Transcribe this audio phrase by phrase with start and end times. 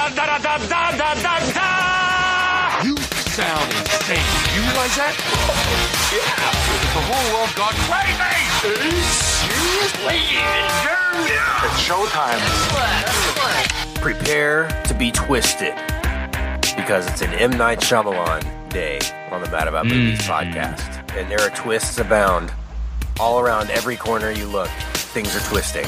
[0.00, 2.82] da da da da da da da da.
[2.84, 2.96] You
[3.36, 4.24] sound insane.
[4.54, 5.14] You realize that?
[6.10, 6.50] Yeah.
[6.94, 8.40] The whole world got crazy.
[9.44, 10.40] Seriously?
[11.64, 12.40] It's showtime.
[14.00, 15.74] Prepare to be twisted
[16.76, 17.50] because it's an M.
[17.50, 20.52] Night Shyamalan day on the Mad About Movies mm.
[20.52, 21.16] podcast.
[21.16, 22.50] And there are twists abound.
[23.18, 25.86] All around every corner you look, things are twisting.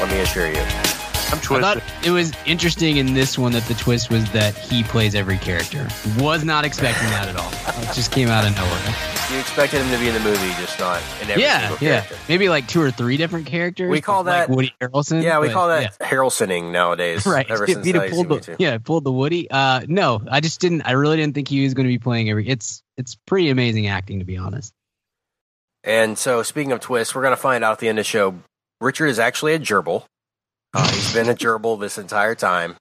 [0.00, 1.01] Let me assure you.
[1.32, 4.82] I'm I thought it was interesting in this one that the twist was that he
[4.82, 5.88] plays every character.
[6.18, 7.50] Was not expecting that at all.
[7.82, 8.94] It just came out of nowhere.
[9.32, 12.00] You expected him to be in the movie, just not in every yeah, single yeah.
[12.02, 12.16] character.
[12.28, 13.90] Maybe like two or three different characters.
[13.90, 15.22] We call like that- Woody Harrelson.
[15.22, 17.24] Yeah, we but, call that Harrelsoning nowadays.
[17.24, 17.32] yeah.
[17.32, 17.50] right.
[17.50, 19.50] Ever If since he'd I pulled the, yeah, pulled the Woody.
[19.50, 20.82] Uh, no, I just didn't.
[20.82, 22.46] I really didn't think he was going to be playing every.
[22.46, 24.74] It's it's pretty amazing acting to be honest.
[25.82, 28.08] And so, speaking of twists, we're going to find out at the end of the
[28.08, 28.34] show.
[28.82, 30.04] Richard is actually a gerbil.
[30.74, 32.76] Uh, he's been a gerbil this entire time.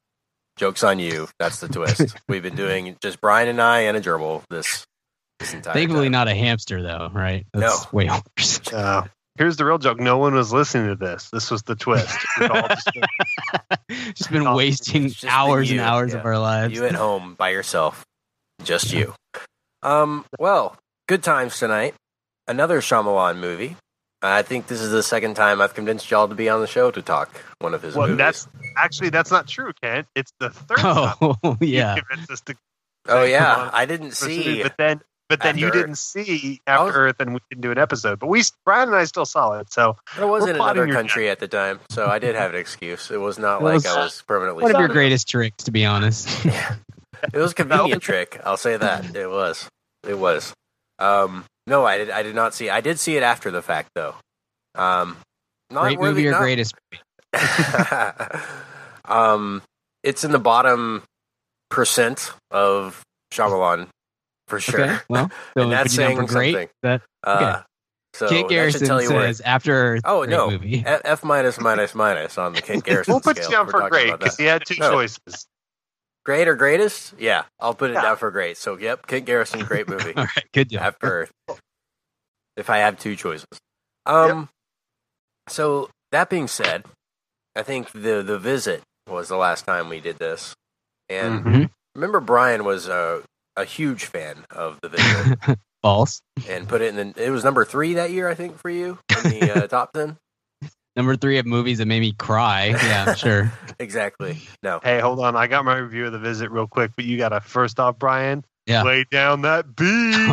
[0.57, 1.27] Joke's on you.
[1.39, 2.15] That's the twist.
[2.29, 4.85] We've been doing just Brian and I and a gerbil this
[5.39, 6.11] this entire Thankfully, time.
[6.11, 7.45] not a hamster though, right?
[7.55, 7.75] No.
[7.91, 8.59] Way worse.
[8.73, 9.99] Uh, here's the real joke.
[9.99, 11.29] No one was listening to this.
[11.31, 12.17] This was the twist.
[12.39, 16.19] We've all just been- just been wasting it's just been hours and hours yeah.
[16.19, 16.73] of our lives.
[16.73, 18.05] You at home by yourself.
[18.63, 19.13] Just you.
[19.83, 21.95] Um, well, good times tonight.
[22.47, 23.77] Another Shyamalan movie.
[24.23, 26.91] I think this is the second time I've convinced y'all to be on the show
[26.91, 28.17] to talk one of his well, movies.
[28.19, 30.07] that's actually that's not true, Kent.
[30.15, 31.95] It's the third time oh you yeah.
[31.95, 32.55] convinced us to
[33.07, 33.69] oh yeah.
[33.73, 34.61] I didn't see.
[34.63, 37.71] but then but then you After- didn't see After was- Earth, and we didn't do
[37.71, 38.19] an episode.
[38.19, 39.71] But we, Brian and I, still saw it.
[39.71, 42.59] So I was in another your country at the time, so I did have an
[42.59, 43.09] excuse.
[43.09, 44.63] It was not It like was I was permanently.
[44.63, 44.93] One of your stuck.
[44.93, 46.27] greatest tricks, to be honest.
[47.33, 48.41] It was a convenient trick.
[48.43, 49.69] I'll say that it was.
[50.07, 50.53] It was.
[50.97, 52.09] Um, no, I did.
[52.11, 52.69] I did not see.
[52.69, 54.13] I did see it after the fact, though.
[54.75, 55.17] Um,
[55.71, 56.75] not Great movie or not- greatest?
[59.05, 59.61] um,
[60.03, 61.03] it's in the bottom
[61.69, 63.01] percent of
[63.33, 63.87] Shyamalan
[64.47, 64.81] for sure.
[64.81, 66.53] Okay, well, so And that's put you down for saying great.
[66.53, 66.69] something.
[66.83, 67.61] That Uh,
[68.13, 69.27] So Kate that should Garrison tell you where.
[69.27, 70.83] says after Oh no, movie.
[70.85, 73.49] F F minus minus minus on the Kit Garrison we'll put scale.
[73.49, 74.91] you down for great because he had two No.
[74.91, 75.47] choices.
[76.23, 77.13] Great or greatest?
[77.17, 78.01] Yeah, I'll put it Yeah.
[78.03, 78.57] down for great.
[78.57, 80.13] So, yep, Kit Garrison, great movie.
[80.17, 80.81] All right, good job.
[80.83, 81.07] After
[81.47, 81.59] Earth.
[82.57, 83.47] If I have two choices.
[84.05, 84.49] Um,
[85.47, 86.85] so that being said,
[87.55, 90.53] I think the the visit was the last time we did this,
[91.09, 91.69] and Mhm.
[91.95, 93.23] remember Brian was a
[93.55, 95.39] a huge fan of the visit
[95.81, 96.21] False.
[96.47, 97.13] and put it in.
[97.13, 99.91] The, it was number three that year, I think, for you in the uh, top
[99.93, 100.17] ten.
[100.95, 102.67] Number three of movies that made me cry.
[102.67, 103.51] Yeah, I'm sure.
[103.79, 104.39] Exactly.
[104.61, 104.79] No.
[104.83, 105.35] Hey, hold on.
[105.35, 107.97] I got my review of the visit real quick, but you got to first off,
[107.97, 108.43] Brian.
[108.67, 108.83] Yeah.
[108.83, 109.87] Lay down that beat.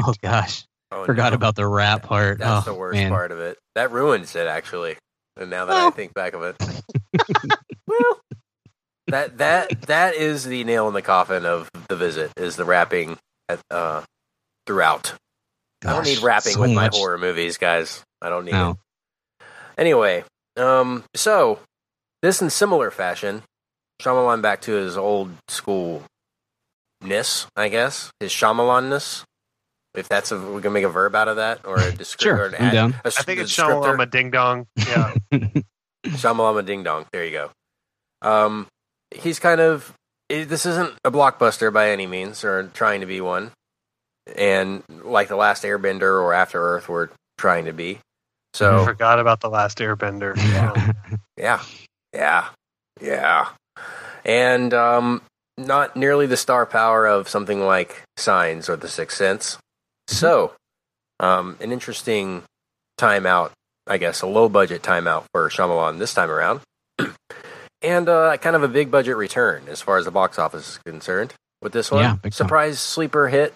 [0.05, 1.37] Oh gosh, Oh, forgot no.
[1.37, 2.39] about the rap part.
[2.39, 3.11] That's oh, the worst man.
[3.11, 3.59] part of it.
[3.75, 4.97] That ruins it, actually.
[5.37, 6.57] And now that I think back of it,
[7.87, 8.21] well,
[9.07, 12.33] that that that is the nail in the coffin of the visit.
[12.37, 13.17] Is the rapping
[13.49, 14.03] at, uh,
[14.67, 15.15] throughout.
[15.87, 18.03] I don't need rapping so with my horror movies, guys.
[18.21, 18.71] I don't need No.
[18.73, 18.77] it.
[19.79, 20.25] Anyway,
[20.59, 21.61] um, so
[22.23, 23.43] this in similar fashion,
[24.03, 26.03] Shyamalan back to his old school
[27.03, 29.25] ness, I guess, his Shyamalanness.
[29.95, 32.37] If that's a, we can make a verb out of that, or a descriptor, Sure,
[32.37, 32.95] or an I'm ad- down.
[33.05, 33.83] a I think it's descriptor.
[33.97, 34.67] Shamalama Ding Dong.
[34.77, 35.15] Yeah.
[36.07, 37.07] Shamalama Ding Dong.
[37.13, 37.51] There you go.
[38.23, 38.67] Um,
[39.15, 39.93] he's kind of.
[40.29, 43.51] This isn't a blockbuster by any means, or trying to be one.
[44.37, 47.99] And like the last Airbender or After Earth, were trying to be.
[48.61, 50.37] I forgot about the last Airbender.
[50.47, 50.93] Yeah.
[51.37, 51.63] yeah,
[52.13, 52.49] yeah,
[53.01, 53.49] yeah,
[54.25, 55.23] and um,
[55.57, 59.57] not nearly the star power of something like Signs or The Sixth Sense.
[60.09, 60.53] So,
[61.21, 62.43] um, an interesting
[62.99, 63.51] timeout,
[63.87, 66.61] I guess, a low budget timeout for Shyamalan this time around,
[67.83, 70.79] and uh, kind of a big budget return as far as the box office is
[70.85, 72.03] concerned with this one.
[72.03, 72.47] Yeah, big time.
[72.47, 73.55] Surprise sleeper hit,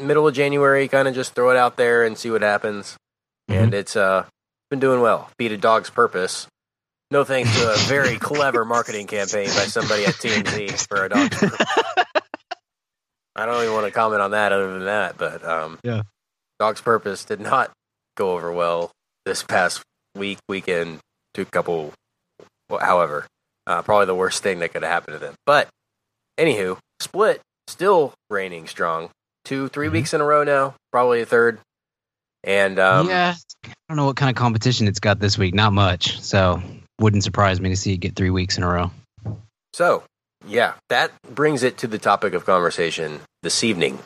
[0.00, 0.86] middle of January.
[0.88, 2.96] Kind of just throw it out there and see what happens,
[3.50, 3.64] Mm-hmm.
[3.64, 4.24] and it's uh
[4.72, 5.28] been doing well.
[5.36, 6.46] Beat a dog's purpose.
[7.10, 11.36] No thanks to a very clever marketing campaign by somebody at TMZ for a dog's
[11.36, 11.66] purpose.
[13.36, 16.02] I don't even want to comment on that other than that, but um, Yeah.
[16.58, 17.70] Dog's Purpose did not
[18.16, 18.90] go over well
[19.26, 19.82] this past
[20.14, 21.00] week, weekend,
[21.34, 21.92] two couple,
[22.80, 23.26] however,
[23.66, 25.34] uh, probably the worst thing that could have happened to them.
[25.44, 25.68] But,
[26.38, 29.10] anywho, Split still reigning strong.
[29.44, 29.92] Two, 3 Mhm.
[29.92, 31.58] weeks in a row now, probably a third.
[32.44, 33.34] And um, yeah,
[33.64, 35.54] I don't know what kind of competition it's got this week.
[35.54, 36.60] Not much, so
[37.00, 38.90] wouldn't surprise me to see it get three weeks in a row.
[39.72, 40.04] So,
[40.46, 44.00] yeah, that brings it to the topic of conversation this evening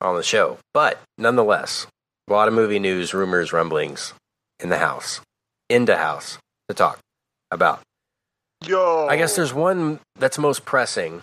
[0.00, 0.58] on the show.
[0.74, 1.86] But nonetheless,
[2.28, 4.14] a lot of movie news, rumors, rumblings
[4.58, 5.20] in the house,
[5.68, 6.38] into house
[6.68, 6.98] to talk
[7.50, 7.80] about.
[8.66, 9.06] Yo.
[9.08, 11.22] I guess there's one that's most pressing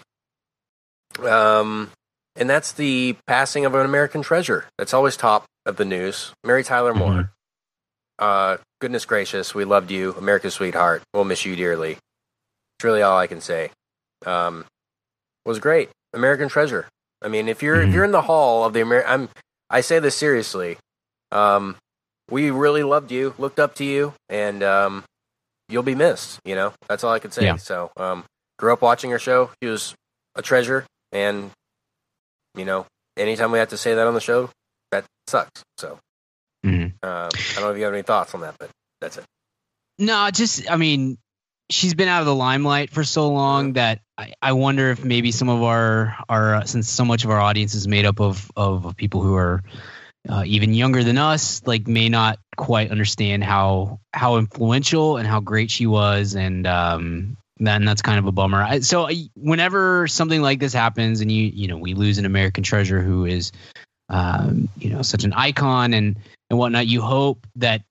[1.23, 1.91] Um,
[2.37, 4.65] and that's the passing of an American treasure.
[4.77, 6.33] That's always top of the news.
[6.43, 7.31] Mary Tyler Moore.
[8.19, 11.03] Uh, goodness gracious, we loved you, America's sweetheart.
[11.13, 11.91] We'll miss you dearly.
[11.91, 13.71] It's really all I can say.
[14.25, 14.65] Um,
[15.45, 16.87] was great, American treasure.
[17.21, 17.93] I mean, if you're if Mhm.
[17.93, 19.29] you're in the hall of the Amer, I'm
[19.69, 20.77] I say this seriously.
[21.31, 21.75] Um,
[22.29, 25.03] we really loved you, looked up to you, and um,
[25.69, 26.39] you'll be missed.
[26.45, 27.43] You know, that's all I can say.
[27.45, 27.55] Yeah.
[27.57, 28.25] So, um,
[28.57, 29.51] grew up watching her show.
[29.61, 29.93] She was
[30.35, 31.51] a treasure, and
[32.57, 32.85] you know,
[33.17, 34.49] anytime we have to say that on the show,
[34.91, 35.63] that sucks.
[35.77, 35.99] So,
[36.65, 36.85] Mhm.
[36.85, 38.69] um, I don't know if you have any thoughts on that, but
[38.99, 39.25] that's it.
[39.99, 41.17] No, just I mean,
[41.69, 45.31] she's been out of the limelight for so long that I, I wonder if maybe
[45.31, 48.51] some of our our uh, since so much of our audience is made up of
[48.55, 49.63] of people who are
[50.29, 55.39] uh, even younger than us, like may not quite understand how how influential and how
[55.39, 58.61] great she was, and um, then that's kind of a bummer.
[58.61, 62.63] I, so whenever something like this happens, and you you know we lose an American
[62.63, 63.51] treasure who is
[64.09, 66.17] um, you know such an icon and
[66.49, 67.81] and whatnot, you hope that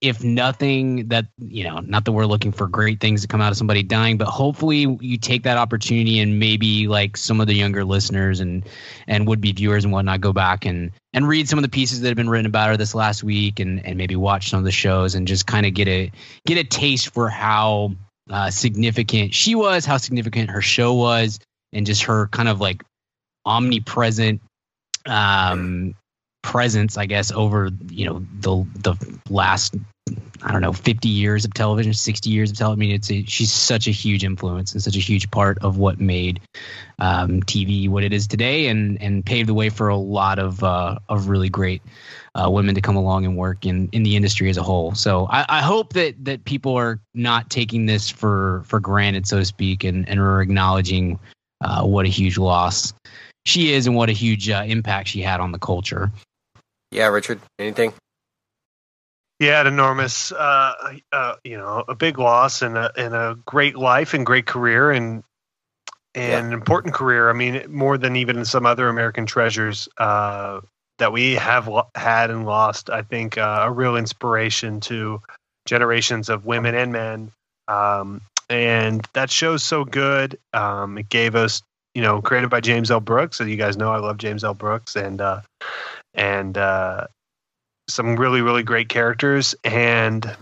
[0.00, 3.50] if nothing that you know not that we're looking for great things to come out
[3.50, 7.54] of somebody dying but hopefully you take that opportunity and maybe like some of the
[7.54, 8.64] younger listeners and
[9.08, 12.00] and would be viewers and whatnot go back and and read some of the pieces
[12.00, 14.64] that have been written about her this last week and and maybe watch some of
[14.64, 16.12] the shows and just kind of get a
[16.46, 17.90] get a taste for how
[18.30, 21.38] uh, significant she was how significant her show was
[21.72, 22.82] and just her kind of like
[23.46, 24.40] omnipresent
[25.06, 25.94] um
[26.42, 29.74] presence, I guess, over you know the the last
[30.42, 32.78] I don't know fifty years of television, sixty years of television.
[32.78, 35.78] I mean, it's a, she's such a huge influence and such a huge part of
[35.78, 36.40] what made
[36.98, 40.62] um, TV what it is today, and and paved the way for a lot of
[40.62, 41.82] uh, of really great.
[42.34, 44.94] Uh, women to come along and work in, in the industry as a whole.
[44.94, 49.38] So I, I hope that that people are not taking this for for granted, so
[49.38, 51.18] to speak, and and are acknowledging
[51.60, 52.92] uh, what a huge loss
[53.44, 56.12] she is and what a huge uh, impact she had on the culture.
[56.92, 57.92] Yeah, Richard, anything?
[59.38, 63.76] Yeah, an enormous, uh, uh, you know, a big loss and a and a great
[63.76, 65.22] life and great career and
[66.14, 67.30] and an important career.
[67.30, 70.60] I mean, more than even some other American treasures uh,
[70.98, 72.90] that we have lo- had and lost.
[72.90, 75.22] I think uh, a real inspiration to
[75.66, 77.30] generations of women and men.
[77.68, 80.38] Um, and that show's so good.
[80.52, 81.62] Um, it gave us,
[81.94, 83.00] you know, created by James L.
[83.00, 83.36] Brooks.
[83.36, 84.54] So you guys know I love James L.
[84.54, 85.42] Brooks and uh,
[86.14, 87.06] and uh,
[87.88, 90.36] some really really great characters and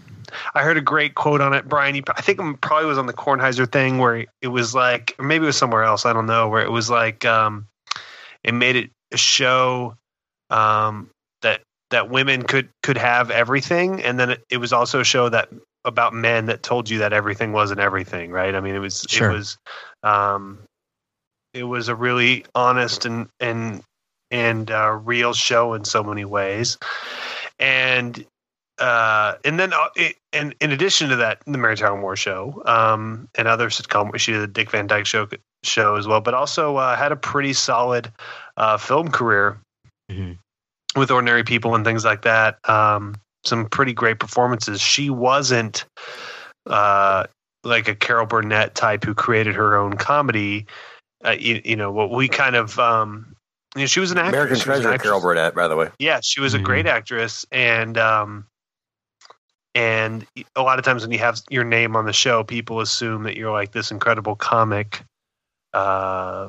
[0.54, 1.68] i heard a great quote on it.
[1.68, 5.14] Brian you, i think it probably was on the kornheiser thing where it was like
[5.18, 7.66] or maybe it was somewhere else i don't know where it was like um,
[8.42, 9.94] it made it a show
[10.50, 11.10] um,
[11.42, 15.28] that that women could could have everything and then it, it was also a show
[15.28, 15.48] that
[15.84, 18.54] about men that told you that everything wasn't everything right?
[18.54, 19.30] I mean it was Sure.
[19.30, 19.58] it was
[20.02, 20.58] um,
[21.54, 23.82] it was a really honest and and
[24.30, 26.76] and uh, real show in so many ways
[27.58, 28.24] and
[28.78, 32.62] uh, and then uh, it, and in addition to that, the Mary Tyler Moore show,
[32.66, 35.28] um, and other sitcom, she did the Dick Van Dyke show
[35.62, 38.12] show as well, but also uh, had a pretty solid
[38.56, 39.58] uh, film career
[40.10, 40.38] Mhm.
[40.94, 42.58] with Ordinary People and things like that.
[42.68, 44.80] Um, some pretty great performances.
[44.80, 45.84] She wasn't
[46.66, 47.26] uh,
[47.64, 50.66] like a Carol Burnett type who created her own comedy.
[51.24, 53.35] Uh, you, you know what we kind of um,
[53.76, 54.34] you know, she was an actress.
[54.34, 55.90] American She was an treasure, actress Carol Burnett, by the way.
[55.98, 56.64] yeah she was a Mhm.
[56.64, 58.46] great actress and um
[59.74, 63.24] and a lot of times when you have your name on the show people assume
[63.24, 65.02] that you're like this incredible comic
[65.74, 66.48] uh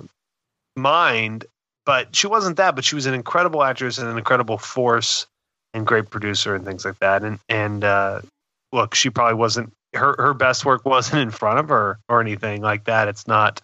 [0.76, 1.46] mind
[1.86, 5.28] but she wasn't that but she was an incredible actress and an incredible force
[5.74, 8.22] and great producer and things like that and and uh
[8.72, 12.62] look she probably wasn't her her best work wasn't in front of her or anything
[12.62, 13.60] like that it's not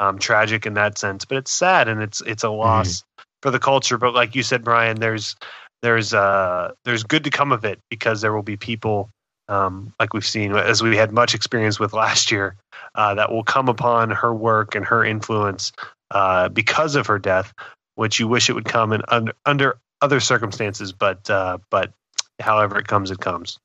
[0.00, 3.04] um tragic in that sense but it's sad and it's it's a loss
[3.42, 3.96] for the culture.
[3.96, 5.36] But like you said brian there's
[5.82, 9.08] there's uh there's good to come of it because there will be people
[9.48, 12.56] um like we've seen as we had much experience with last year
[12.96, 15.72] uh that will come upon her work and her influence
[16.10, 17.52] uh because of her death
[17.94, 21.92] which you wish it would come in under under other circumstances but uh but
[22.40, 23.58] however it comes it comes.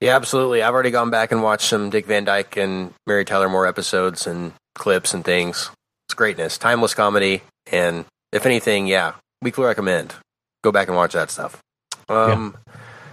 [0.00, 0.62] Yeah, absolutely.
[0.62, 4.26] I've already gone back and watched some Dick Van Dyke and Mary Tyler Moore episodes
[4.26, 5.70] and clips and things.
[6.08, 10.14] It's greatness, timeless comedy, and if anything, yeah, weekly recommend.
[10.62, 11.60] Go back and watch that stuff.
[12.08, 12.56] Um,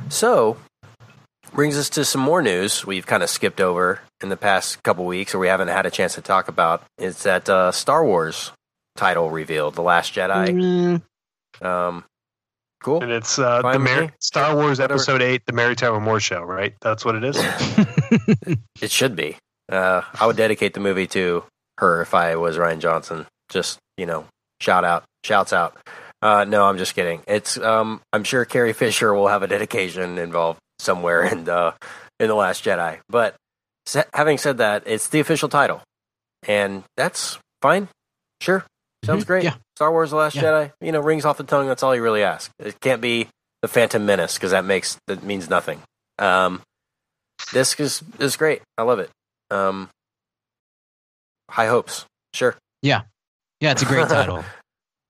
[0.10, 0.58] so
[1.53, 5.06] brings us to some more news we've kind of skipped over in the past couple
[5.06, 6.84] weeks, or we haven't had a chance to talk about.
[6.98, 8.51] Is that uh, Star Wars
[8.96, 11.01] title revealed, The Last Jedi?
[11.62, 12.03] Mm, Um,
[12.84, 13.01] cool.
[13.03, 14.13] and it's uh Fine the with Mary, me.
[14.20, 14.94] star wars Whatever.
[14.96, 17.38] episode 8 the mary tyler moore show right that's what it is
[18.82, 19.38] It should be.
[19.72, 21.44] Uh, I would dedicate the movie to
[21.78, 23.25] her if I was Rian Johnson.
[23.50, 24.25] Just you know,
[24.60, 25.75] shout out, shouts out.
[26.22, 27.22] Uh, no, I'm just kidding.
[27.28, 31.74] It's um, I'm sure Carrie Fisher will have a dedication involved somewhere in the
[32.20, 33.00] in the Last Jedi.
[33.10, 33.36] But
[34.13, 35.82] having said that, it's the official title,
[36.48, 37.88] and that's fine.
[38.42, 38.63] Sure,
[39.04, 39.28] sounds Mhm.
[39.28, 39.44] great.
[39.44, 39.56] Yeah.
[39.78, 40.44] Star Wars: The Last Yeah.
[40.44, 40.72] Jedi.
[40.82, 41.68] You know, rings off the tongue.
[41.68, 42.51] That's all you really ask.
[42.60, 43.28] It can't be
[43.63, 45.82] the Phantom Menace because that makes that means nothing.
[46.20, 46.62] Um,
[47.54, 48.62] this is is great.
[48.78, 49.10] I love it.
[49.51, 49.89] Um,
[51.50, 52.05] high hopes.
[52.34, 52.55] Sure.
[52.81, 53.01] Yeah,
[53.60, 54.43] yeah, it's a great title.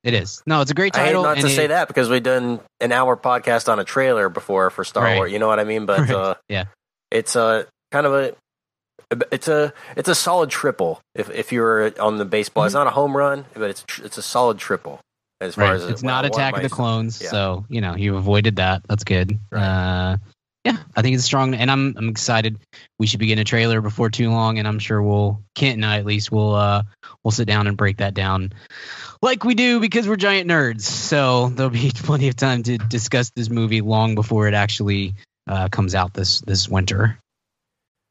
[0.04, 0.42] It is.
[0.48, 1.24] No, it's a great I hate title.
[1.24, 4.84] not to say that because we've done an hour podcast on a trailer before for
[4.84, 5.16] Star Right.
[5.18, 5.32] Wars.
[5.32, 5.86] You know what I mean?
[5.86, 6.10] But Right.
[6.12, 6.64] uh, Yeah.
[7.12, 8.36] it's a kind of a
[9.32, 11.00] it's a it's a solid triple.
[11.14, 14.22] If if you're on the baseball, it's not a home run, but it's it's a
[14.24, 15.00] solid triple
[15.40, 17.30] as far as it's not Attack of the Clones, yeah.
[17.30, 18.82] so you know you avoided that.
[18.88, 19.38] That's good.
[19.52, 19.62] Right.
[19.62, 20.18] Uh,
[20.66, 22.60] yeah, I think it's strong, and I'm I'm excited.
[23.00, 25.86] We should be getting a trailer before too long, and I'm sure we'll Kent and
[25.86, 26.84] I at least will uh
[27.24, 28.54] we'll sit down and break that down
[29.22, 30.82] like we do because we're giant nerds.
[30.82, 35.16] So there'll be plenty of time to discuss this movie long before it actually
[35.48, 37.18] uh, comes out this this winter.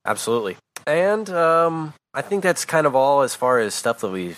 [0.04, 0.56] Absolutely.
[0.86, 4.34] And um, I think that's kind of all as far as stuff that we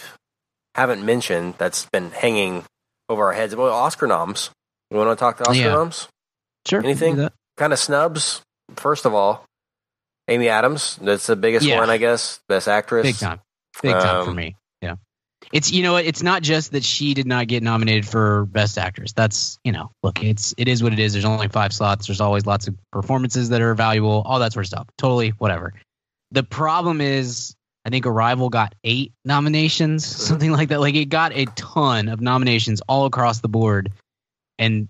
[0.74, 2.64] haven't mentioned that's been hanging
[3.08, 3.54] over our heads.
[3.54, 4.50] Well, Oscar noms.
[4.90, 5.74] You want to talk to Oscar Yeah.
[5.74, 6.08] noms?
[6.66, 6.80] Sure.
[6.80, 7.28] we can Anything?
[7.56, 8.42] Kind of snubs.
[8.76, 9.44] First of all,
[10.28, 10.98] Amy Adams.
[11.02, 11.78] That's the biggest Yeah.
[11.78, 12.40] one, I guess.
[12.48, 13.04] Best actress.
[13.04, 13.40] Big time.
[13.82, 14.56] Big time for Um, me.
[14.80, 14.94] Yeah.
[15.52, 19.12] It's you know it's not just that she did not get nominated for best actress.
[19.12, 21.12] That's you know, look, it's it is what it is.
[21.12, 22.06] There's only five slots.
[22.06, 24.86] There's always lots of performances that are valuable, all that sort of stuff.
[24.98, 25.74] Totally whatever.
[26.30, 27.54] The problem is
[27.84, 30.80] I think Arrival got eight nominations, something like that.
[30.80, 33.90] Like it got a ton of nominations all across the board,
[34.58, 34.88] and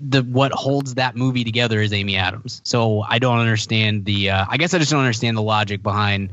[0.00, 2.60] the what holds that movie together is Amy Adams.
[2.64, 4.30] So I don't understand the.
[4.30, 6.30] Uh, I guess I just don't understand the logic behind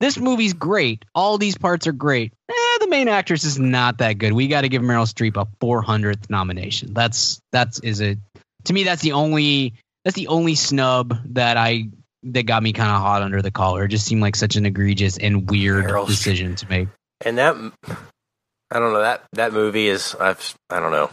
[0.00, 1.04] this movie's great.
[1.14, 2.32] All these parts are great.
[2.50, 4.32] Eh, the main actress is not that good.
[4.32, 6.92] We got to give Meryl Streep a 400th nomination.
[6.92, 8.16] That's that's is a
[8.64, 11.88] to me that's the only that's the only snub that I
[12.24, 13.84] that got me kind of hot under the collar.
[13.84, 16.08] It just seemed like such an egregious and weird Meryl Streep.
[16.08, 16.88] decision to make.
[17.24, 17.54] And that,
[18.70, 20.14] I don't know that that movie is.
[20.18, 21.10] I've, I don't know.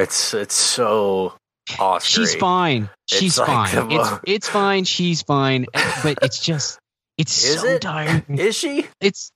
[0.00, 1.34] It's it's so
[1.78, 2.08] Oscar.
[2.08, 2.88] She's fine.
[3.06, 3.88] She's like fine.
[3.88, 4.84] the- It's it's fine.
[4.84, 5.66] She's fine.
[6.02, 6.78] But it's just
[7.18, 7.82] it's Is so it?
[7.82, 8.24] tiring.
[8.28, 8.86] Is she?
[9.00, 9.30] it's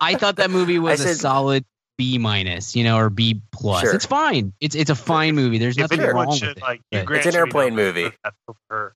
[0.00, 1.64] I thought that movie was I a said- solid
[1.96, 3.80] B minus, you know, or B plus.
[3.82, 3.94] Sure.
[3.94, 4.52] It's fine.
[4.60, 5.58] It's it's a fine movie.
[5.58, 6.62] There's nothing wrong should with it.
[6.62, 8.04] like, but- Hugh Grant It's an airplane movie.
[8.10, 8.94] for that for her.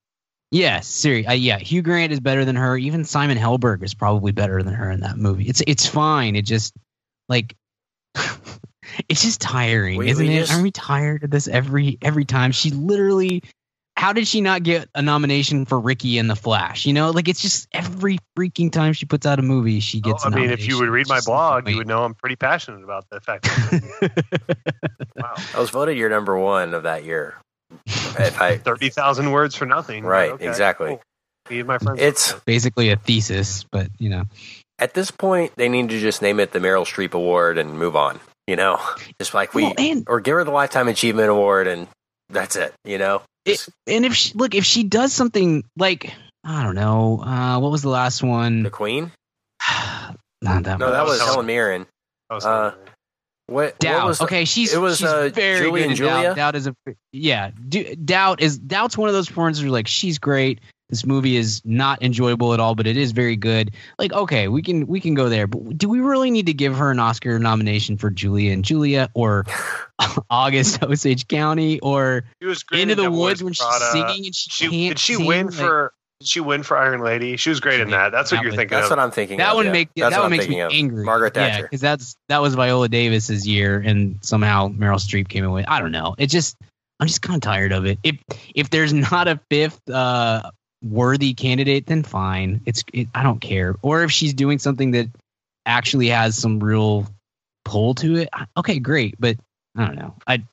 [0.53, 1.27] Yes, Siri.
[1.27, 2.77] Uh, yeah, Hugh Grant is better than her.
[2.77, 5.45] Even Simon Helberg is probably better than her in that movie.
[5.49, 6.37] It's it's fine.
[6.37, 6.75] It just
[7.29, 7.57] like
[9.09, 10.41] it's just tiring, We- isn't we it?
[10.41, 12.53] just- Aren't we tired of this every every time?
[12.53, 13.43] She literally.
[13.95, 16.87] How did she not get a nomination for Ricki and the Flash?
[16.87, 20.09] You know, like it's just every freaking time she puts out a movie, she Oh,
[20.11, 20.25] gets.
[20.25, 22.15] I a mean, if you would read It's my blog, like, you would know I'm
[22.15, 23.45] pretty passionate about the fact.
[23.45, 24.25] That,
[25.17, 27.37] wow, I was voted your number one of that year.
[27.87, 30.05] If I, thirty thousand words for nothing.
[30.05, 30.89] Right, Okay, exactly.
[30.89, 31.03] cool.
[31.51, 32.01] Me and my friends.
[32.01, 34.25] It's basically a thesis, but you know,
[34.79, 37.95] at this point they need to just name it the Meryl Streep Award and move
[37.95, 38.21] on.
[38.47, 38.81] You know,
[39.21, 41.87] just like we Well, and- or give her the Lifetime Achievement Award and
[42.29, 42.75] that's it.
[42.85, 46.13] You know, it, and if she, look, if she does something like
[46.45, 48.65] I don't know, uh, what was the last one?
[48.65, 48.71] the?
[48.71, 49.13] Queen.
[50.43, 50.93] Not that No, one.
[50.93, 51.87] that was Helen- Helen Mirren.
[52.31, 52.89] Was uh, wondering.
[53.47, 53.79] What?
[53.79, 53.99] Doubt.
[53.99, 56.21] What was the- okay, she's it was, she's uh, very Julie good and in Doubt.
[56.23, 56.35] Julia?
[56.35, 56.75] Doubt is a
[57.13, 57.51] yeah.
[57.69, 60.61] D- Doubt is Doubt's one of those performances where like she's great.
[60.93, 63.71] This movie is not enjoyable at all, but it is very good.
[63.99, 66.77] Like okay, we can we can go there, but do we really need to give
[66.77, 69.47] her an Oscar nomination for Julia and Julia or
[70.31, 73.91] August Osage County or She was great Into in the Devil Woods when she's Prada.
[73.93, 75.95] singing and she, She can't did she sing, win like- for?
[76.21, 77.37] Did she win for Iron Lady?
[77.37, 78.13] She was great in that.
[78.13, 78.91] That's what That you're was- thinking That's of.
[78.91, 79.39] what I'm thinking.
[79.39, 79.73] that of, one yeah.
[79.73, 80.71] make That's that what one I'm makes me of.
[80.73, 81.05] angry.
[81.05, 81.63] Margaret Thatcher.
[81.63, 85.65] because that's that was Viola Davis's year, and somehow Meryl Streep came away.
[85.67, 86.15] I don't know.
[86.19, 86.57] It just
[87.01, 87.99] I'm just kind of tired of it.
[88.05, 88.19] If
[88.55, 90.49] if there's not a fifth uh,
[90.83, 92.61] worthy candidate, then fine.
[92.67, 93.77] It's it, I don't care.
[93.83, 95.09] Or if she's doing something that
[95.67, 97.07] actually has some real
[97.65, 99.15] pull to it, okay, great.
[99.19, 99.37] But
[99.77, 100.15] I don't know.
[100.27, 100.47] I'd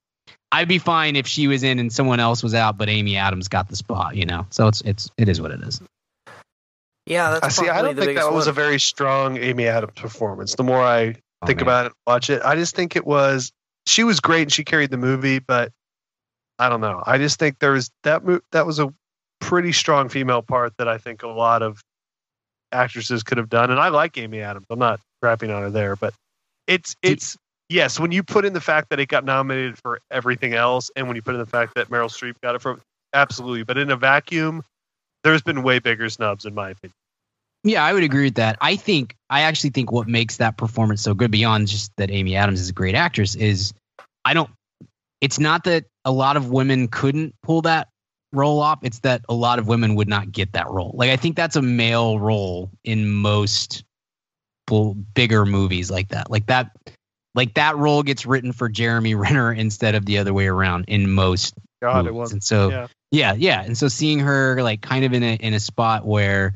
[0.52, 3.48] I'd be fine if she was in and someone else was out, but Amy Adams
[3.48, 4.16] got the spot.
[4.16, 5.82] You know, so it's it's it is what it is.
[7.06, 7.70] Yeah, that's I see.
[7.70, 10.56] I don't think biggest that was a very strong Amy Adams performance.
[10.56, 11.64] The more I Oh, think man.
[11.68, 13.54] about it, watch it, I just think it was.
[13.88, 15.72] She was great and she carried the movie, but
[16.60, 17.02] I don't know.
[17.06, 18.26] I just think there was that.
[18.26, 18.94] Mo- that was a
[19.40, 21.82] pretty strong female part that I think a lot of
[22.72, 23.72] actresses could have done.
[23.72, 24.66] And I like Amy Adams.
[24.70, 26.14] I'm not crapping on her there, but
[26.68, 27.38] it's it's
[27.70, 28.00] yes.
[28.00, 31.16] When you put in the fact that it got nominated for everything else, and when
[31.16, 32.82] you put in the fact that Meryl Streep got it from
[33.14, 34.64] absolutely, but in a vacuum,
[35.24, 36.94] there's been way bigger snubs in my opinion.
[37.64, 38.58] Yeah, I would agree with that.
[38.62, 42.36] I think I actually think what makes that performance so good beyond just that Amy
[42.36, 43.74] Adams is a great actress is
[44.24, 44.50] I don't
[45.22, 47.90] it's not that a lot of women couldn't pull that
[48.32, 50.92] role off, it's that a lot of women would not get that role.
[50.96, 53.84] Like I think that's a male role in most
[55.16, 56.30] bigger movies like that.
[56.30, 56.72] Like that
[57.36, 61.10] like that role gets written for Jeremy Renner instead of the other way around in
[61.12, 62.32] most God, it was.
[62.32, 62.88] And so Yeah.
[63.12, 63.64] yeah, yeah.
[63.64, 66.56] And so seeing her like kind of in a in a spot where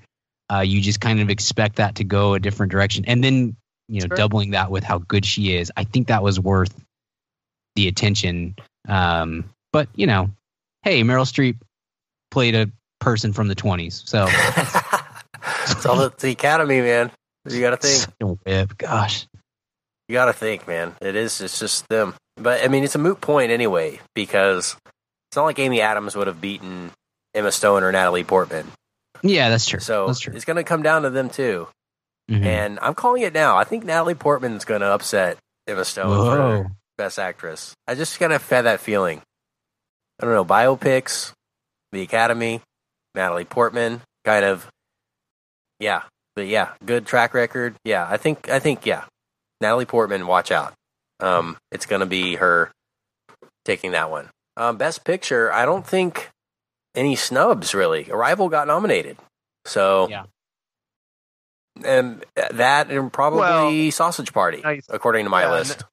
[0.54, 3.56] uh, you just kind of expect that to go a different direction, and then
[3.88, 4.18] you know Sure.
[4.18, 6.76] doubling that with how good she is, I think that was worth
[7.76, 8.56] the attention.
[8.88, 10.30] Um, but you know,
[10.84, 11.58] hey, Meryl Streep
[12.32, 14.28] played a person from the twenties, so
[15.68, 17.12] it's all the, the Academy, man.
[17.50, 18.08] You got to think.
[18.46, 18.78] whip.
[18.78, 19.28] Gosh,
[20.08, 20.96] You got to think, man.
[21.02, 21.42] It is.
[21.42, 22.14] It's just them.
[22.38, 24.76] But I mean, it's a moot point anyway because
[25.30, 26.92] it's not like Amy Adams would have beaten
[27.34, 28.72] Emma Stone or Natalie Portman.
[29.22, 29.80] yeah, that's true.
[29.82, 30.34] So that's true.
[30.36, 31.68] it's going to come down to them too.
[32.32, 32.46] Mhm.
[32.46, 33.58] And I'm calling it now.
[33.58, 35.38] I think Natalie Portman's going to upset
[35.68, 36.64] Emma Stone Whoa.
[36.64, 37.74] for Best Actress.
[37.86, 39.22] I just kind of fed that feeling.
[40.22, 40.46] I don't know.
[40.46, 41.32] Biopics,
[41.92, 42.62] the Academy,
[43.16, 44.68] Natalie Portman, kind of.
[45.80, 46.04] Yeah,
[46.36, 47.76] but yeah, good track record.
[47.84, 48.50] Yeah, I think.
[48.50, 48.86] I think.
[48.86, 49.06] Yeah,
[49.62, 50.28] Natalie Portman.
[50.28, 50.74] Watch out.
[51.20, 52.72] Um, it's going to be her
[53.66, 54.30] taking that one.
[54.58, 55.52] Um, Best Picture.
[55.52, 56.30] I don't think
[56.96, 58.10] any snubs really.
[58.10, 59.18] Arrival got nominated,
[59.66, 60.26] so Yeah.
[61.84, 64.86] and that and probably Well, Sausage Party, nice.
[64.90, 65.84] according to my Yeah, list.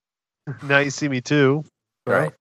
[0.63, 1.65] Now you see me too.
[2.07, 2.33] Right.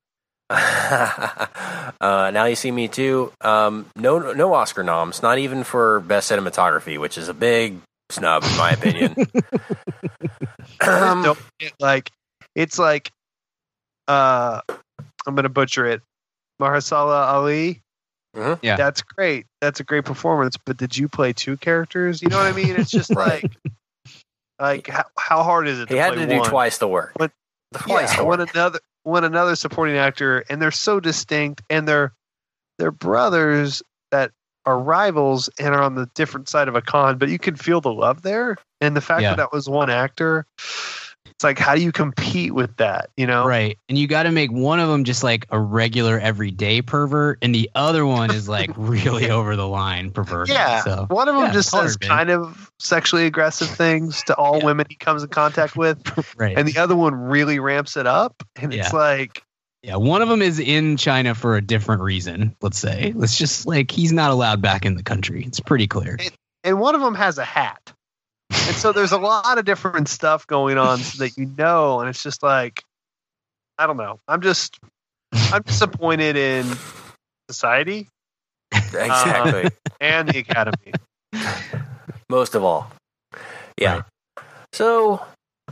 [2.01, 3.31] uh, now you see me too.
[3.41, 5.21] Um, no, no Oscar noms.
[5.21, 7.79] Not even for best cinematography, which is a big
[8.09, 9.15] snub in my opinion.
[10.81, 12.09] um, don't get, like
[12.55, 13.11] it's like
[14.07, 14.61] uh
[15.27, 16.01] I'm gonna butcher it.
[16.61, 17.81] Mahershala Ali.
[18.35, 18.59] Mhm.
[18.61, 18.75] Yeah.
[18.75, 19.45] That's great.
[19.61, 20.57] That's a great performance.
[20.65, 22.21] But did you play two characters?
[22.21, 22.75] You know what I mean?
[22.75, 23.43] It's just Right.
[23.43, 23.53] like
[24.59, 26.49] like how, how hard is it he to had play to do one?
[26.49, 27.11] twice the work.
[27.17, 27.31] What-
[27.75, 28.53] Twice yeah, the when work.
[28.55, 28.79] another
[29.09, 32.13] when another supporting actor and they're so distinct and they're
[32.77, 34.31] they're brothers that
[34.65, 37.81] are rivals and are on the different side of a con, but you can feel
[37.81, 38.55] the love there.
[38.81, 39.31] And the fact Yeah.
[39.31, 40.45] that that was one actor,
[41.39, 43.11] it's like how do you compete with that?
[43.15, 43.77] You know, Right.
[43.87, 47.55] And you got to make one of them just like a regular everyday pervert, and
[47.55, 50.49] the other one is like really over the line pervert.
[50.49, 54.35] Yeah, So, one of them Yeah, just hard, says kind of sexually aggressive things to
[54.35, 54.65] all Yeah.
[54.65, 55.97] women he comes in contact with,
[56.37, 56.57] right.
[56.57, 59.41] and the other one really ramps it up, and it's like,
[59.81, 59.95] yeah.
[59.95, 63.13] One of them is in China for a different reason, let's say.
[63.15, 65.45] Let's just like he's not allowed back in the country.
[65.45, 66.17] It's pretty clear.
[66.65, 67.93] and one of them has a hat,
[68.51, 72.09] and so there's a lot of different stuff going on so that you know, and
[72.09, 72.83] it's just like,
[73.77, 74.19] I don't know.
[74.27, 74.79] I'm just,
[75.31, 76.65] I'm disappointed in
[77.49, 78.07] society
[78.73, 79.69] exactly.
[79.99, 80.93] and the academy.
[82.29, 82.91] Most of all.
[83.77, 83.95] Yeah.
[83.95, 84.03] Right.
[84.73, 85.25] So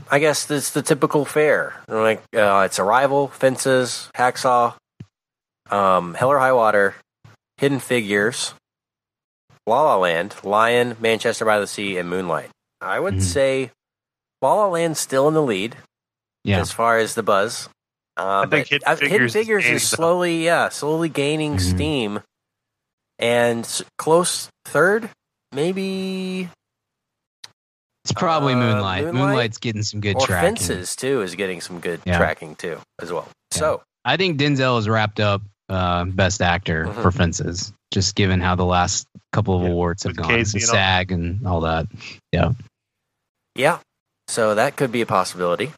[0.09, 1.75] I guess it's the typical fare.
[1.87, 4.75] Like uh, it's Arrival, Fences, Hacksaw,
[5.69, 6.95] um, Hell or High Water,
[7.57, 8.53] Hidden Figures,
[9.65, 12.49] La La Land, Lion, Manchester by the Sea, and Moonlight.
[12.81, 13.21] I would Mhm.
[13.23, 13.71] say
[14.41, 15.77] La La Land's still in the lead
[16.43, 16.59] Yeah.
[16.59, 17.69] as far as the buzz.
[18.17, 21.75] Um, think Hidden Figures is Figures gaining is some- slowly, yeah, slowly gaining Mhm.
[21.75, 22.23] steam,
[23.19, 25.09] and close third,
[25.51, 26.49] maybe
[28.03, 29.03] It's probably Uh, Moonlight.
[29.03, 29.13] Moonlight?
[29.27, 30.55] Moonlight's getting some good or tracking.
[30.55, 32.17] Fences too is getting some good Yeah.
[32.17, 33.27] tracking too as well.
[33.51, 33.57] Yeah.
[33.59, 37.01] So I think Denzel is wrapped up uh, Best Actor Mhm.
[37.01, 40.69] for Fences, just given how the last couple of Yeah, awards have gone, Casey and
[40.69, 40.75] all.
[40.75, 41.87] SAG and all that.
[42.31, 42.51] Yeah,
[43.55, 43.79] yeah,
[44.27, 45.73] so that could be a possibility.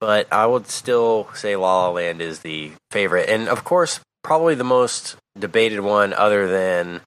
[0.00, 4.54] But I would still say La La Land is the favorite, and of course, probably
[4.54, 7.00] the most debated one, other than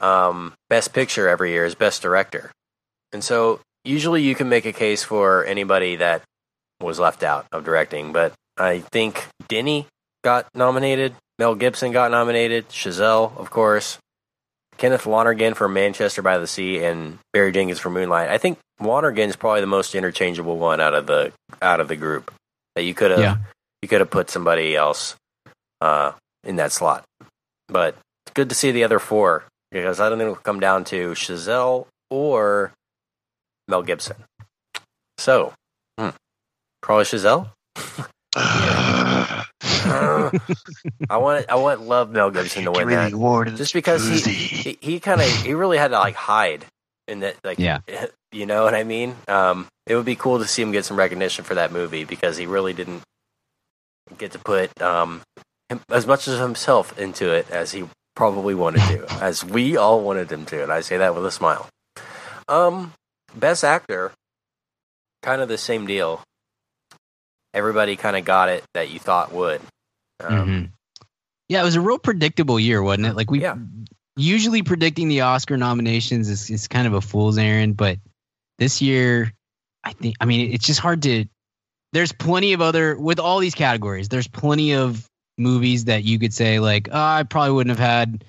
[0.00, 2.50] um, Best Picture every year, is Best Director.
[3.12, 6.22] And so usually you can make a case for anybody that
[6.80, 9.86] was left out of directing, but I think Denny
[10.26, 13.96] got nominated, Mel Gibson got nominated, Chazelle, of course,
[14.76, 18.28] Kenneth Lonergan for Manchester by the Sea, and Barry Jenkins for Moonlight.
[18.28, 21.94] I think Lonergan is probably the most interchangeable one out of the out of the
[21.94, 22.34] group
[22.74, 23.36] that you could have Yeah.
[23.82, 25.14] you could have put somebody else
[25.80, 26.10] uh,
[26.42, 27.04] in that slot.
[27.68, 27.94] But
[28.26, 31.12] it's good to see the other four because I don't think it'll come down to
[31.12, 32.72] Chazelle or
[33.68, 34.16] Mel Gibson.
[35.18, 35.52] So,
[35.96, 36.08] hmm,
[36.82, 37.50] probably Chazelle.
[39.62, 40.30] Uh,
[41.10, 43.12] I want I want love Mel Gibson to win that
[43.56, 46.64] just because he he, he kind of he really had to like hide
[47.08, 47.78] in that like Yeah.
[48.32, 49.16] you know what I mean.
[49.28, 52.36] Um, it would be cool to see him get some recognition for that movie because
[52.36, 53.02] he really didn't
[54.18, 55.22] get to put um,
[55.68, 60.02] him, as much as himself into it as he probably wanted to, as we all
[60.02, 61.68] wanted him to, and I say that with a smile.
[62.48, 62.92] Um,
[63.34, 64.12] best actor,
[65.22, 66.22] kind of the same deal.
[67.56, 69.62] Everybody kind of got it that you thought would.
[70.22, 70.70] Um, Mhm.
[71.48, 73.16] Yeah, it was a real predictable year, wasn't it?
[73.16, 73.56] Like we Yeah.
[74.16, 77.98] usually predicting the Oscar nominations is, is kind of a fool's errand, but
[78.58, 79.32] this year,
[79.84, 81.24] I think, I mean, it's just hard to.
[81.92, 84.08] There's plenty of other with all these categories.
[84.10, 85.06] There's plenty of
[85.38, 88.22] movies that you could say like, oh, I probably wouldn't have had,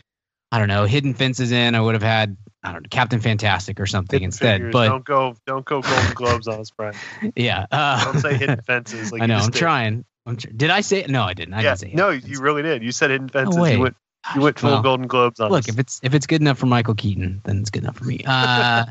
[0.52, 1.76] I don't know, Hidden Fences in.
[1.76, 4.56] I would have had, I don't know, Captain Fantastic or something Hidden instead.
[4.58, 4.74] Figures.
[4.74, 6.96] But don't go, don't go Golden Globes on us, Brian.
[7.36, 9.12] yeah, uh, Don't say Hidden Fences.
[9.12, 9.36] Like I know.
[9.38, 9.60] I'm did.
[9.60, 10.06] trying.
[10.26, 11.10] I'm tr- did I say it?
[11.10, 11.54] No, I didn't.
[11.54, 12.30] I Yeah, didn't say no, Fences.
[12.30, 12.82] you really did.
[12.84, 13.58] You said Hidden Fences.
[13.60, 13.74] way.
[13.74, 13.96] you went,
[14.36, 15.70] you went full Well, Golden Globes on look us.
[15.70, 18.24] if it's if it's good enough for Michael Keaton, then it's good enough for me.
[18.28, 18.86] Uh,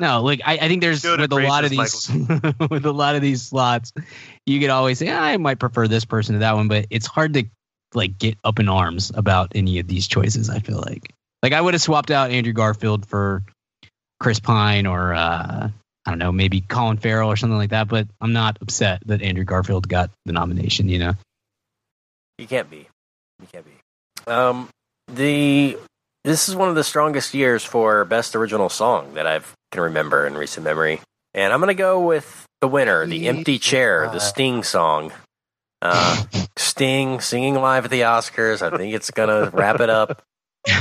[0.00, 2.08] no, like I, I think there's with a lot of these
[2.70, 3.92] with a lot of these slots,
[4.46, 7.34] you could always say I might prefer this person to that one, but it's hard
[7.34, 7.44] to
[7.94, 10.50] like get up in arms about any of these choices.
[10.50, 13.42] I feel like like I would have swapped out Andrew Garfield for
[14.20, 15.68] Chris Pine or uh,
[16.06, 19.22] I don't know maybe Colin Farrell or something like that, but I'm not upset that
[19.22, 20.88] Andrew Garfield got the nomination.
[20.88, 21.12] You know,
[22.38, 22.88] You can't be.
[23.40, 24.30] You can't be.
[24.30, 24.68] Um,
[25.08, 25.76] the
[26.24, 29.40] this is one of the strongest years for best original song that I
[29.72, 31.00] can remember in recent memory,
[31.34, 35.12] and I'm gonna go with the winner, "The Empty Chair," the Sting song.
[35.82, 36.22] Uh,
[36.56, 38.62] Sting singing live at the Oscars.
[38.62, 40.22] I think it's gonna wrap it up.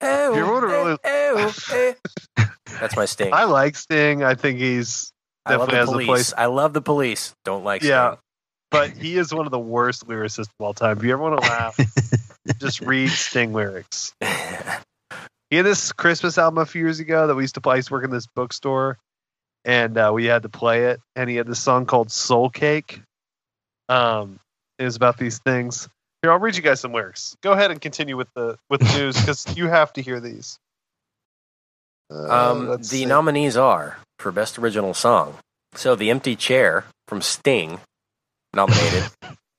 [0.00, 1.94] Oh, you wanna really- oh, oh.
[2.80, 3.32] That's my Sting.
[3.32, 4.22] I like Sting.
[4.22, 5.12] I think he's
[5.44, 6.06] I love definitely the has a police.
[6.06, 6.34] place.
[6.38, 7.34] I love the police.
[7.44, 8.10] Don't like Yeah.
[8.12, 8.18] Sting.
[8.70, 10.98] but he is one of the worst lyricists of all time.
[10.98, 11.76] If you ever want to laugh,
[12.60, 14.14] just read Sting lyrics.
[15.50, 17.72] He had this Christmas album a few years ago that we used to play.
[17.72, 18.98] I used to work in this bookstore,
[19.64, 21.00] and uh, we had to play it.
[21.16, 23.00] And he had this song called "Soul Cake."
[23.88, 24.38] Um,
[24.78, 25.88] it was about these things.
[26.22, 27.36] Here, I'll read you guys some lyrics.
[27.42, 30.58] Go ahead and continue with the with the news because you have to hear these.
[32.10, 33.06] Uh, Um, the see.
[33.06, 35.36] nominees are for Best Original Song.
[35.74, 37.78] So, The Empty Chair from Sting,
[38.54, 39.04] nominated.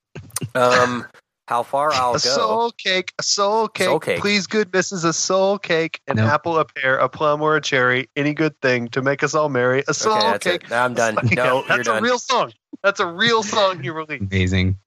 [0.55, 1.05] um,
[1.47, 2.19] How Far I'll a Go.
[2.19, 3.85] soul cake, a soul cake.
[3.85, 4.19] Soul cake.
[4.19, 6.27] Please, good missus, a soul cake, an Nope.
[6.29, 8.09] apple, a pear, a plum, or a cherry.
[8.15, 9.83] Any good thing to make us all merry.
[9.87, 10.63] A soul Okay, that's cake.
[10.63, 10.69] it.
[10.69, 11.17] Now I'm done.
[11.31, 12.03] Yeah, No, that's you're a done.
[12.03, 12.51] real song.
[12.83, 14.23] That's a real song he released.
[14.31, 14.77] amazing.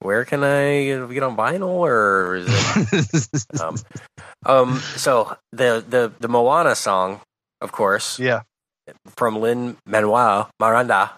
[0.00, 3.44] Where can I get on vinyl or is it?
[3.60, 3.76] um,
[4.46, 7.20] um, so, the, the, the Moana song,
[7.60, 8.42] of course, Yeah,
[9.16, 11.12] from Lin Manuel Miranda,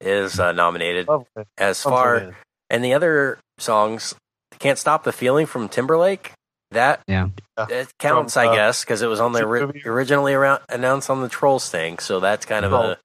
[0.00, 1.08] is uh, nominated.
[1.08, 1.26] lovely.
[1.58, 2.34] As far Lovely.
[2.70, 4.14] And the other songs,
[4.60, 6.30] "Can't Stop the Feeling" from Timberlake,
[6.70, 7.30] that Yeah.
[7.68, 9.82] it counts, From, I uh, guess, because it was on the what's the ori- movie?
[9.86, 11.98] originally around, announced on the Trolls thing.
[11.98, 12.76] So that's kind of Oh.
[12.92, 12.96] a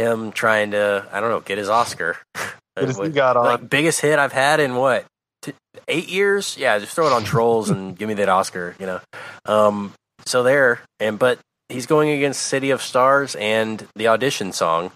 [0.00, 2.16] him trying to, I don't know, get his Oscar.
[2.74, 3.44] What has he What- got on?
[3.44, 5.04] like biggest hit I've had in what
[5.42, 5.52] t-
[5.88, 6.56] eight years?
[6.56, 8.74] Yeah, just throw it on Trolls and give me that Oscar.
[8.78, 9.00] You know,
[9.44, 9.92] um,
[10.24, 14.92] so there and but he's going against City of Stars and the audition song,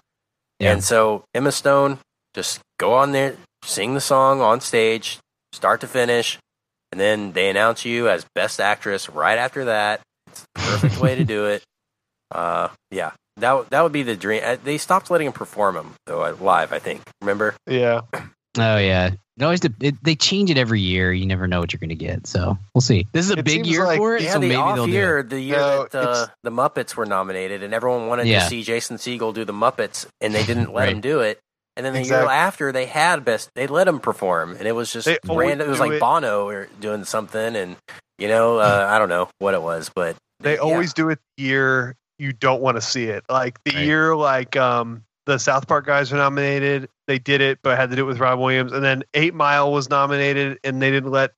[0.59, 0.71] Yeah.
[0.71, 1.99] and so Emma Stone
[2.33, 5.19] just go on there, sing the song on stage,
[5.53, 6.39] start to finish,
[6.91, 9.99] and then they announce you as best actress right after that.
[10.27, 11.61] It's the perfect way to do it.
[12.33, 14.41] Uh, yeah, that that would be the dream.
[14.43, 16.71] Uh, They stopped letting him perform them though uh, live.
[16.73, 17.01] I think.
[17.21, 17.55] Remember?
[17.67, 18.01] yeah,
[18.57, 21.11] Oh yeah, it always de- it, they change it every year.
[21.11, 23.05] You never know what you're gonna get, so we'll see.
[23.11, 24.87] This is a It big year like- for it, Yeah, so the maybe off they'll
[24.87, 28.39] year, do the year No, that uh, the Muppets were nominated, and everyone wanted Yeah.
[28.43, 30.93] to see Jason Segel do the Muppets, and they didn't let Right.
[30.93, 31.39] him do it.
[31.77, 32.23] And then the Exactly.
[32.27, 35.67] year after, they had best, they let him perform, and it was just They random.
[35.67, 37.75] It was like it- Bono or doing something, and
[38.17, 40.59] you know, uh, I don't know what it was, but they yeah.
[40.61, 43.23] always do it the year you don't want to see it.
[43.29, 43.85] Like the Right.
[43.85, 47.95] year like um the South Park guys were nominated, they did it, but had to
[47.95, 48.71] do it with Robin Williams.
[48.71, 51.31] And then Eight Mile was nominated, and they didn't let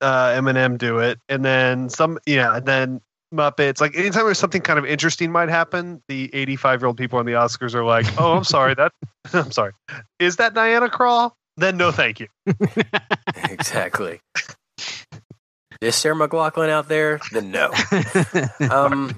[0.00, 1.18] uh, Eminem do it.
[1.28, 3.00] And then some, yeah, and then
[3.32, 3.80] Muppets.
[3.80, 7.26] Like anytime there's something kind of interesting might happen, the 85 year old people on
[7.26, 8.92] the Oscars are like, "Oh, I'm sorry, that
[9.34, 9.72] I'm sorry,
[10.18, 12.28] is that Diana Krall?" Then no, thank you.
[13.50, 14.20] exactly.
[15.80, 17.20] Is Sarah McLachlan out there?
[17.32, 17.72] Then no.
[18.70, 19.14] Um,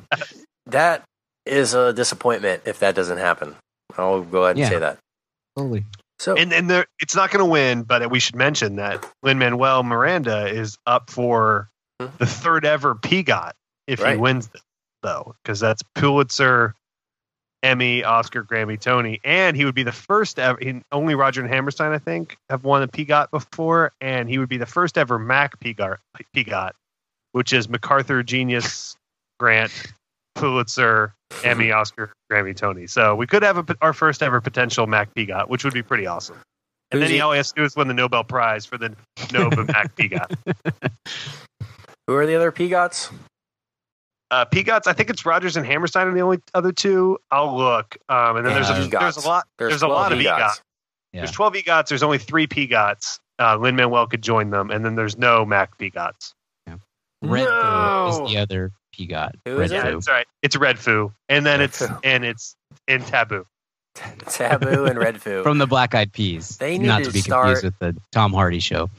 [0.66, 1.02] that
[1.44, 3.54] is a disappointment if that doesn't happen.
[3.96, 4.68] I'll go ahead and Yeah.
[4.68, 4.98] say that.
[5.56, 5.84] totally.
[6.18, 9.38] So And and there, it's not going to win, but we should mention that Lin
[9.38, 11.68] Manuel Miranda is up for
[12.00, 12.08] Hmm.
[12.18, 13.52] the third ever PEGOT
[13.86, 14.14] if Right.
[14.14, 14.62] he wins this,
[15.02, 16.74] though, because that's Pulitzer,
[17.62, 20.58] Emmy, Oscar, Grammy, Tony, and he would be the first ever.
[20.60, 24.48] He, only Roger and Hammerstein, I think, have won a PEGOT before, and he would
[24.48, 25.98] be the first ever Mac PEGOT,
[26.34, 26.72] PEGOT
[27.32, 28.96] which is MacArthur Genius
[29.38, 29.70] Grant,
[30.36, 31.12] Pulitzer,
[31.44, 32.86] Emmy, Oscar, Grammy, Tony.
[32.86, 36.06] So we could have a, our first ever potential Mac PEGOT, which would be pretty
[36.06, 36.36] awesome.
[36.92, 38.78] And Who's then he he- all has to do is win the Nobel Prize for
[38.78, 38.94] the
[39.32, 40.36] Nobel Mac PEGOT.
[42.06, 43.10] who are the other PEGOTs?
[44.30, 47.18] Uh, PEGOTs, I think it's Rodgers and Hammerstein are the only other two.
[47.30, 47.96] I'll look.
[48.08, 49.44] Um, and then there's, Yeah, a, there's a lot.
[49.58, 50.38] There's, a lot of EGOTs.
[50.38, 50.60] EGOTs.
[51.12, 51.20] Yeah.
[51.22, 51.88] There's 12 EGOTs.
[51.88, 53.18] There's only three PEGOTs.
[53.38, 56.32] Uh, Lin Manuel could join them, and then there's no Mac PEGOTs.
[57.30, 58.10] Red No.
[58.18, 59.32] Foo is the other PEGOT.
[59.44, 59.72] Who Red is?
[59.72, 59.96] Yeah, Foo.
[59.98, 60.26] it's right.
[60.42, 61.94] It's Red Foo, and then Red it's Foo.
[62.04, 62.54] and it's
[62.88, 63.44] in Taboo.
[64.28, 65.42] Taboo and Red Foo.
[65.42, 66.56] From the Black Eyed Peas.
[66.58, 68.90] They need Not to to be start- confused with the Tom Hardy show.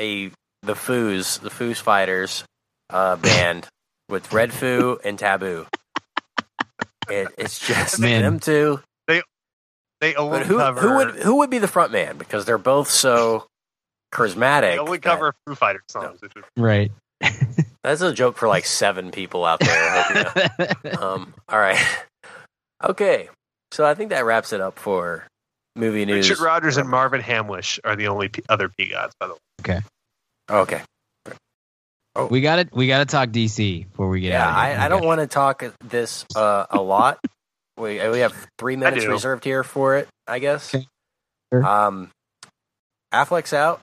[0.00, 0.30] a
[0.62, 2.42] the Foos, the Foos Fighters
[2.90, 3.66] uh, band
[4.08, 5.66] with Red Foo and Taboo.
[7.08, 8.22] It, it's just Man.
[8.22, 8.80] them two.
[9.06, 9.22] They
[10.00, 10.80] they only But who cover.
[10.80, 12.16] who would who would be the front man?
[12.18, 13.46] Because they're both so
[14.14, 14.60] charismatic.
[14.72, 16.20] they only that- cover Foo Fighters songs.
[16.20, 16.90] which is- Right.
[17.86, 19.70] That's a joke for like seven people out there.
[19.70, 20.36] I hope
[20.84, 21.00] you know.
[21.08, 21.78] um, all right.
[22.82, 23.28] Okay.
[23.70, 25.28] So I think that wraps it up for
[25.76, 26.28] movie news.
[26.28, 29.38] Richard Rodgers and Marvin Hamlisch are the only P- other PEGOTs, by the way.
[29.60, 29.80] Okay.
[30.50, 30.82] Okay.
[32.16, 32.26] Oh.
[32.26, 32.70] We got it.
[32.72, 34.48] we got to talk DC before we get Yeah, out.
[34.48, 34.80] Of here.
[34.80, 37.20] I, I don't want to talk this uh, a lot.
[37.78, 40.08] We we have three minutes reserved here for it.
[40.26, 40.74] I guess.
[40.74, 40.86] Okay.
[41.52, 41.64] Sure.
[41.64, 42.10] Um,
[43.14, 43.80] Affleck's out,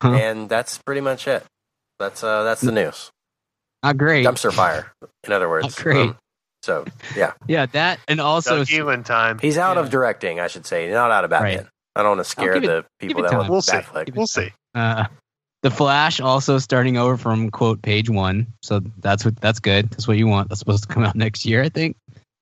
[0.00, 0.12] Huh.
[0.12, 1.42] and that's pretty much it.
[1.98, 3.10] That's uh, that's the news.
[3.82, 4.26] Not great.
[4.26, 4.92] Dumpster fire,
[5.24, 5.64] in other words.
[5.66, 6.14] Um, Not great.
[6.62, 6.84] so
[7.16, 9.38] Yeah, yeah, that and also Doug Elin time.
[9.38, 9.82] he's out Yeah.
[9.82, 11.56] of directing, I should say, not out of Batman.
[11.58, 11.66] Right.
[11.96, 13.40] I don't want to scare give it- the people that time.
[13.40, 13.72] love We'll see.
[13.76, 14.14] Batfleck.
[14.16, 14.52] We'll see.
[14.74, 15.06] uh,
[15.62, 18.46] the Flash also starting over from quote page one.
[18.62, 19.90] So that's what that's good.
[19.90, 20.48] That's what you want.
[20.48, 21.96] That's supposed to come out next year, I think.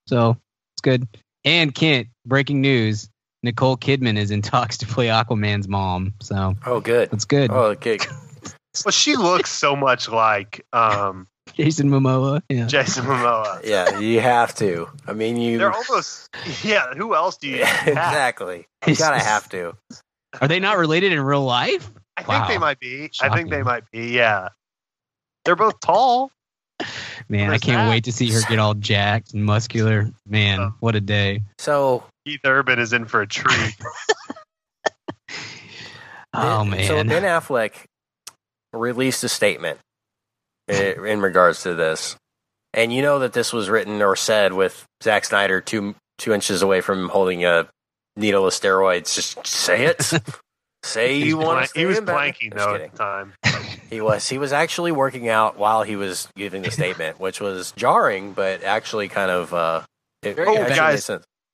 [0.07, 0.37] So
[0.75, 1.07] it's good.
[1.45, 3.09] And Kent, breaking news:
[3.42, 6.12] Nicole Kidman is in talks to play Aquaman's mom.
[6.21, 7.11] So Oh, good.
[7.11, 7.51] that's good.
[7.51, 7.99] Oh, okay.
[8.85, 12.43] Well, she looks so much like um, Jason Momoa.
[12.49, 12.67] Yeah.
[12.67, 13.61] Jason Momoa.
[13.65, 14.89] Yeah, you have to.
[15.07, 15.59] I mean, you.
[15.59, 16.29] They're almost.
[16.62, 16.95] Yeah.
[16.95, 17.65] Who else do you?
[17.65, 17.89] Have?
[17.89, 18.67] exactly.
[18.87, 19.75] You gotta have to.
[20.41, 21.91] Are they not related in real life?
[22.17, 23.11] I think they might be.
[23.21, 24.09] I think they might be.
[24.09, 24.49] Yeah.
[25.45, 26.31] They're both tall.
[27.29, 27.91] Man, I can't that.
[27.91, 30.11] wait to see her get all jacked and muscular.
[30.27, 30.75] Man, Oh.
[30.81, 31.43] what a day.
[31.59, 33.75] So, Keith Urban is in for a treat.
[36.39, 36.87] Oh man.
[36.87, 37.73] So Ben Affleck
[38.77, 39.79] released a statement
[40.69, 42.17] in, in regards to this,
[42.75, 46.62] and you know that this was written or said with Zack Snyder two two inches
[46.62, 47.69] away from holding a
[48.17, 49.15] needle of steroids.
[49.15, 50.03] Just say it.
[50.83, 51.79] say He's you want plank- to.
[51.79, 52.15] he was Batman.
[52.15, 53.33] planking though at the time.
[53.91, 54.29] He was.
[54.29, 58.65] He was actually working out while he was giving the statement, which was jarring, but
[58.65, 59.53] actually kind of.
[59.55, 59.83] Uh,
[60.23, 61.11] it, Oh, actually guys.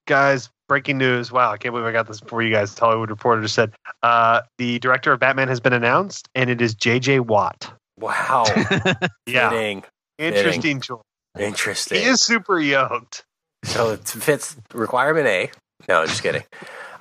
[0.07, 1.31] Guys, breaking news!
[1.31, 2.79] Wow, I can't believe I got this before you guys.
[2.79, 7.21] Hollywood Reporter said uh, the director of Batman has been announced, and it is J.J.
[7.21, 7.71] Watt.
[7.99, 8.47] Wow.
[9.27, 9.85] Yeah, Fitting.
[10.19, 11.03] interesting choice.
[11.39, 12.01] Interesting.
[12.01, 13.23] He is super yoked.
[13.65, 15.51] So it fits requirement A.
[15.91, 16.45] No, I'm just kidding.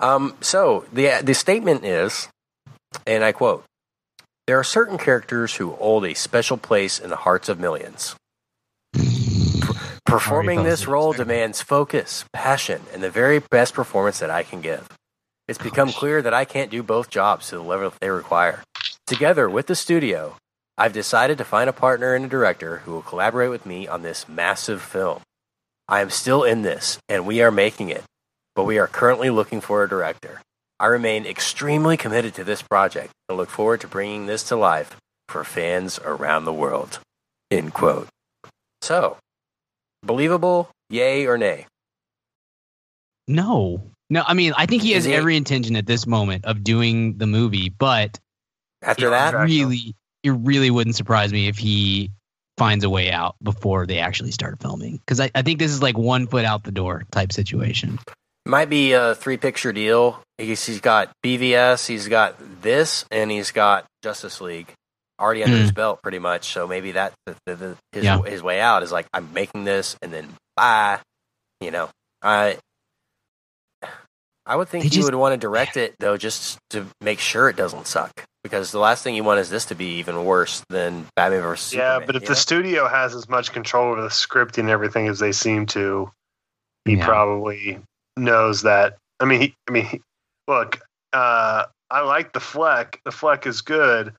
[0.02, 2.28] Um, so the the statement is,
[3.08, 3.64] and I quote:
[4.48, 8.18] "There are certain characters who hold a special place in the hearts of millions.
[10.12, 14.60] Per- performing this role demands focus, passion, and the very best performance that I can
[14.60, 14.90] give.
[15.48, 18.62] It's become clear that I can't do both jobs to the level that they require.
[19.08, 20.36] Together with the studio,
[20.78, 24.02] I've decided to find a partner and a director who will collaborate with me on
[24.02, 25.22] this massive film.
[25.88, 28.04] I am still in this, and we are making it,
[28.54, 30.42] but we are currently looking for a director.
[30.78, 34.98] I remain extremely committed to this project and look forward to bringing this to life
[35.30, 37.00] for fans around the world.
[37.50, 38.10] End quote.
[38.82, 39.16] So,
[40.04, 41.66] believable, yay or nay?
[43.28, 43.82] no.
[44.10, 47.18] No, I mean, I think he has he- every intention at this moment of doing
[47.18, 48.20] the movie, but
[48.82, 52.12] After that, really, it really wouldn't surprise me if he
[52.58, 54.98] finds a way out before they actually start filming.
[54.98, 58.00] Because I, I think this is like one foot out the door type situation.
[58.46, 60.22] might be a three picture deal.
[60.38, 64.74] He's, he's got BVS, he's got this, and he's got Justice League
[65.22, 65.62] already under Hmm.
[65.62, 66.52] his belt, pretty much.
[66.52, 68.22] So maybe that the, the, the, his Yeah.
[68.24, 71.00] his way out is like I'm making this, and then bye.
[71.62, 71.90] You know,
[72.24, 72.58] I
[74.46, 77.20] I would think They he just- would want to direct it though, just to make
[77.20, 78.12] sure it doesn't suck.
[78.44, 81.74] Because the last thing you want is this to be even worse than Batman vs.
[81.74, 82.34] Yeah, Superman, but if the know?
[82.36, 86.12] studio has as much control over the script and everything as they seem to,
[86.86, 87.06] he Yeah.
[87.06, 87.80] probably
[88.18, 88.98] knows that.
[89.20, 90.02] I mean, he, I mean, he-
[90.48, 90.80] look,
[91.14, 93.00] uh, I like the Fleck.
[93.06, 94.16] The Fleck is good,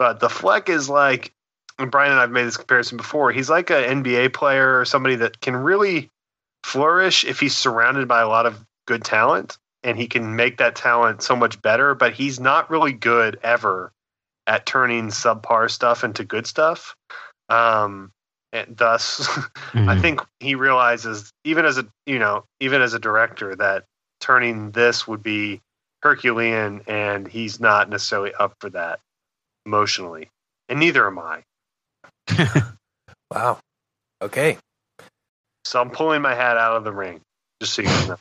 [0.00, 1.30] but the Fleck is like,
[1.78, 3.32] and Brian and I've made this comparison before.
[3.32, 6.08] He's like an NBA player or somebody that can really
[6.64, 10.74] flourish if he's surrounded by a lot of good talent, and he can make that
[10.74, 11.94] talent so much better.
[11.94, 13.92] But he's not really good ever
[14.46, 16.96] at turning subpar stuff into good stuff.
[17.50, 18.10] Um,
[18.54, 19.28] and thus,
[19.74, 20.00] I Mhm.
[20.00, 23.84] think he realizes, even as a you know, even as a director, that
[24.18, 25.60] turning this would be
[26.02, 29.00] Herculean, and he's not necessarily up for that
[29.66, 30.28] emotionally,
[30.68, 31.42] and neither am I.
[33.34, 33.58] wow,
[34.22, 34.58] Okay.
[35.64, 37.20] So I'm pulling my hat out of the ring.
[37.60, 38.16] Just so you know.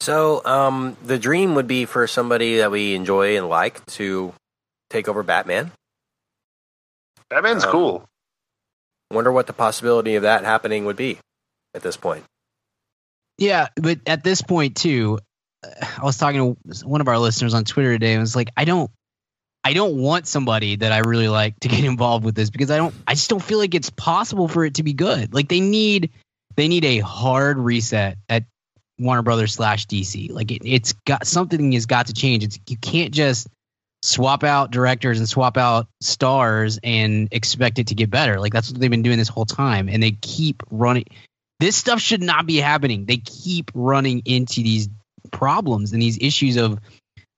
[0.00, 4.32] So, um, the dream would be for somebody that we enjoy and like to
[4.90, 5.72] take over Batman.
[7.30, 8.04] Batman's Um, cool.
[9.10, 11.18] Wonder what the possibility of that happening would be
[11.74, 12.24] at this point.
[13.38, 15.18] Yeah, but at this point too,
[15.64, 18.50] uh, I was talking to one of our listeners on Twitter today and was like,
[18.56, 18.90] I don't
[19.66, 22.76] I don't want somebody that I really like to get involved with this because I
[22.76, 25.34] don't I just don't feel like it's possible for it to be good.
[25.34, 26.10] Like they need
[26.54, 28.44] they need a hard reset at
[28.96, 30.30] Warner Brothers slash DC.
[30.30, 32.44] Like it, it's got something has got to change.
[32.44, 33.48] It's you can't just
[34.02, 38.38] swap out directors and swap out stars and expect it to get better.
[38.38, 41.06] Like that's what they've been doing this whole time, and they keep running.
[41.58, 43.04] This stuff should not be happening.
[43.04, 44.88] They keep running into these
[45.32, 46.78] problems and these issues of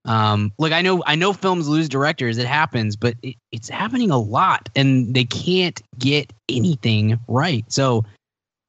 [0.04, 4.10] um like I know I know films lose directors it happens but it, it's happening
[4.10, 7.64] a lot and they can't get anything right.
[7.70, 8.04] So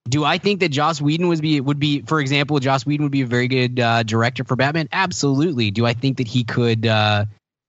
[0.10, 3.12] do I think that Joss Whedon would be would be for example Joss Whedon would
[3.12, 4.90] be a very good uh, director for Batman?
[4.92, 5.72] Absolutely.
[5.72, 7.26] Do I think that he could uh,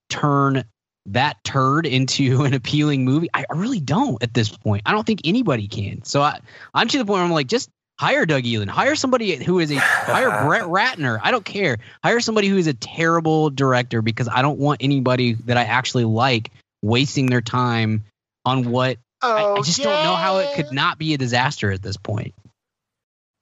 [0.09, 0.65] turn
[1.07, 3.29] that turd into an appealing movie?
[3.35, 4.83] I I really don't at this point.
[4.87, 6.03] I don't think anybody can.
[6.05, 6.41] So I
[6.73, 7.69] I'm to the point where I'm like just
[8.01, 12.21] hire Doug Ellin hire somebody who is a hire Brett Ratner I don't care hire
[12.21, 16.51] somebody who is a terrible director because I don't want anybody that I actually like
[16.81, 18.05] wasting their time
[18.47, 21.83] on what I, I just don't know how it could not be a disaster at
[21.83, 22.35] this point.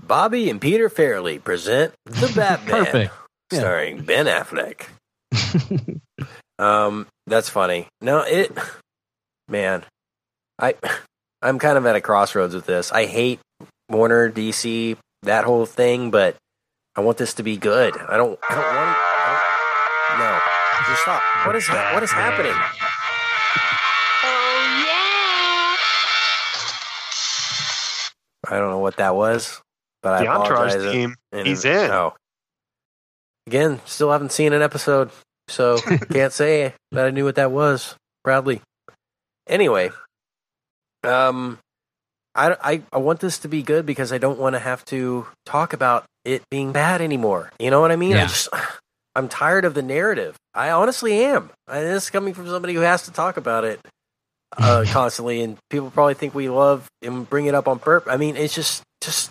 [0.03, 3.15] Bobby and Peter Farrelly present The Batman, Perfect.
[3.53, 3.59] Yeah.
[3.61, 4.89] starring Ben Affleck.
[6.59, 7.87] Um, that's funny.
[8.01, 8.51] No, it,
[9.49, 9.85] man,
[10.59, 10.75] I,
[11.41, 12.91] I'm kind of at a crossroads with this.
[12.91, 13.39] I hate
[13.89, 16.37] Warner, DC, that whole thing, but
[16.97, 17.97] I want this to be good.
[17.97, 18.97] I don't, I don't want.
[18.99, 20.41] I don't, no,
[20.91, 21.23] just stop.
[21.47, 22.53] What is ha- what is happening?
[24.25, 24.85] Oh
[28.49, 28.57] yeah.
[28.57, 29.61] I don't know what that was,
[30.03, 30.93] but I The Entourage apologize.
[30.93, 31.15] team.
[31.33, 31.91] And- He's in.
[31.91, 32.15] Oh.
[33.47, 35.11] Again, still haven't seen an episode,
[35.49, 35.79] so
[36.13, 37.95] can't say that I knew what that was.
[38.25, 38.61] Proudly.
[39.47, 39.91] Anyway,
[41.05, 41.59] um,
[42.39, 45.27] I, I, I want this to be good because I don't want to have to
[45.45, 47.51] talk about it being bad anymore.
[47.59, 48.13] You know what I mean?
[48.25, 48.49] I just,
[49.15, 50.37] I'm tired of the narrative.
[50.55, 51.51] I honestly am.
[51.67, 53.81] And this is coming from somebody who has to talk about it
[54.57, 58.13] uh, constantly, and people probably think we love and bring it up on purpose.
[58.13, 59.31] I mean, it's just, just,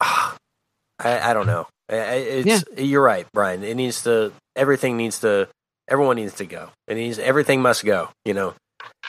[0.00, 0.36] ah,
[0.98, 1.66] I, I don't know.
[1.90, 3.62] I- I- It's, You're right, Brian.
[3.62, 4.32] It needs to.
[4.56, 5.48] Everything needs to.
[5.88, 6.70] Everyone needs to go.
[6.88, 7.18] It needs.
[7.18, 8.08] Everything must go.
[8.24, 8.54] You know,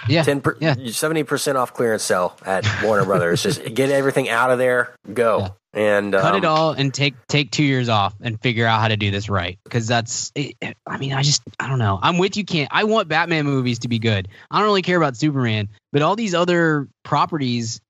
[0.07, 0.75] Yeah, ten yeah.
[0.91, 3.43] seventy percent off clearance sale at Warner Brothers.
[3.43, 4.95] Just get everything out of there.
[5.13, 8.79] Go and Cut um, it all and take take two years off and figure out
[8.79, 9.57] how to do this right.
[9.63, 10.55] Because that's, it,
[10.85, 11.99] I mean, I just, I don't know.
[12.01, 12.45] I'm with you.
[12.45, 14.27] Can't I want Batman movies to be good?
[14.51, 17.81] I don't really care about Superman, but all these other properties,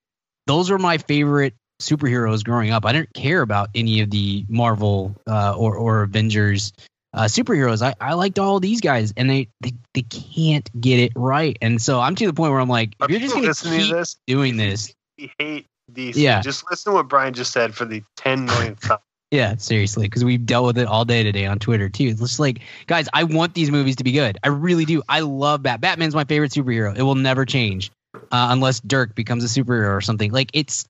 [0.47, 2.85] those were my favorite superheroes growing up.
[2.85, 6.71] I didn't care about any of the Marvel uh, or or Avengers
[7.13, 7.81] uh, superheroes.
[7.81, 11.57] I, I liked all these guys, and they, they they can't get it right.
[11.61, 13.89] And so I'm to the point where I'm like, if you're just gonna listening keep
[13.89, 14.17] to this?
[14.27, 16.15] doing this, We hate DC.
[16.15, 16.41] Yeah.
[16.41, 18.99] Just listen to what Brian just said for the 10 millionth time.
[19.31, 22.05] Yeah, seriously, because we've dealt with it all day today on Twitter too.
[22.05, 24.37] It's just like, guys, I want these movies to be good.
[24.43, 25.01] I really do.
[25.09, 25.81] I love Bat.
[25.81, 26.95] Batman's my favorite superhero.
[26.95, 28.19] It will never change uh,
[28.51, 30.31] unless Dirk becomes a superhero or something.
[30.31, 30.85] Like it's,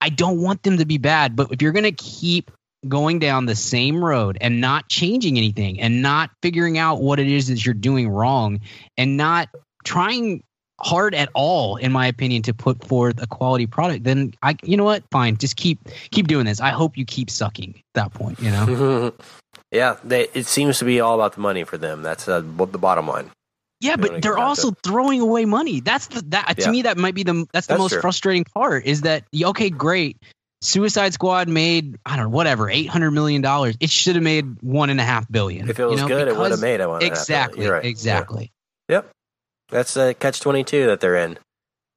[0.00, 1.34] I don't want them to be bad.
[1.34, 2.52] But if you're gonna keep
[2.88, 7.28] going down the same road and not changing anything and not figuring out what it
[7.28, 8.60] is that you're doing wrong
[8.96, 9.48] and not
[9.84, 10.42] trying
[10.80, 14.78] hard at all in my opinion to put forth a quality product then i you
[14.78, 15.78] know what fine just keep
[16.10, 19.12] keep doing this i hope you keep sucking at that point you know
[19.70, 22.02] yeah, they, it seems to be all about the money for them.
[22.02, 23.30] That's uh, the bottom line.
[23.80, 26.70] yeah but they're also throwing away money that's the that to Yeah.
[26.70, 28.00] me that might be the that's the That's most true.
[28.00, 30.16] frustrating part is that okay great
[30.62, 34.90] suicide squad made i don't know whatever 800 million dollars it should have made one
[34.90, 36.80] and a half billion If it was you know, good, it would have made.
[36.80, 37.84] I want exactly right.
[37.84, 38.52] exactly
[38.88, 39.08] Yep.
[39.70, 41.38] That's a catch twenty two that they're in.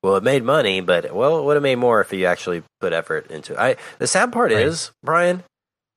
[0.04, 2.94] Well, it made money, but well, it would have made more if you actually put
[2.94, 3.60] effort into it.
[3.60, 4.66] I the sad part Right.
[4.68, 5.44] is, Brian,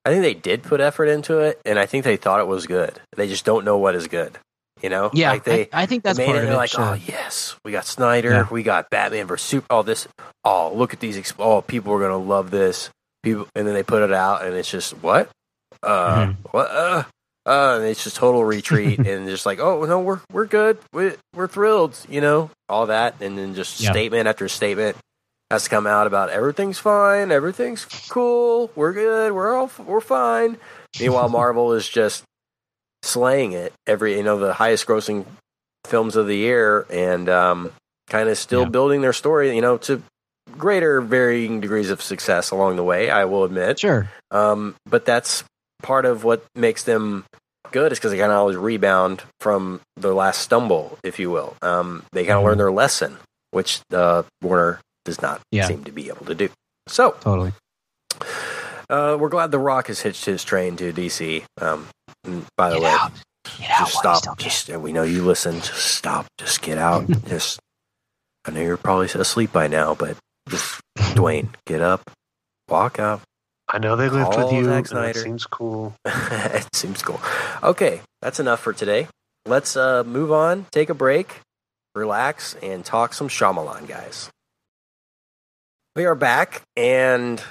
[0.05, 2.66] I think they did put effort into it, and I think they thought it was
[2.66, 3.01] good.
[3.16, 4.38] They just don't know what is good.
[4.83, 5.11] You know?
[5.14, 6.59] yeah Like they, I, I think that's they made part it of and it they're
[6.59, 6.85] like, sure.
[6.85, 8.49] oh yes, we got Snyder, Yeah.
[8.51, 9.66] we got Batman versus Super.
[9.70, 10.07] All this.
[10.45, 11.33] Oh, look at these.
[11.39, 12.91] Oh, people are gonna love this.
[13.22, 15.31] People, and then they put it out, and it's just what?
[15.83, 16.37] Uh, Mhm.
[16.53, 16.70] what?
[16.70, 17.03] Uh,
[17.47, 21.12] uh, and it's just total retreat, and just like, oh no, we're we're good, we
[21.35, 23.91] we're thrilled, you know, all that, and then just Yeah.
[23.93, 24.97] statement after statement
[25.51, 30.59] has to come out about everything's fine, everything's cool, we're good, we're all we're fine.
[31.01, 32.22] Meanwhile, Marvel is just
[33.07, 35.24] slaying it every, you know, the highest grossing
[35.86, 37.72] films of the year, and um,
[38.11, 38.68] kind of still Yeah.
[38.68, 40.02] building their story, you know, to
[40.59, 43.11] greater varying degrees of success along the way.
[43.11, 43.78] I will admit.
[43.80, 44.09] Sure.
[44.30, 45.44] Um, but that's
[45.82, 47.24] part of what makes them
[47.72, 51.57] good is because they kind of always rebound from their last stumble, if you will.
[51.62, 52.46] Um, they kind of Mhm.
[52.46, 53.18] learn their lesson,
[53.50, 55.66] which uh, Warner does not Yeah.
[55.66, 56.48] seem to be able to do.
[56.88, 57.52] So Totally.
[58.88, 61.44] uh, we're glad The Rock has hitched his train to DC.
[62.27, 63.12] And by the Get way, out.
[63.59, 63.79] Get out.
[63.79, 64.16] just while stop.
[64.16, 64.51] still can.
[64.51, 65.55] Just we know you listen.
[65.57, 66.27] Just stop.
[66.39, 67.09] Just get out.
[67.29, 67.61] just
[68.45, 70.16] I know you're probably asleep by now, but
[70.49, 72.11] just Dwayne, get up,
[72.68, 73.22] walk out.
[73.68, 74.64] I know they lived with you.
[74.64, 75.18] Zack Snyder.
[75.18, 75.95] It seems cool.
[76.05, 77.20] it seems cool.
[77.62, 79.09] Okay, that's enough for today.
[79.45, 81.41] Let's uh, move on, take a break,
[81.95, 84.31] relax, and talk some Shyamalan, guys.
[85.97, 87.43] We are back and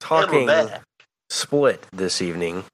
[0.00, 0.48] talking
[1.30, 2.64] Split this evening.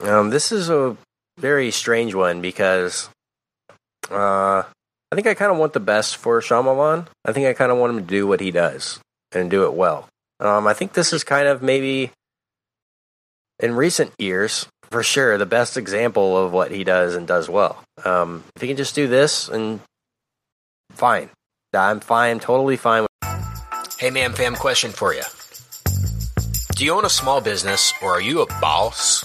[0.00, 0.96] Um, this is a
[1.38, 3.08] very strange one because
[4.10, 7.06] uh, I think I kind of want the best for Shyamalan.
[7.24, 9.00] I think I kind of want him to do what he does
[9.32, 10.08] and do it well.
[10.38, 12.10] Um, I think this is kind of maybe
[13.58, 17.82] in recent years, for sure, the best example of what he does and does well.
[18.04, 19.80] Um, if he can just do this, and
[20.92, 21.28] fine,
[21.74, 23.02] I'm fine, totally fine.
[23.02, 25.22] With- hey, man, fam, question for you:
[26.74, 29.24] Do you own a small business, or are you a boss?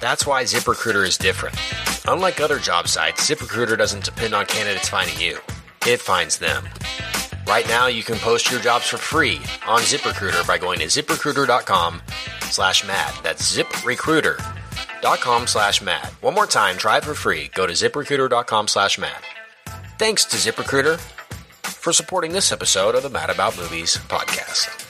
[0.00, 1.56] That's why ZipRecruiter is different.
[2.08, 5.38] Unlike other job sites, ZipRecruiter doesn't depend on candidates finding you.
[5.86, 6.66] It finds them.
[7.46, 9.36] Right now, you can post your jobs for free
[9.66, 12.00] on ZipRecruiter by going to ziprecruiter.com
[12.42, 13.14] slash mad.
[13.22, 16.06] That's ziprecruiter.com slash mad.
[16.20, 17.50] One more time, try it for free.
[17.54, 19.22] Go to ziprecruiter.com slash mad.
[19.98, 20.98] Thanks to ZipRecruiter
[21.62, 24.89] for supporting this episode of the Mad About Movies podcast.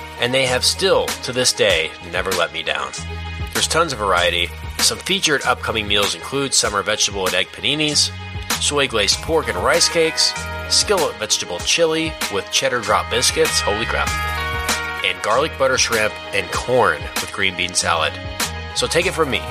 [0.21, 2.91] and they have still, to this day, never let me down.
[3.53, 4.49] There's tons of variety.
[4.77, 8.11] Some featured upcoming meals include summer vegetable and egg paninis,
[8.61, 10.31] soy glazed pork and rice cakes,
[10.69, 14.09] skillet vegetable chili with cheddar drop biscuits, holy crap,
[15.03, 18.13] and garlic butter shrimp and corn with green bean salad.
[18.75, 19.41] So take it from me.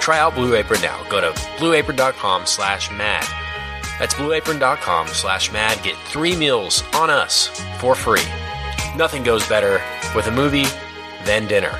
[0.00, 1.02] Try out Blue Apron now.
[1.10, 3.26] Go to blueapron.com slash mad.
[3.98, 5.82] That's blueapron.com slash mad.
[5.82, 7.48] Get three meals on us
[7.78, 8.22] for free.
[8.98, 9.80] Nothing goes better
[10.14, 10.66] with a movie
[11.24, 11.72] than dinner.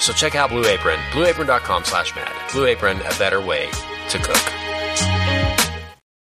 [0.00, 2.32] So check out Blue Apron, blueapron.com slash mad.
[2.52, 3.68] Blue Apron, a better way
[4.10, 4.52] to cook.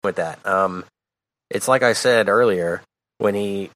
[0.03, 0.85] With that, um,
[1.51, 2.81] it's like I said earlier,
[3.19, 3.69] when he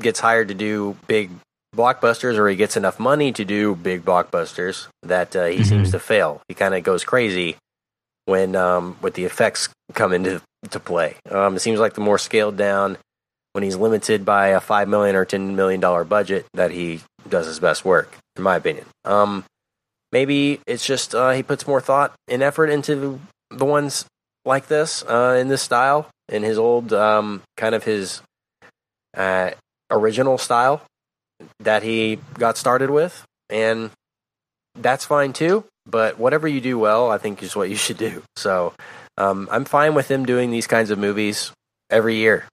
[0.00, 1.30] gets hired to do big
[1.74, 5.66] blockbusters or he gets enough money to do big blockbusters that uh, he Mhm.
[5.66, 6.40] seems to fail.
[6.48, 7.56] He kind of goes crazy
[8.26, 11.16] when um, with the effects come into to play.
[11.30, 12.98] Um, it seems like the more scaled down,
[13.56, 17.46] when he's limited by a five million or ten million dollar budget, that he does
[17.46, 18.84] his best work, in my opinion.
[19.06, 19.46] Um,
[20.12, 23.18] maybe it's just uh, he puts more thought and effort into
[23.50, 24.04] the ones
[24.44, 28.20] like this uh, in this style, in his old um, kind of his
[29.16, 29.52] uh,
[29.90, 30.82] original style
[31.60, 33.90] that he got started with, and
[34.74, 35.64] that's fine too.
[35.86, 38.22] But whatever you do well, I think is what you should do.
[38.36, 38.74] So
[39.16, 41.52] um, I'm fine with him doing these kinds of movies
[41.88, 42.44] every year.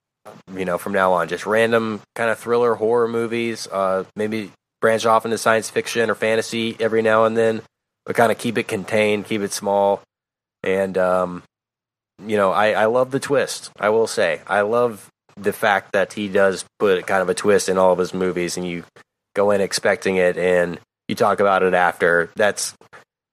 [0.51, 3.67] You know, from now on, just random kind of thriller horror movies.
[3.67, 7.61] Uh, maybe branch off into science fiction or fantasy every now and then,
[8.05, 10.01] but kind of keep it contained, keep it small.
[10.61, 11.43] And um,
[12.21, 13.71] you know, I, I love the twist.
[13.79, 17.69] I will say, I love the fact that he does put kind of a twist
[17.69, 18.83] in all of his movies, and you
[19.35, 20.77] go in expecting it, and
[21.07, 22.29] you talk about it after.
[22.35, 22.75] That's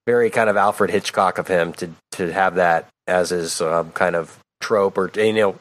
[0.07, 4.15] very kind of Alfred Hitchcock of him to to have that as his um, kind
[4.15, 5.57] of trope, or you know,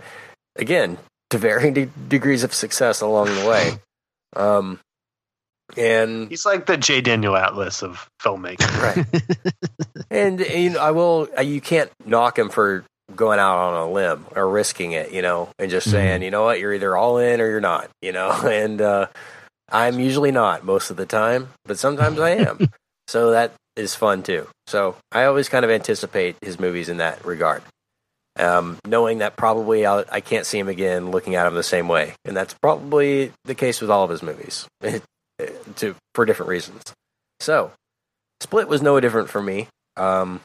[0.56, 1.00] again
[1.32, 3.72] to varying de- degrees of success along the way.
[4.36, 4.80] Um,
[5.78, 7.02] and He's like the J.
[7.02, 8.82] Daniel Atlas of filmmaking.
[8.82, 9.06] right,
[10.12, 11.28] and you know, I will.
[11.38, 12.84] uh, You can't knock him for
[13.16, 16.44] going out on a limb or risking it, you know, and just saying, you know
[16.44, 19.08] what, you're either all in or you're not, you know, and uh,
[19.72, 22.68] I'm usually not most of the time, but sometimes I am.
[23.08, 24.48] so that is fun too.
[24.68, 27.64] So I always kind of anticipate his movies in that regard,
[28.38, 31.64] um, knowing that probably I'll, I can not see him again, looking at him the
[31.64, 34.68] same way, and that's probably the case with all of his movies,
[35.76, 36.82] to for different reasons.
[37.40, 37.72] So,
[38.42, 39.68] Split was no different for me.
[39.98, 40.42] Um,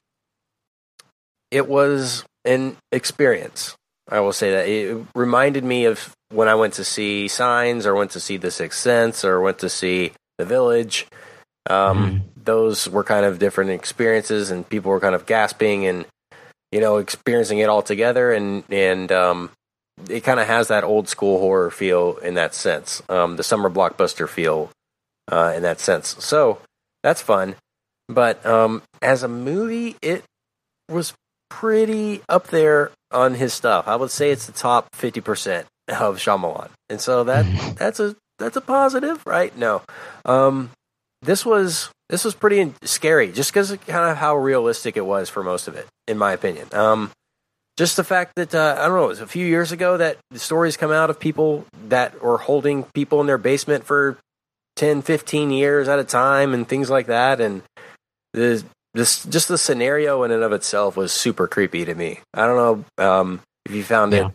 [1.50, 3.76] it was an experience.
[4.08, 7.94] I will say that it reminded me of when I went to see Signs, or
[7.94, 11.06] went to see The Sixth Sense, or went to see The Village.
[11.68, 16.04] Um, mm Those were kind of different experiences, and people were kind of gasping and
[16.74, 19.50] you know experiencing it all together, and and um,
[20.10, 23.70] it kind of has that old school horror feel in that sense, um, the summer
[23.70, 24.70] blockbuster feel
[25.30, 26.16] uh, in that sense.
[26.18, 26.58] So
[27.04, 27.54] that's fun.
[28.08, 30.24] But um, as a movie, it
[30.88, 31.14] was
[31.48, 33.86] pretty up there on his stuff.
[33.86, 38.16] I would say it's the top fifty percent of Shyamalan, and so that that's a
[38.40, 39.56] that's a positive, right?
[39.56, 39.82] No,
[40.24, 40.70] um,
[41.24, 45.28] this was this was pretty scary, just because of kind of how realistic it was
[45.28, 46.68] for most of it, in my opinion.
[46.72, 47.10] Um,
[47.76, 50.18] just the fact that uh, I don't know, it was a few years ago that
[50.30, 54.18] the stories come out of people that were holding people in their basement for
[54.76, 57.62] 10, 15 years at a time, and things like that, and
[58.32, 58.62] the
[58.92, 62.20] this just the scenario in and of itself was super creepy to me.
[62.32, 64.28] I don't know um, if you found yeah.
[64.28, 64.34] it.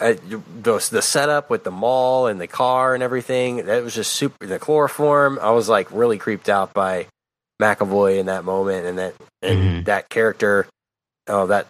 [0.00, 0.14] Uh,
[0.62, 4.46] the, the setup with the mall and the car and everything that was just super.
[4.46, 7.08] The chloroform, I was like really creeped out by
[7.60, 9.82] McAvoy in that moment, and that and mm-hmm.
[9.84, 10.66] that character,
[11.28, 11.66] oh that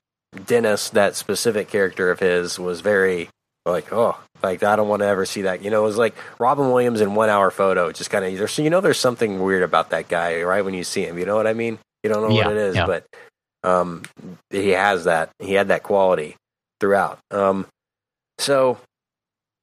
[0.47, 3.29] Dennis, that specific character of his was very
[3.67, 5.63] like oh like I don't want to ever see that.
[5.63, 7.93] You know, it was like Robin Williams in one hour photo.
[7.93, 10.65] Just kind of so you know, there's something weird about that guy, right?
[10.65, 11.79] When you see him, you know what I mean.
[12.03, 12.87] You don't know yeah, what it is, yeah.
[12.87, 13.07] but
[13.63, 14.03] um,
[14.51, 15.31] he has that.
[15.39, 16.37] He had that quality
[16.81, 17.19] throughout.
[17.31, 17.67] Um,
[18.39, 18.79] so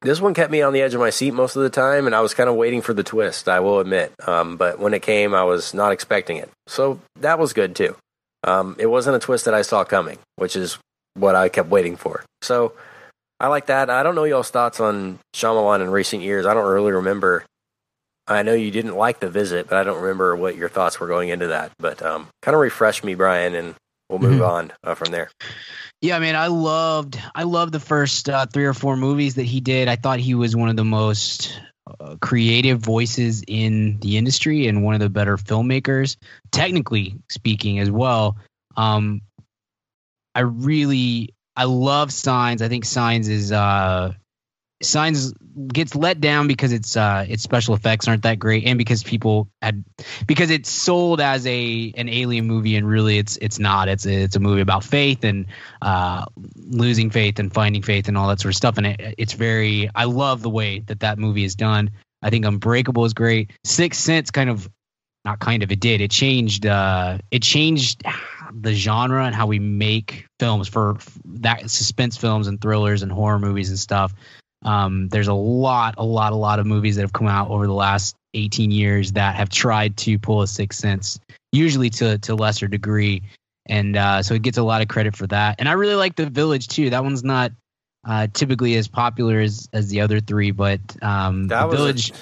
[0.02, 2.14] this one kept me on the edge of my seat most of the time, and
[2.14, 3.48] I was kind of waiting for the twist.
[3.48, 6.50] I will admit, um, but when it came, I was not expecting it.
[6.66, 7.96] So that was good too.
[8.44, 10.78] Um, it wasn't a twist that I saw coming, which is
[11.14, 12.24] what I kept waiting for.
[12.40, 12.72] So
[13.38, 13.90] I like that.
[13.90, 16.46] I don't know y'all's thoughts on Shyamalan in recent years.
[16.46, 17.44] I don't really remember
[18.30, 21.08] I know you didn't like the visit, but I don't remember what your thoughts were
[21.08, 21.72] going into that.
[21.80, 23.74] But um, kind of refresh me, Brian, and
[24.10, 24.50] we'll move mm-hmm.
[24.50, 25.30] on uh, from there.
[26.00, 29.44] Yeah, I mean, I loved I loved the first uh, three or four movies that
[29.44, 29.88] he did.
[29.88, 34.82] I thought he was one of the most uh, creative voices in the industry and
[34.82, 36.16] one of the better filmmakers,
[36.50, 38.36] technically speaking, as well.
[38.76, 39.20] Um,
[40.34, 42.62] I really I love Signs.
[42.62, 44.14] I think Signs is uh,
[44.82, 45.34] Signs
[45.68, 49.48] gets let down because its uh its special effects aren't that great and because people
[49.60, 49.84] had
[50.26, 53.88] because it's sold as a an alien movie and really it's it's not.
[53.88, 55.46] It's a, it's a movie about faith and
[55.82, 56.24] uh
[56.56, 58.78] losing faith and finding faith and all that sort of stuff.
[58.78, 61.90] And it, it's very I love the way that that movie is done.
[62.22, 63.50] I think Unbreakable is great.
[63.64, 64.68] Sixth Sense kind of
[65.24, 66.00] not kind of it did.
[66.00, 68.02] It changed uh it changed
[68.52, 73.38] the genre and how we make films for that suspense films and thrillers and horror
[73.38, 74.14] movies and stuff
[74.62, 77.66] um, there's a lot, a lot, a lot of movies that have come out over
[77.66, 81.18] the last 18 years that have tried to pull a Sixth Sense,
[81.52, 83.22] usually to to lesser degree,
[83.66, 85.56] and uh, so it gets a lot of credit for that.
[85.58, 86.90] And I really like The Village too.
[86.90, 87.52] That one's not
[88.06, 92.10] uh, typically as popular as as the other three, but um, The Village.
[92.10, 92.14] A,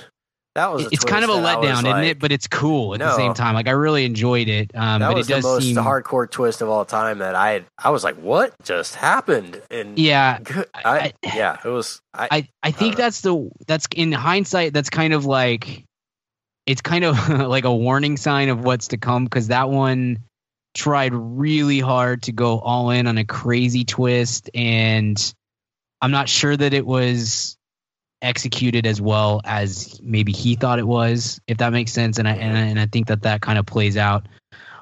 [0.59, 2.19] that was it's kind of a letdown, isn't it?
[2.19, 3.55] But it's cool at no, the same time.
[3.55, 4.73] Like I really enjoyed it.
[4.75, 7.35] Um, that but was it does the most seem hardcore twist of all time that
[7.37, 9.63] I I was like, what just happened?
[9.71, 10.41] And yeah,
[10.75, 12.01] I, I yeah, it was.
[12.13, 14.73] I I, I think that's the that's in hindsight.
[14.73, 15.85] That's kind of like
[16.67, 20.19] it's kind of like a warning sign of what's to come because that one
[20.75, 25.35] tried really hard to go all in on a crazy twist and
[26.01, 27.58] I'm not sure that it was
[28.23, 32.19] executed as well as maybe he thought it was, if that makes sense.
[32.19, 34.27] And I and I, and I think that that kind of plays out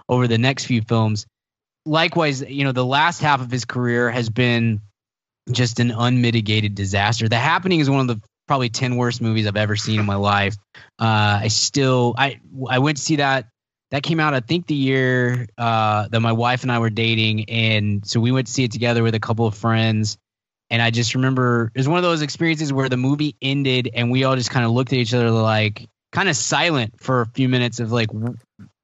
[0.08, 1.26] over the next few films.
[1.84, 4.80] Likewise, you know, the last half of his career has been
[5.52, 7.28] just an unmitigated disaster.
[7.28, 10.14] The Happening is one of the probably 10 worst movies I've ever seen in my
[10.14, 10.56] life.
[10.98, 13.48] Uh, I still I I went to see that
[13.90, 17.48] that came out I think the year uh, that my wife and I were dating
[17.50, 20.18] and so we went to see it together with a couple of friends
[20.70, 24.10] and I just remember it was one of those experiences where the movie ended and
[24.10, 27.26] we all just kind of looked at each other like kind of silent for a
[27.26, 28.08] few minutes of like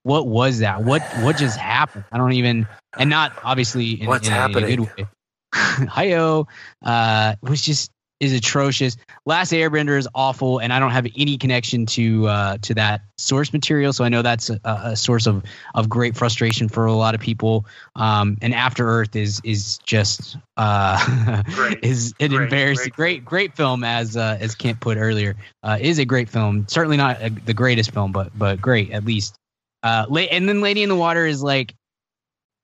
[0.05, 0.83] what was that?
[0.83, 2.05] What what just happened?
[2.13, 2.67] I don't even
[2.99, 4.65] and not obviously in, What's in, happening?
[4.65, 5.07] A, good way.
[5.55, 6.47] Hiyo.
[6.85, 7.91] Uh it was just
[8.23, 8.97] is atrocious.
[9.27, 13.53] Last Airbender is awful, and I don't have any connection to uh, to that source
[13.53, 15.43] material, so I know that's a, a source of
[15.75, 17.67] of great frustration for a lot of people.
[17.97, 21.79] Um, and After Earth is is just uh, Great.
[21.83, 25.79] is an Great, embarrassing great great great film as uh, as Kent put earlier uh,
[25.81, 26.67] is a great film.
[26.69, 29.35] Certainly not a, the greatest film, but but great at least.
[29.83, 31.75] Uh, and then Lady in the Water is like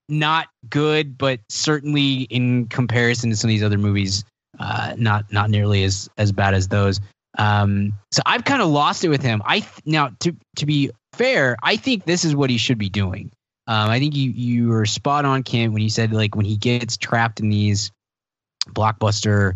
[0.08, 4.24] not good, but certainly in comparison to some of these other movies,
[4.58, 7.00] uh, not not nearly as as bad as those.
[7.36, 9.42] Um, so I've kind of lost it with him.
[9.44, 12.88] I th- now to to be fair, I think this is what he should be
[12.88, 13.30] doing.
[13.66, 16.56] Um, I think you you were spot on, Kent, when you said like when he
[16.56, 17.92] gets trapped in these
[18.68, 19.54] blockbuster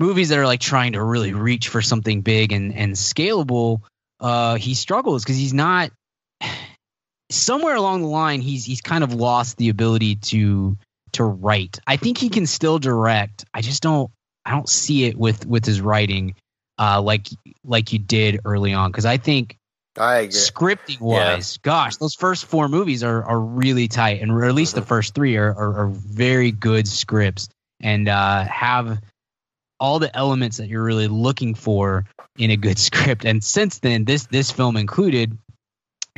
[0.00, 3.82] movies that are like trying to really reach for something big and and scalable.
[4.20, 5.90] Uh, he struggles because he's not
[7.30, 10.76] somewhere along the line he's he's kind of lost the ability to
[11.12, 11.78] to write.
[11.86, 13.44] I think he can still direct.
[13.54, 14.10] I just don't
[14.44, 16.34] I don't see it with with his writing
[16.78, 17.28] uh like
[17.64, 19.56] like you did early on cuz I think
[19.96, 20.32] I agree.
[20.32, 24.74] scripting wise, gosh, those first four movies are are really tight and or at least
[24.74, 27.48] the first 3 are, are are very good scripts
[27.80, 29.00] and uh have
[29.80, 32.06] all the elements that you're really looking for
[32.38, 33.24] in a good script.
[33.24, 35.36] And since then, this this film included,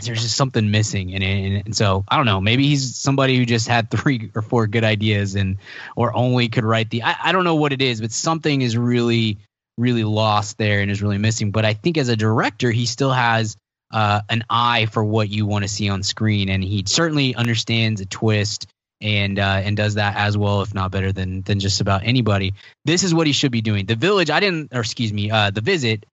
[0.05, 1.47] there's just something missing in it.
[1.47, 2.41] And, and so I don't know.
[2.41, 5.57] Maybe he's somebody who just had three or four good ideas and
[5.97, 7.03] or only could write the.
[7.03, 9.39] I, I don't know what it is, but something is really
[9.79, 11.51] really lost there and is really missing.
[11.51, 13.57] But I think as a director, he still has
[13.93, 18.01] uh, an eye for what you want to see on screen, and he certainly understands
[18.01, 18.67] a twist
[19.01, 22.55] and uh, and does that as well, if not better than than just about anybody.
[22.85, 23.87] This is what he should be doing.
[23.87, 26.07] The Village, I didn't, or excuse me, uh, The Visit.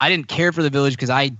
[0.00, 1.30] I didn't care for The Village because I,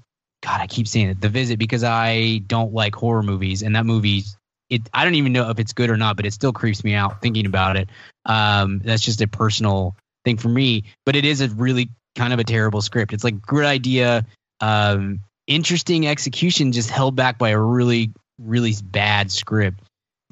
[0.44, 3.86] God, I keep saying it, The Visit because I don't like horror movies, and that
[3.86, 4.24] movie,
[4.68, 6.94] it, I don't even know if it's good or not, but it still creeps me
[6.94, 7.88] out thinking about it.
[8.26, 12.38] Um, that's just a personal thing for me, but it is a really kind of
[12.38, 13.12] a terrible script.
[13.12, 14.26] It's like good idea,
[14.60, 19.80] um, interesting execution, just held back by a really, really bad script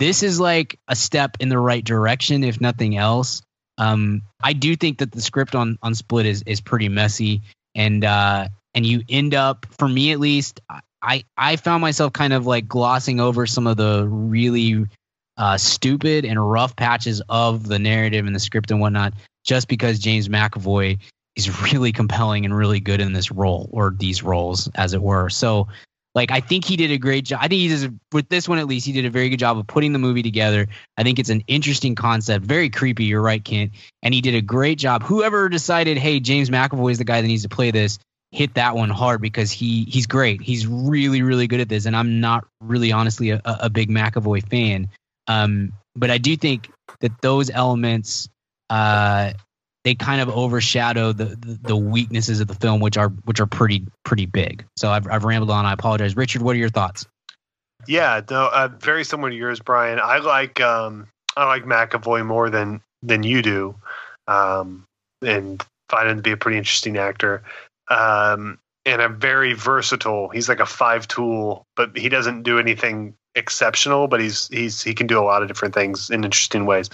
[0.02, 3.40] this is like a step in the right direction, if nothing else.
[3.78, 7.42] Um, I do think that the script on on Split is is pretty messy,
[7.76, 10.60] and uh, and you end up, for me at least,
[11.02, 14.86] I I found myself kind of like glossing over some of the really
[15.36, 19.14] uh, stupid and rough patches of the narrative and the script and whatnot,
[19.44, 20.98] just because James McAvoy
[21.34, 25.30] is really compelling and really good in this role or these roles, as it were.
[25.30, 25.68] So
[26.14, 27.40] like I think he did a great job.
[27.42, 28.86] I think he does with this one at least.
[28.86, 30.68] He did a very good job of putting the movie together.
[30.96, 33.04] I think it's an interesting concept, very creepy.
[33.04, 35.02] You're right, Kent, and he did a great job.
[35.02, 37.98] Whoever decided, hey, James McAvoy is the guy that needs to play this,
[38.32, 40.40] hit that one hard because he he's great.
[40.40, 44.48] He's really really good at this, and I'm not really honestly a, a big McAvoy
[44.48, 44.88] fan.
[45.28, 46.70] Um, but I do think
[47.00, 48.28] that those elements
[48.70, 49.32] uh,
[49.84, 53.46] they kind of overshadow the, the, the weaknesses of the film, which are which are
[53.46, 54.64] pretty pretty big.
[54.76, 55.66] So I've I've rambled on.
[55.66, 56.42] I apologize, Richard.
[56.42, 57.06] What are your thoughts?
[57.86, 59.98] Yeah, no, uh, very similar to yours, Brian.
[60.00, 63.74] I like um, I like McAvoy more than than you do,
[64.28, 64.84] um,
[65.20, 67.42] and find him to be a pretty interesting actor.
[67.88, 70.28] Um, and a very versatile.
[70.28, 74.08] He's like a five tool, but he doesn't do anything exceptional.
[74.08, 76.90] But he's he's he can do a lot of different things in interesting ways.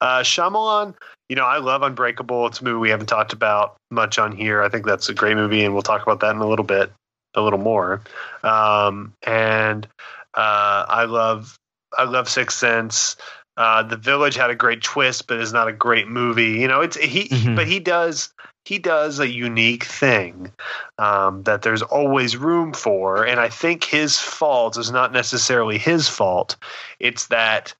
[0.00, 0.94] Uh, Shyamalan,
[1.28, 2.46] you know, I love Unbreakable.
[2.46, 4.62] It's a movie we haven't talked about much on here.
[4.62, 6.92] I think that's a great movie, and we'll talk about that in a little bit,
[7.34, 8.00] a little more.
[8.44, 9.86] Um, and
[10.34, 11.56] uh, I love
[11.96, 13.16] I love Sixth Sense.
[13.56, 16.52] Uh, the Village had a great twist, but is not a great movie.
[16.60, 17.56] You know, it's he, Mhm.
[17.56, 18.32] but he does
[18.64, 20.50] he does a unique thing
[20.98, 26.08] um, that there's always room for, and I think his fault is not necessarily his
[26.08, 26.56] fault.
[26.98, 27.74] It's that.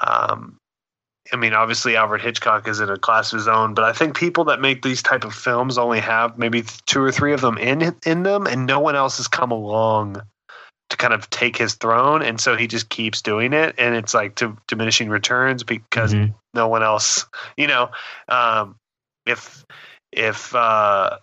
[0.00, 0.56] Um,
[1.32, 4.16] I mean, obviously Alfred Hitchcock is in a class of his own, but I think
[4.16, 7.58] people that make these type of films only have maybe two or three of them
[7.58, 10.22] in in them, and no one else has come along
[10.90, 14.14] to kind of take his throne, and so he just keeps doing it, and it's
[14.14, 16.34] like to diminishing returns because Mhm.
[16.54, 17.26] no one else,
[17.56, 17.90] you know,
[18.28, 18.74] um,
[19.26, 19.64] if
[20.12, 21.18] if uh,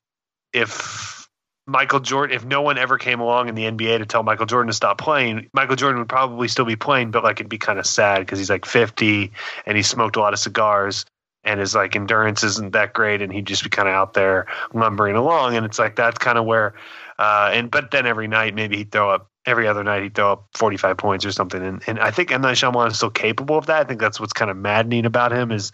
[0.54, 1.28] if
[1.66, 4.68] Michael Jordan, if no one ever came along in the NBA to tell Michael Jordan
[4.68, 7.78] to stop playing, Michael Jordan would probably still be playing, but like it'd be kind
[7.78, 9.32] of sad because he's like 50
[9.66, 11.06] and he smoked a lot of cigars
[11.44, 14.48] and his like endurance isn't that great and he'd just be kind of out there
[14.74, 16.74] lumbering along and it's like that's kind of where
[17.20, 20.34] uh and but then every night maybe he'd throw up every other night he'd throw
[20.34, 22.42] up 45 points or something and, and I think M.
[22.42, 23.82] Night Shyamalan is still capable of that.
[23.82, 25.72] I think that's what's kind of maddening about him is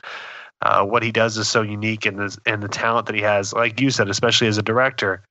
[0.63, 3.51] uh, what he does is so unique and the, and the talent that he has,
[3.51, 5.21] like you said, especially as a director.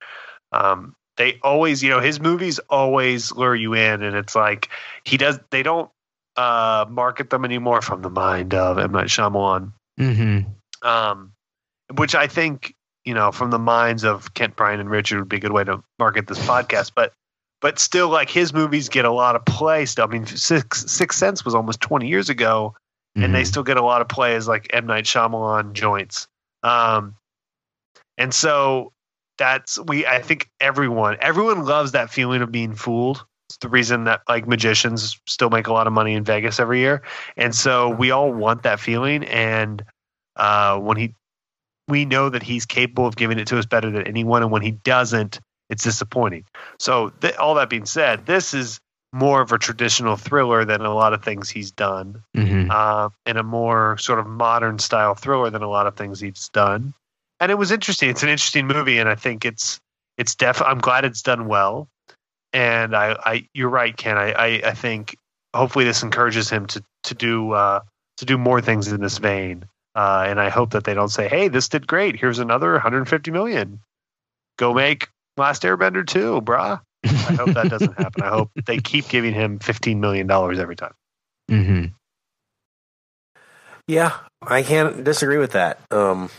[0.51, 4.69] Um, they always, you know, his movies always lure you in, and it's like
[5.03, 5.39] he does.
[5.49, 5.89] They don't
[6.37, 9.73] uh, market them anymore from the mind of M Night Shyamalan.
[9.99, 10.87] Mm-hmm.
[10.87, 11.33] Um,
[11.95, 15.37] which I think you know from the minds of Kent, Brian, and Richard would be
[15.37, 16.91] a good way to market this podcast.
[16.95, 17.13] But
[17.59, 19.85] but still, like his movies get a lot of play.
[19.85, 22.75] Still, I mean, Six Six Sense was almost twenty years ago,
[23.15, 23.47] and they Mhm.
[23.47, 26.27] still get a lot of play as like M Night Shyamalan joints.
[26.63, 27.15] Um,
[28.17, 28.91] and so
[29.37, 30.05] that's we.
[30.05, 33.25] I think everyone everyone loves that feeling of being fooled.
[33.49, 36.79] It's the reason that like magicians still make a lot of money in Vegas every
[36.79, 37.03] year,
[37.37, 39.23] and so we all want that feeling.
[39.25, 39.83] And
[40.35, 41.15] uh, when he,
[41.87, 44.61] we know that he's capable of giving it to us better than anyone, and when
[44.61, 45.39] he doesn't,
[45.69, 46.45] it's disappointing.
[46.79, 48.79] So th- all that being said, this is
[49.13, 52.69] more of a traditional thriller than a lot of things he's done Mhm.
[52.71, 56.49] uh, and a more sort of modern style thriller than a lot of things he's
[56.49, 56.93] done.
[57.39, 58.09] And it was interesting.
[58.09, 59.79] It's an interesting movie, and I think it's
[60.17, 60.61] it's def.
[60.61, 61.87] I'm glad it's done well.
[62.53, 64.17] And I, I you're right, Ken.
[64.17, 65.17] I, I, I think
[65.55, 67.81] hopefully this encourages him to to do uh,
[68.17, 69.65] to do more things in this vein.
[69.95, 72.15] Uh, and I hope that they don't say, "Hey, this did great.
[72.19, 73.79] Here's another 150 million.
[74.57, 78.23] Go make Last Airbender 2, brah." I hope that doesn't happen.
[78.23, 80.93] I hope they keep giving him 15 million dollars every time.
[81.51, 81.93] Mhm.
[83.87, 85.79] Yeah, I can't disagree with that.
[85.91, 86.29] Um,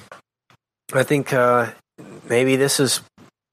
[0.95, 1.71] I think uh,
[2.29, 3.03] maybe this is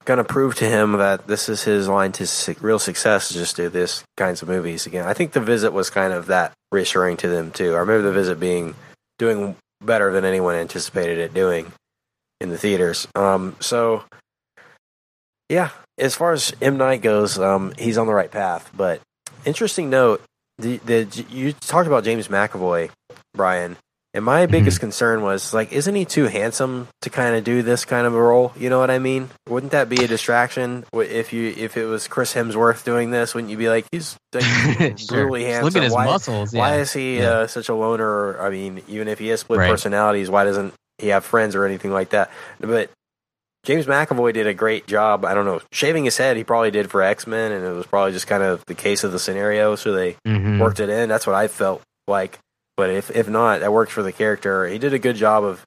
[0.06, 3.38] going to prove to him that this is his line to su- real success is
[3.38, 5.06] just do this kinds of movies again.
[5.06, 7.76] I think the visit was kind of that reassuring to them too.
[7.76, 8.74] I remember the visit being
[9.20, 11.72] doing better than anyone anticipated it doing
[12.40, 13.08] in the theaters.
[13.14, 14.04] Um, so
[15.50, 15.70] yeah,
[16.02, 18.70] as far as M Night goes, um, he's on the right path.
[18.76, 19.00] But
[19.46, 20.22] interesting note,
[20.58, 22.90] the, the you talked about James McAvoy,
[23.34, 23.78] Brian.
[24.14, 27.86] And my biggest concern was like, isn't he too handsome to kind of do this
[27.86, 28.52] kind of a role?
[28.58, 29.30] You know what I mean?
[29.48, 33.34] Wouldn't that be a distraction if you if it was Chris Hemsworth doing this?
[33.34, 34.44] Wouldn't you be like, he's like,
[35.00, 35.08] Sure.
[35.08, 35.64] brutally handsome?
[35.64, 36.52] Look at his why, muscles.
[36.52, 37.30] why is he Yeah.
[37.30, 38.38] uh, such a loner?
[38.42, 39.70] I mean, even if he has split Right.
[39.72, 42.32] personalities, why doesn't he have friends or anything like that?
[42.60, 42.90] But
[43.64, 45.24] James McAvoy did a great job.
[45.24, 46.36] I don't know, shaving his head.
[46.38, 49.04] He probably did for X Men, and it was probably just kind of the case
[49.04, 49.76] of the scenario.
[49.76, 50.60] So they Mhm.
[50.60, 51.10] worked it in.
[51.10, 52.40] That's what I felt like.
[52.78, 54.66] But if if not, that worked for the character.
[54.68, 55.62] He did a good job of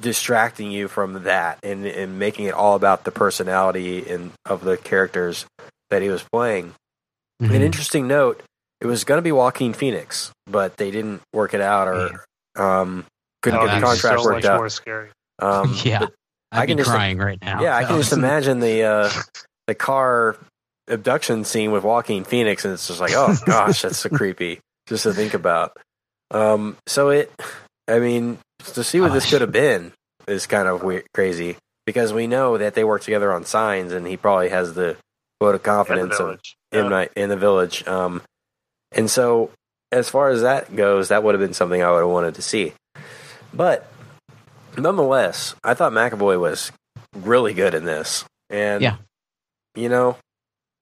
[0.00, 4.76] distracting you from that and, and making it all about the personality and of the
[4.76, 5.44] characters
[5.90, 6.74] that he was playing.
[7.42, 7.54] Mhm.
[7.54, 8.40] An interesting note:
[8.80, 12.24] it was going to be Joaquin Phoenix, but they didn't work it out, or
[12.56, 13.04] um,
[13.42, 14.56] couldn't Oh, get the that's contract so worked much out.
[14.56, 15.10] more scary.
[15.40, 16.12] Um, yeah, but
[16.52, 17.62] I'd I can be just- crying right now.
[17.62, 19.10] yeah, I can just imagine the uh,
[19.66, 20.36] the car
[20.88, 25.02] abduction scene with Joaquin Phoenix, and it's just like, oh gosh, that's so creepy just
[25.02, 25.76] to think about.
[26.30, 27.32] Um, so it,
[27.86, 28.38] I mean,
[28.74, 29.92] to see what this could have been
[30.26, 34.06] is kind of weird, crazy because we know that they work together on signs, and
[34.06, 34.96] he probably has the
[35.40, 36.56] vote of In the confidence of village.
[36.72, 37.86] in my in the village.
[37.86, 38.22] Um,
[38.92, 39.50] and so
[39.92, 42.42] as far as that goes, that would have been something I would have wanted to
[42.42, 42.72] see.
[43.54, 43.86] But
[44.78, 46.72] nonetheless, I thought McAvoy was
[47.16, 48.24] really good in this.
[48.50, 48.96] And Yeah.
[49.74, 50.16] you know,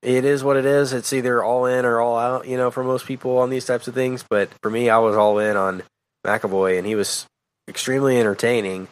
[0.03, 0.93] it is what it is.
[0.93, 3.89] It's either all in or all out, you know, for most people on these types
[3.89, 4.25] of things.
[4.29, 5.83] But for me, I was all in on
[6.27, 7.27] McAvoy and he was
[7.69, 8.89] extremely entertaining.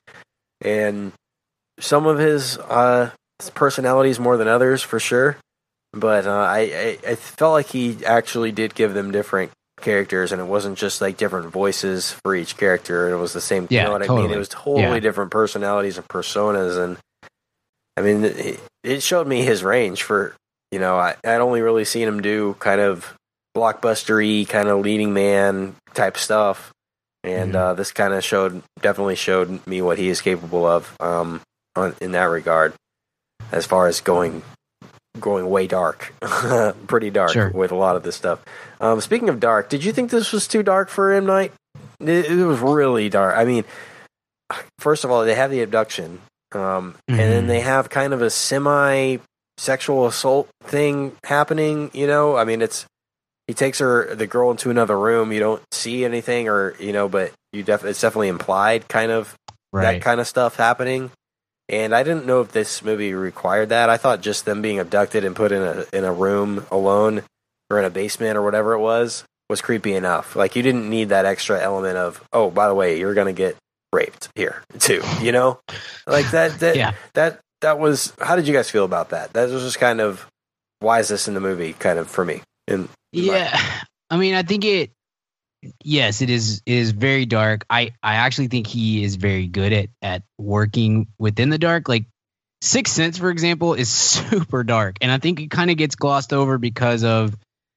[0.60, 1.12] And
[1.78, 3.10] some of his uh
[3.54, 5.36] personalities more than others for sure
[5.92, 6.58] but uh, I,
[7.04, 9.50] I I felt like he actually did give them different
[9.80, 13.08] characters, and it wasn't just like different voices for each character.
[13.10, 13.64] It was the same.
[13.64, 14.16] you Yeah, know what I mean?
[14.16, 14.34] totally.
[14.34, 15.00] It was totally Yeah.
[15.00, 16.96] different personalities and personas, and
[17.96, 18.24] I mean,
[18.82, 20.02] it, showed me his range.
[20.02, 20.34] For
[20.72, 23.14] you know, I I'd only really seen him do kind of
[23.56, 26.72] blockbustery, kind of leading man type stuff,
[27.22, 27.56] and Mhm.
[27.56, 31.40] uh, this kind of showed definitely showed me what he is capable of um,
[31.76, 32.74] on, in that regard,
[33.52, 34.42] as far as going
[35.20, 36.12] going way dark,
[36.86, 37.50] pretty dark Sure.
[37.50, 38.42] with a lot of this stuff.
[38.80, 41.52] Um, speaking of dark, did you think this was too dark for M Night?
[42.00, 43.36] It, it was really dark.
[43.36, 43.64] I mean,
[44.78, 46.20] first of all, they have the abduction,
[46.52, 47.48] um, and then Mhm.
[47.48, 49.18] they have kind of a semi
[49.56, 51.90] sexual assault thing happening.
[51.94, 52.86] You know, I mean, it's
[53.46, 55.32] he takes her the girl into another room.
[55.32, 59.34] You don't see anything, or you know, but you def- it's definitely implied, kind of
[59.72, 59.94] right.
[59.94, 61.10] that kind of stuff happening.
[61.68, 63.88] And I didn't know if this movie required that.
[63.88, 67.22] I thought just them being abducted and put in a in a room alone
[67.70, 70.36] or in a basement or whatever it was was creepy enough.
[70.36, 73.56] Like you didn't need that extra element of oh, by the way, you're gonna get
[73.92, 75.02] raped here too.
[75.22, 75.60] You know,
[76.06, 76.52] like that.
[76.60, 76.92] That Yeah.
[77.14, 78.12] that that was.
[78.20, 79.32] How did you guys feel about that?
[79.32, 80.26] That was just kind of
[80.80, 81.72] why is this in the movie?
[81.72, 82.42] Kind of for me.
[82.68, 83.58] And Yeah,
[84.10, 84.90] I mean, I think it.
[85.82, 86.62] Yes, it is.
[86.66, 87.64] It is very dark.
[87.68, 91.88] I I actually think he is very good at at working within the dark.
[91.88, 92.06] Like
[92.60, 96.32] Sixth Sense, for example, is super dark, and I think it kind of gets glossed
[96.32, 97.36] over because of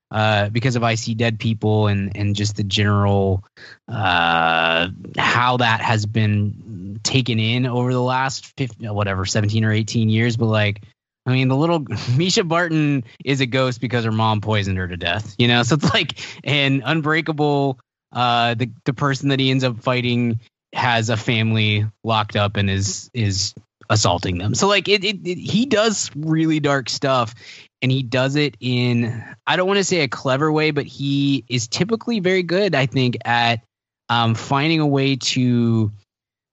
[0.10, 3.44] uh because of I See Dead People and and just the general
[3.88, 10.10] uh how that has been taken in over the last 15, whatever 17 or 18
[10.10, 10.82] years but like
[11.28, 11.82] I mean, the little
[12.16, 15.62] Mischa Barton is a ghost because her mom poisoned her to death, you know?
[15.68, 17.80] So it's like an unbreakable,
[18.14, 20.40] uh, the, the person that he ends up fighting
[20.74, 23.54] has a family locked up and is, is
[23.90, 24.56] assaulting them.
[24.56, 27.36] So like it, it, it he does really dark stuff
[27.82, 31.44] and he does it in, I don't want to say a clever way, but he
[31.50, 33.62] is typically very good, I think, at,
[34.08, 35.92] um, finding a way to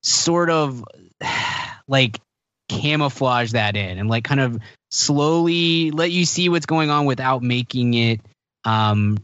[0.03, 0.85] sort of
[1.89, 2.21] like
[2.69, 4.59] camouflage that in and like kind of
[4.91, 8.21] slowly let you see what's going on without making it
[8.65, 9.19] um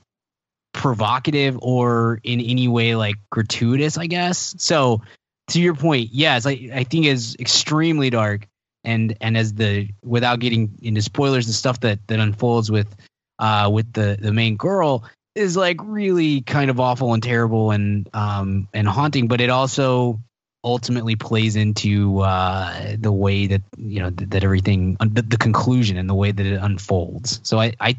[0.73, 4.55] provocative or in any way like gratuitous i guess.
[4.59, 5.03] So
[5.49, 8.47] to your point yes i, I think is extremely dark
[8.85, 12.95] and and as the without getting into spoilers and stuff that that unfolds with
[13.39, 18.09] uh with the the main girl is like really kind of awful and terrible and
[18.15, 20.21] um and haunting but it also
[20.63, 25.97] ultimately plays into uh, the way that you know that, that everything the, the, conclusion
[25.97, 27.41] and the way that it unfolds.
[27.43, 27.97] So I, I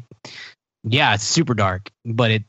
[0.84, 2.44] yeah, it's super dark, but it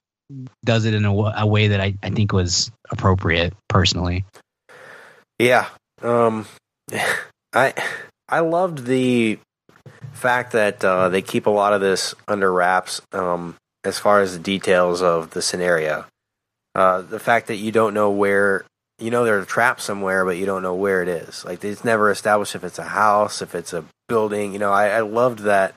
[0.63, 4.25] does it in a, a way that I, I think was appropriate personally.
[5.39, 5.67] Yeah,
[6.01, 6.45] um,
[7.53, 7.73] I
[8.29, 9.39] I loved the
[10.13, 14.33] fact that uh, they keep a lot of this under wraps um, as far as
[14.33, 16.05] the details of the scenario.
[16.75, 18.65] Uh, the fact that you don't know where
[18.99, 21.43] you know there's a trap somewhere, but you don't know where it is.
[21.45, 24.53] Like it's never established if it's a house, if it's a building.
[24.53, 25.73] You know, I, I loved that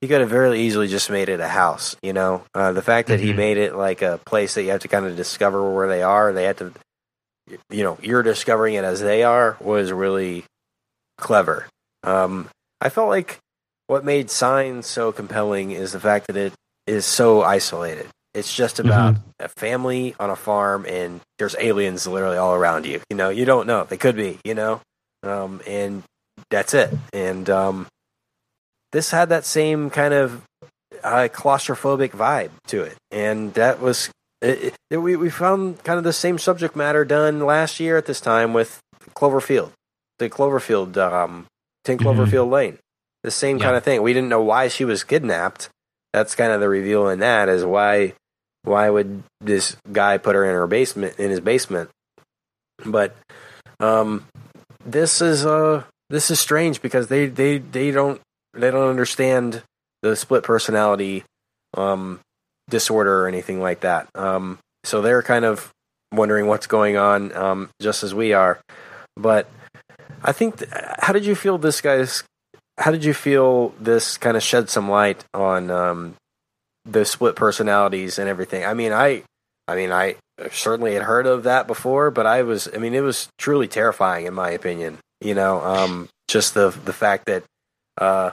[0.00, 1.96] he could have very easily just made it a house.
[2.02, 3.28] You know, uh, the fact that mm-hmm.
[3.28, 6.02] he made it like a place that you have to kind of discover where they
[6.02, 6.72] are, they had to,
[7.70, 10.44] you know, you're discovering it as they are was really
[11.16, 11.66] clever.
[12.02, 12.48] Um,
[12.80, 13.38] I felt like
[13.86, 16.52] what made Signs so compelling is the fact that it
[16.86, 18.06] is so isolated.
[18.34, 19.44] It's just about mm-hmm.
[19.44, 23.00] a family on a farm, and there's aliens literally all around you.
[23.08, 23.84] You know, you don't know.
[23.84, 24.80] They could be, you know,
[25.22, 26.02] um, and
[26.50, 26.90] that's it.
[27.12, 27.86] And um,
[28.90, 30.42] this had that same kind of
[31.04, 34.10] uh, claustrophobic vibe to it, and that was
[34.42, 38.06] it, it, we we found kind of the same subject matter done last year at
[38.06, 38.80] this time with
[39.14, 39.70] Cloverfield,
[40.18, 41.46] the Cloverfield, um,
[41.84, 42.08] Ten mm-hmm.
[42.08, 42.52] Cloverfield mm-hmm.
[42.52, 42.78] Lane,
[43.22, 43.64] the same yeah.
[43.64, 44.02] kind of thing.
[44.02, 45.68] We didn't know why she was kidnapped.
[46.12, 48.14] That's kind of the reveal in that is why
[48.64, 51.90] why would this guy put her in her basement in his basement?
[52.84, 53.16] But
[53.78, 54.26] um,
[54.84, 58.20] this is uh this is strange because they they they don't
[58.52, 59.62] they don't understand
[60.02, 61.24] the split personality
[61.74, 62.20] um
[62.68, 64.08] disorder or anything like that.
[64.14, 65.70] Um, so they're kind of
[66.12, 68.60] wondering what's going on um, just as we are.
[69.16, 69.48] But
[70.22, 72.22] I think th- how did you feel this guy's
[72.78, 76.14] how did you feel this kind of shed some light on um,
[76.84, 78.64] the split personalities and everything.
[78.64, 79.22] I mean, I,
[79.66, 80.16] I mean, I
[80.50, 84.26] certainly had heard of that before, but I was, I mean, it was truly terrifying
[84.26, 84.98] in my opinion.
[85.20, 87.44] You know, um, just the the fact that
[87.98, 88.32] uh,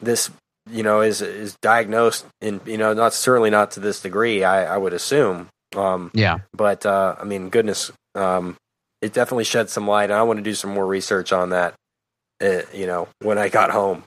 [0.00, 0.30] this,
[0.70, 4.44] you know, is is diagnosed in, you know, not certainly not to this degree.
[4.44, 5.48] I, I would assume.
[5.74, 6.38] Um, yeah.
[6.52, 8.56] But uh, I mean, goodness, um,
[9.02, 10.04] it definitely shed some light.
[10.04, 11.74] And I want to do some more research on that.
[12.40, 14.04] Uh, you know, when I got home,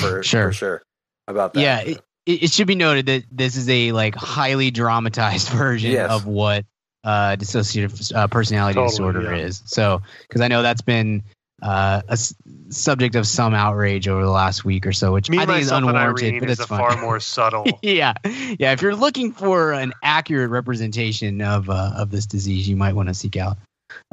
[0.00, 0.82] for sure, for sure
[1.26, 1.60] about that.
[1.60, 6.10] Yeah, it, it, should be noted that this is a like highly dramatized version yes.
[6.10, 6.64] of what
[7.04, 9.44] uh, dissociative uh, personality totally, disorder yeah.
[9.44, 9.62] is.
[9.66, 11.22] So, because I know that's been
[11.62, 12.34] uh, a s-
[12.68, 15.70] subject of some outrage over the last week or so, which Me, I think is
[15.70, 17.66] unwarranted, but it's far more subtle.
[17.82, 18.14] yeah,
[18.58, 18.72] yeah.
[18.72, 23.08] If you're looking for an accurate representation of uh, of this disease, you might want
[23.08, 23.56] to seek out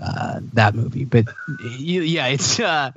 [0.01, 1.05] uh, that movie.
[1.05, 1.25] But
[1.77, 2.91] yeah, it's uh,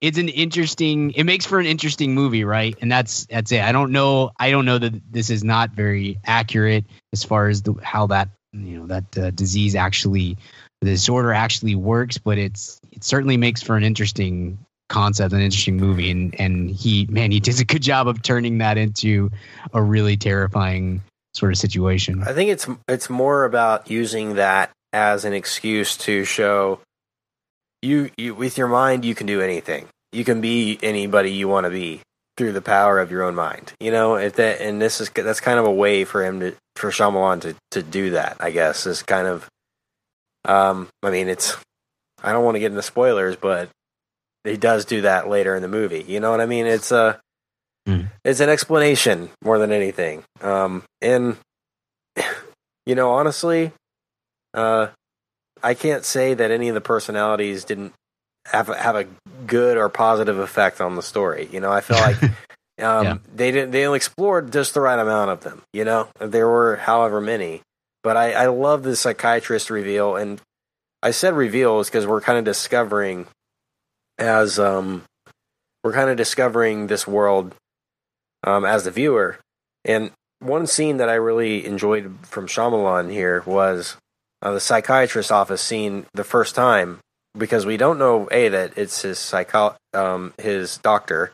[0.00, 2.76] it's an interesting it makes for an interesting movie right?
[2.80, 3.60] And that's that's it.
[3.60, 7.62] I don't know i don't know that this is not very accurate as far as
[7.62, 10.36] the, how that you know that uh, disease actually
[10.80, 14.58] the disorder actually works but it's it certainly makes for an interesting
[14.90, 16.10] concept an interesting movie.
[16.10, 19.30] And and he man he does a good job of turning that into
[19.72, 22.22] a really terrifying sort of situation.
[22.22, 26.80] I think it's it's more about using that as an excuse to show
[27.82, 29.88] you, you with your mind you can do anything.
[30.12, 32.00] You can be anybody you want to be
[32.36, 33.74] through the power of your own mind.
[33.80, 36.56] You know, if that and this is that's kind of a way for him to
[36.74, 38.38] for Shyamalan to to do that.
[38.40, 39.46] I guess is kind of.
[40.46, 41.56] Um, I mean, it's.
[42.22, 43.68] I don't want to get into spoilers, but
[44.44, 46.04] he does do that later in the movie.
[46.06, 46.66] You know what I mean?
[46.66, 47.20] It's a.
[47.86, 48.08] Mm.
[48.24, 50.24] It's an explanation more than anything.
[50.40, 51.36] Um, and
[52.86, 53.72] you know, honestly,
[54.54, 54.88] uh,
[55.62, 57.92] I can't say that any of the personalities didn't
[58.46, 59.06] have a, have a
[59.46, 61.48] good or positive effect on the story.
[61.52, 63.18] You know, I feel like um, yeah.
[63.34, 65.62] they didn't they only explored just the right amount of them.
[65.72, 67.62] You know, there were however many,
[68.02, 70.40] but I, I love the psychiatrist reveal, and
[71.02, 73.26] I said reveal is because we're kind of discovering
[74.18, 75.02] as um
[75.82, 77.54] we're kind of discovering this world
[78.44, 79.38] um as the viewer.
[79.84, 83.96] And one scene that I really enjoyed from Shyamalan here was
[84.42, 87.00] uh, the psychiatrist's office scene the first time
[87.36, 91.32] because we don't know a that it's his psycho um his doctor.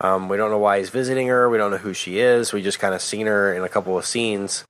[0.00, 1.48] Um, we don't know why he's visiting her.
[1.48, 2.52] We don't know who she is.
[2.52, 4.64] We just kind of seen her in a couple of scenes.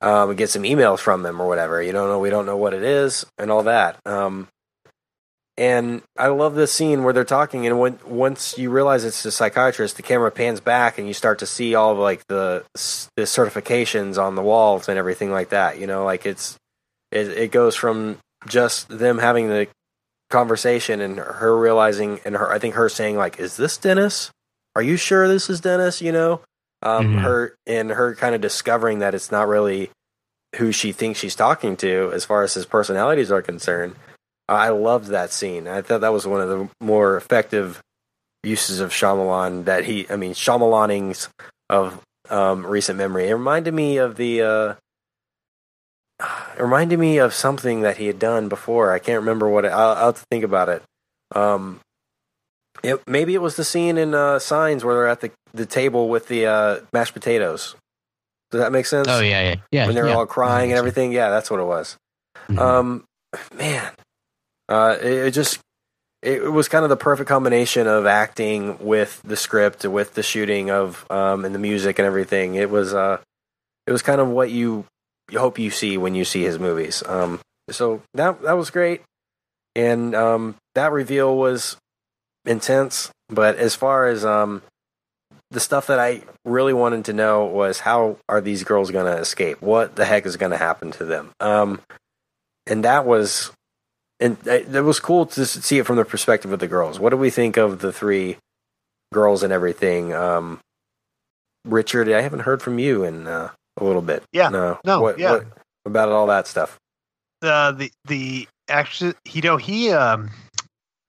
[0.00, 1.82] Um, get some emails from them or whatever.
[1.82, 2.18] You don't know.
[2.18, 3.98] We don't know what it is and all that.
[4.06, 4.48] Um,
[5.58, 9.30] and I love this scene where they're talking, and when once you realize it's the
[9.30, 12.64] psychiatrist, the camera pans back, and you start to see all of like the
[13.16, 15.78] the certifications on the walls and everything like that.
[15.78, 16.58] You know, like it's
[17.16, 19.68] it, it goes from just them having the
[20.30, 24.30] conversation and her realizing, and her I think her saying like, "Is this Dennis?
[24.74, 26.40] Are you sure this is Dennis?" You know,
[26.82, 27.22] um, Mhm.
[27.22, 29.90] her and her kind of discovering that it's not really
[30.56, 33.94] who she thinks she's talking to as far as his personalities are concerned.
[34.48, 35.66] I loved that scene.
[35.68, 37.82] I thought that was one of the more effective
[38.42, 41.28] uses of Shyamalan that he, I mean, Shyamalanings
[41.68, 42.00] of
[42.30, 43.28] um, recent memory.
[43.28, 44.74] It reminded me of the, uh,
[46.20, 48.92] it reminded me of something that he had done before.
[48.92, 50.82] I can't remember what it, I'll, I'll have to think about it.
[51.34, 51.80] Um,
[52.82, 56.08] it, maybe it was the scene in uh, Signs where they're at the, the table
[56.08, 57.74] with the uh, mashed potatoes.
[58.50, 59.08] Does that make sense?
[59.08, 59.86] Oh yeah, yeah, yeah.
[59.86, 60.14] when they're yeah.
[60.14, 61.12] all crying and everything.
[61.12, 61.96] Yeah, that's what it was.
[62.48, 62.58] Mhm.
[62.58, 63.04] Um,
[63.58, 63.92] man,
[64.68, 65.58] uh, it, it just
[66.22, 70.70] it, was kind of the perfect combination of acting with the script, with the shooting
[70.70, 72.54] of um, and the music and everything.
[72.54, 73.18] It was uh,
[73.86, 74.84] it was kind of what you
[75.32, 77.02] hope you see when you see his movies.
[77.06, 79.02] Um, so that that was great,
[79.74, 81.76] and um, that reveal was
[82.44, 83.10] intense.
[83.28, 84.62] But as far as um,
[85.50, 89.20] the stuff that I really wanted to know was how are these girls going to
[89.20, 89.60] escape?
[89.60, 91.32] What the heck is going to happen to them?
[91.40, 91.80] Um,
[92.66, 93.52] and that was,
[94.20, 96.98] and it was cool to see it from the perspective of the girls.
[96.98, 98.38] What do we think of the three
[99.12, 100.12] girls and everything?
[100.12, 100.60] Um,
[101.64, 104.22] Richard, I haven't heard from you in uh, a little bit.
[104.32, 104.48] Yeah.
[104.48, 105.32] no, No, What, yeah.
[105.32, 105.46] what
[105.84, 106.78] about all that stuff?
[107.42, 110.30] uh, the the actually you know he um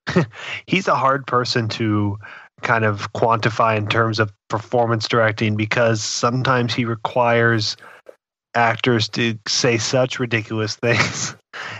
[0.67, 2.17] he's a hard person to
[2.61, 7.77] kind of quantify in terms of performance directing because sometimes he requires
[8.55, 11.35] actors to say such ridiculous things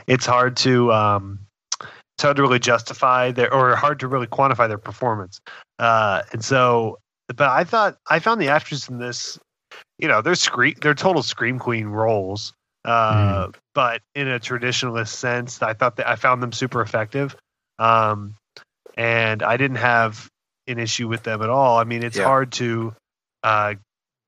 [0.07, 1.39] it's hard to um
[1.81, 5.39] it's hard to really justify their or hard to really quantify their performance
[5.79, 6.97] uh and so
[7.35, 9.37] but i thought i found the actors in this
[9.99, 12.53] you know they're scream they're total scream queen roles
[12.85, 17.35] uh but in a traditionalist sense, I thought that I found them super effective.
[17.77, 18.33] Um,
[18.95, 20.27] and I didn't have
[20.67, 21.77] an issue with them at all.
[21.77, 22.23] I mean, it's Yeah.
[22.25, 22.95] hard to
[23.43, 23.75] uh,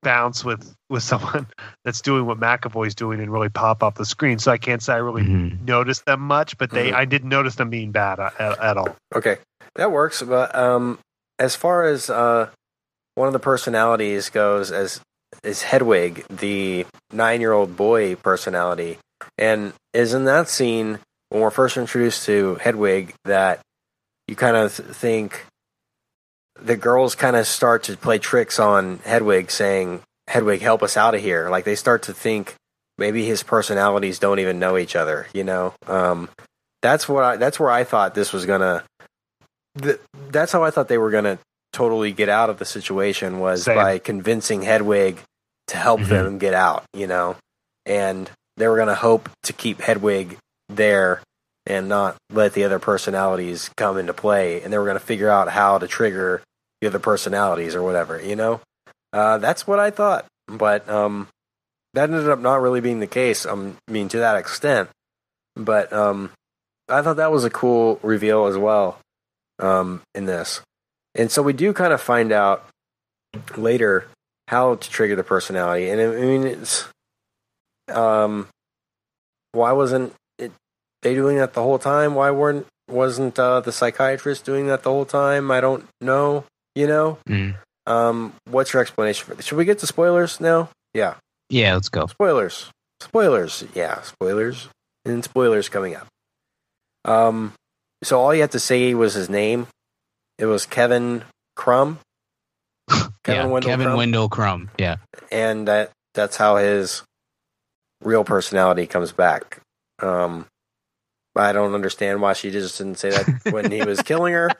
[0.04, 1.48] bounce with with someone
[1.84, 4.38] that's doing what McAvoy's doing and really pop off the screen.
[4.38, 5.60] So I can't say I really Mhm.
[5.66, 6.94] noticed them much, but they Mhm.
[6.94, 8.96] I didn't notice them being bad at, at, at all.
[9.14, 9.38] Okay,
[9.74, 10.22] that works.
[10.22, 11.00] But um,
[11.40, 12.50] as far as uh,
[13.16, 15.00] one of the personalities goes, as
[15.42, 18.98] is Hedwig, the nine-year-old boy personality,
[19.38, 23.60] and is in that scene when we're first introduced to Hedwig that
[24.28, 25.44] you kind of think
[26.60, 31.14] the girls kind of start to play tricks on Hedwig, saying, "Hedwig, help us out
[31.14, 32.54] of here." Like they start to think
[32.98, 35.26] maybe his personalities don't even know each other.
[35.32, 36.28] You know, um,
[36.82, 38.84] that's what I, that's where I thought this was gonna.
[39.80, 40.00] Th-
[40.30, 41.38] that's how I thought they were gonna
[41.72, 43.76] totally get out of the situation was Same.
[43.76, 45.18] by convincing Hedwig
[45.68, 46.08] to help Mhm.
[46.08, 46.84] them get out.
[46.92, 47.36] You know,
[47.86, 50.36] and they were gonna hope to keep Hedwig
[50.68, 51.22] there
[51.66, 55.48] and not let the other personalities come into play, and they were gonna figure out
[55.50, 56.42] how to trigger
[56.80, 58.20] the other personalities or whatever.
[58.20, 58.60] You know,
[59.12, 61.28] uh, that's what I thought, but um,
[61.94, 63.44] that ended up not really being the case.
[63.46, 64.88] Um, I mean, to that extent,
[65.56, 66.30] but um,
[66.88, 68.98] I thought that was a cool reveal as well
[69.58, 70.60] um, in this.
[71.14, 72.66] And so we do kind of find out
[73.56, 74.06] later
[74.48, 75.88] how to trigger the personality.
[75.90, 76.86] And I mean, it's
[77.88, 78.48] um,
[79.52, 80.52] why wasn't it
[81.02, 82.14] they doing that the whole time?
[82.14, 85.50] Why weren't wasn't uh, the psychiatrist doing that the whole time?
[85.50, 86.44] I don't know.
[86.76, 87.56] You know, Mm.
[87.86, 89.46] um, what's your explanation for this?
[89.46, 90.70] Should we get to spoilers now?
[90.94, 91.14] Yeah.
[91.48, 92.06] Yeah, let's go.
[92.06, 92.70] Spoilers.
[93.00, 93.64] Spoilers.
[93.74, 94.68] Yeah, spoilers.
[95.04, 96.06] And spoilers coming up.
[97.04, 97.54] Um,
[98.04, 99.66] so all you have to say was his name.
[100.40, 101.22] It was Kevin
[101.54, 102.00] Crumb.
[103.28, 103.96] yeah, Wendell Kevin Crumb.
[103.98, 104.70] Wendell Crumb.
[104.78, 104.96] Yeah.
[105.30, 107.02] and that that's how his
[108.02, 109.60] real personality comes back.
[110.02, 110.46] Um,
[111.36, 114.50] I don't understand why she just didn't say that when he was killing her.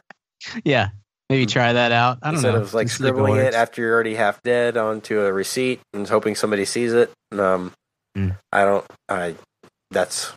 [0.65, 0.91] Yeah.
[1.29, 2.19] Maybe try that out.
[2.23, 2.61] I don't instead know.
[2.61, 5.81] of like Let's see if scribbling it after you're already half dead onto a receipt
[5.93, 7.11] and hoping somebody sees it.
[7.33, 7.73] Um,
[8.17, 8.37] Mm.
[8.51, 8.85] I don't.
[9.09, 9.37] I
[9.93, 10.33] that's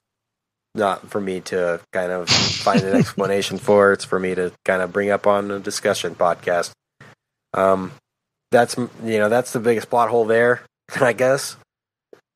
[0.76, 3.92] not for me to kind of find an explanation for.
[3.94, 6.72] It's for me to kind of bring up on a discussion podcast.
[7.54, 7.92] Um,
[8.52, 10.62] that's you know that's the biggest plot hole there,
[11.00, 11.56] I guess.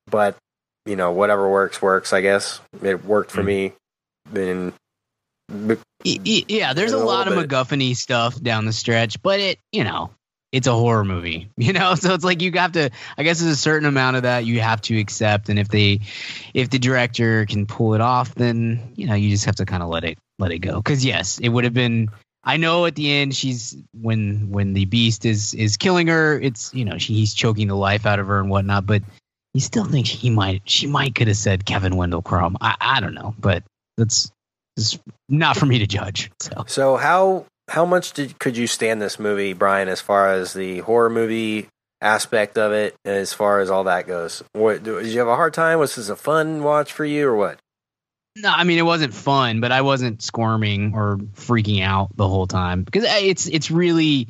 [0.09, 0.37] But
[0.85, 2.13] you know whatever works works.
[2.13, 3.73] I guess it worked for me.
[4.33, 4.73] And
[5.49, 7.33] Y- y- Yeah, there's a A lot of.
[7.33, 10.11] MacGuffin stuff down the stretch, but it, you know,
[10.51, 11.95] it's a horror movie, you know.
[11.95, 12.89] So it's like you have to.
[13.17, 16.01] I guess there's a certain amount of that you have to accept, and if they,
[16.53, 19.83] if the director can pull it off, then you know you just have to kind
[19.83, 20.77] of let it let it go.
[20.77, 22.09] Because yes, it would have been.
[22.43, 26.73] I know at the end she's when when the beast is is killing her, it's
[26.73, 29.03] you know she, he's choking the life out of her and whatnot, but
[29.53, 32.57] you still think he might she might could have said Kevin Wendell Crumb.
[32.61, 33.63] I I don't know, but
[33.97, 34.31] that's.
[34.77, 36.29] It's not for me to judge.
[36.39, 40.53] So So how how much did could you stand this movie, Brian, as far as
[40.53, 41.67] the horror movie
[42.01, 44.43] aspect of it, as far as all that goes?
[44.53, 45.79] What did you have a hard time?
[45.79, 47.59] Was this a fun watch for you, or what?
[48.37, 52.47] No, I mean it wasn't fun, but I wasn't squirming or freaking out the whole
[52.47, 54.27] time because uh, it's it's really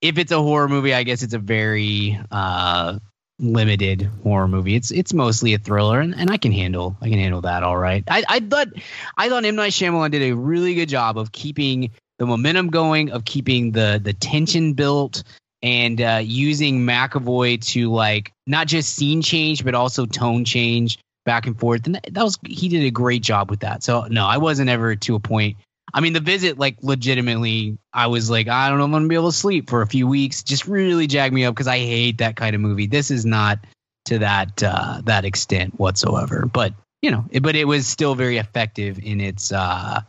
[0.00, 2.98] if it's a horror movie, I guess it's a very uh,
[3.38, 4.76] limited horror movie.
[4.76, 7.76] It's it's mostly a thriller, and, and I can handle I can handle that all
[7.76, 8.02] right.
[8.08, 8.68] I, I thought
[9.16, 13.10] I thought M Night Shyamalan did a really good job of keeping the momentum going,
[13.10, 15.24] of keeping the the tension built,
[15.62, 21.46] and uh, using McAvoy to like not just scene change but also tone change back
[21.46, 21.86] and forth.
[21.86, 23.82] And that, was he did a great job with that.
[23.82, 25.56] So no, I wasn't ever to a point.
[25.92, 29.16] I mean, the visit, like, legitimately, I was like, I don't know I'm gonna be
[29.16, 30.42] able to sleep for a few weeks.
[30.42, 32.86] Just really jagged me up because I hate that kind of movie.
[32.86, 33.60] This is not
[34.04, 36.44] to that uh, that extent whatsoever.
[36.52, 40.02] But you know, it, but it was still very effective in its uh,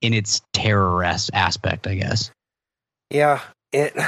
[0.00, 2.30] in its terror as- aspect, I guess.
[3.10, 3.40] Yeah,
[3.72, 3.94] it.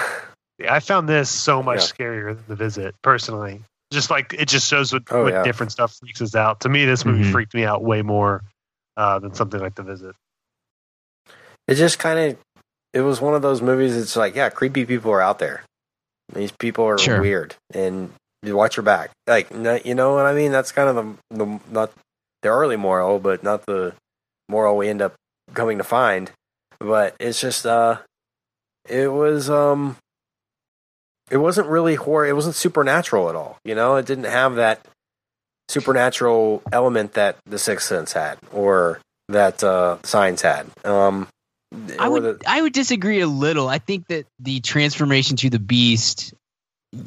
[0.61, 2.07] Yeah, I found this so much Yeah.
[2.07, 3.61] scarier than the visit, personally.
[3.93, 5.43] Just like it just shows what, Oh, what yeah.
[5.43, 6.61] different stuff freaks us out.
[6.61, 7.33] To me, this movie Mhm.
[7.33, 8.41] freaked me out way more
[8.97, 10.15] uh, than something like the visit.
[11.67, 12.39] It just kind of.
[12.93, 13.97] It was one of those movies.
[13.97, 15.65] It's like, yeah, creepy people are out there.
[16.33, 17.21] These people are Sure.
[17.21, 18.13] weird, and
[18.45, 19.11] you watch your back.
[19.27, 20.53] Like, you know what I mean?
[20.53, 20.95] That's kind of
[21.31, 21.91] the the not
[22.43, 23.95] the early moral, but not the
[24.49, 25.15] moral we end up
[25.55, 26.31] coming to find.
[26.81, 27.99] But it's just, uh,
[28.89, 29.97] it was, um,
[31.31, 32.27] it wasn't really horror.
[32.27, 33.59] It wasn't supernatural at all.
[33.65, 34.81] You know, it didn't have that
[35.69, 40.67] supernatural element that The Sixth Sense had, or that uh, Signs had.
[40.85, 41.29] Um,
[41.99, 43.69] I would the- I would disagree a little.
[43.69, 46.35] I think that the transformation to the beast,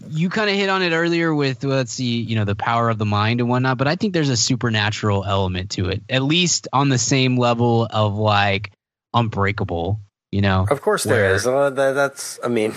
[0.10, 2.98] you kind of hit on it earlier with let's see, you know, the power of
[2.98, 3.78] the mind and whatnot.
[3.78, 7.88] But I think there's a supernatural element to it, at least on the same level
[7.90, 8.72] of like
[9.14, 10.00] Unbreakable.
[10.32, 11.48] You know, Of course there where- is.
[11.48, 12.40] Uh, that, that's.
[12.44, 12.74] I mean,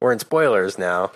[0.00, 1.12] we're in spoilers now,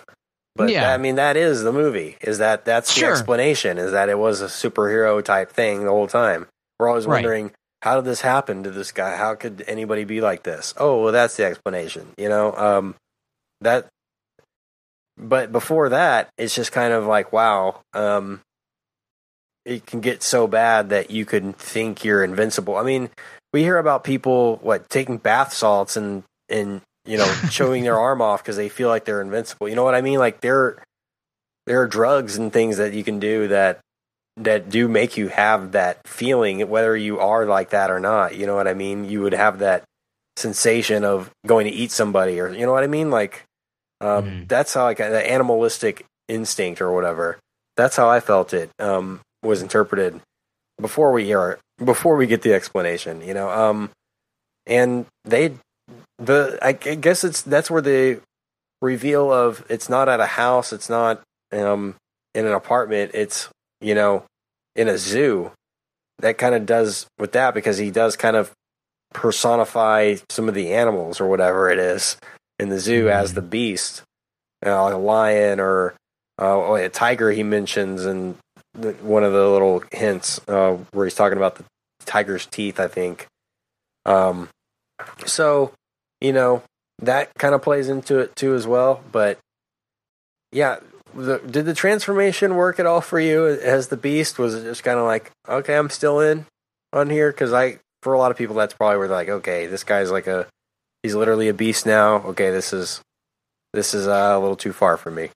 [0.55, 0.91] but Yeah.
[0.93, 2.15] I mean that is the movie.
[2.21, 3.77] Is that that's the explanation?
[3.77, 6.47] Is that it was a superhero type thing the whole time?
[6.79, 7.15] We're always Right.
[7.15, 7.51] wondering
[7.81, 9.17] how did this happen to this guy?
[9.17, 10.73] How could anybody be like this?
[10.77, 12.07] Oh, well, that's the explanation.
[12.17, 12.95] You know, um,
[13.61, 13.87] that.
[15.17, 17.81] But before that, it's just kind of like wow.
[17.93, 18.41] Um,
[19.65, 22.77] it can get so bad that you could think you're invincible.
[22.77, 23.09] I mean,
[23.51, 28.21] we hear about people what taking bath salts and and you know showing their arm
[28.21, 29.67] off because they feel like they're invincible.
[29.67, 30.19] You know what I mean?
[30.19, 30.83] Like there
[31.65, 33.79] there are drugs and things that you can do that
[34.37, 38.35] that do make you have that feeling, whether you are like that or not.
[38.35, 39.05] You know what I mean?
[39.05, 39.83] You would have that
[40.37, 43.09] sensation of going to eat somebody, or you know what I mean?
[43.09, 43.43] Like
[44.01, 44.47] um, Mhm.
[44.47, 47.37] that's how like the animalistic instinct or whatever.
[47.75, 50.19] That's how I felt it um, was interpreted
[50.79, 53.21] before we hear it before we get the explanation.
[53.21, 53.91] You know, um,
[54.65, 55.53] and they
[56.19, 58.19] the I guess it's that's where the
[58.81, 61.21] reveal of it's not at a house, it's not
[61.51, 61.95] um,
[62.35, 63.49] in an apartment, it's
[63.81, 64.23] you know
[64.75, 65.51] in a zoo.
[66.19, 68.51] That kind of does with that because he does kind of
[69.13, 72.17] personify some of the animals or whatever it is
[72.59, 74.03] in the zoo as the beast,
[74.63, 75.95] you know, like a lion or
[76.41, 77.31] uh, a tiger.
[77.31, 78.35] He mentions in
[78.73, 81.65] the, one of the little hints uh, where he's talking about the
[82.05, 82.79] tiger's teeth.
[82.79, 83.27] I think.
[84.05, 84.49] Um,
[85.25, 85.73] so
[86.21, 86.63] you know
[86.99, 89.03] that kind of plays into it too as well.
[89.11, 89.39] But
[90.51, 90.79] yeah,
[91.13, 94.39] the, did the transformation work at all for you as the beast?
[94.39, 96.45] Was it just kind of like, okay, I'm still in
[96.93, 97.31] on here?
[97.31, 100.11] Because I, for a lot of people, that's probably where they're like, okay, this guy's
[100.11, 100.47] like a,
[101.07, 102.17] he's literally a beast now.
[102.17, 103.01] Okay, this is,
[103.71, 105.29] this is uh, a little too far for me.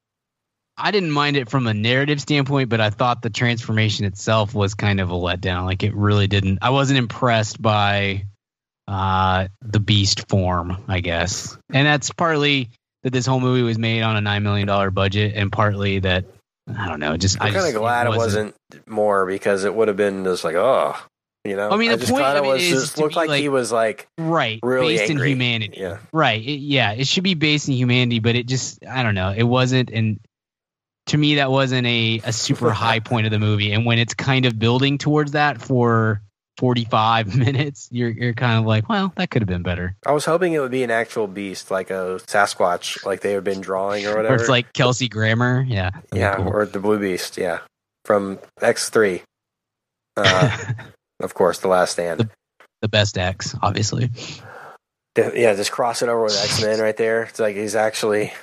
[0.78, 4.74] I didn't mind it from a narrative standpoint, but I thought the transformation itself was
[4.74, 5.64] kind of a letdown.
[5.66, 6.60] Like it really didn't.
[6.62, 8.26] I wasn't impressed by
[8.88, 12.70] uh, the beast form, I guess, and that's partly
[13.04, 16.26] that this whole movie was made on a nine million dollar budget, and partly that
[16.76, 17.16] I don't know.
[17.16, 18.56] Just I'm kind of glad it wasn't,
[18.88, 20.96] more because it would have been just like, oh,
[21.44, 23.50] You know, I mean, the just point it was is just looked be like, he
[23.50, 25.32] was like right really based angry.
[25.32, 25.98] in humanity Yeah.
[26.14, 29.34] right it, yeah it should be based in humanity but it just i don't know
[29.36, 30.20] it wasn't and
[31.08, 34.14] to me that wasn't a, a super high point of the movie and when it's
[34.14, 36.22] kind of building towards that for
[36.58, 40.26] 45 minutes you're you're kind of like well that could have been better I was
[40.26, 44.06] hoping it would be an actual beast, like a Sasquatch, like they had been drawing
[44.06, 44.36] or or whatever.
[44.36, 46.50] it's like kelsey grammer yeah yeah, cool.
[46.50, 47.60] or the Blue Beast, yeah,
[48.06, 49.24] from X three.
[50.18, 50.56] Uh,
[51.22, 52.30] of course, the Last Stand.
[52.82, 54.10] the best x obviously
[55.16, 57.24] The- yeah, just cross it over with X Men right there.
[57.24, 58.34] It's like he's actually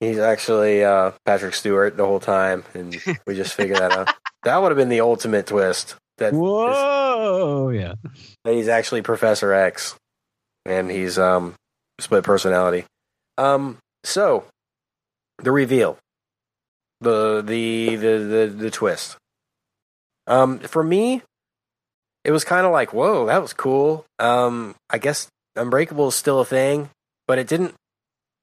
[0.00, 2.96] he's actually uh, Patrick Stewart the whole time, and
[3.26, 4.14] we just figured that out.
[4.44, 5.96] That would have been the ultimate twist.
[6.18, 7.94] That whoa yeah
[8.44, 9.96] that he's actually Professor X,
[10.66, 11.54] and he's um
[11.98, 12.84] split personality.
[13.38, 14.44] Um, so
[15.42, 15.96] the reveal,
[17.00, 19.16] the the the the, the twist.
[20.26, 21.22] Um, for me,
[22.24, 24.04] it was kind of like, whoa, that was cool.
[24.18, 26.90] Um, I guess Unbreakable is still a thing,
[27.28, 27.74] but it didn't.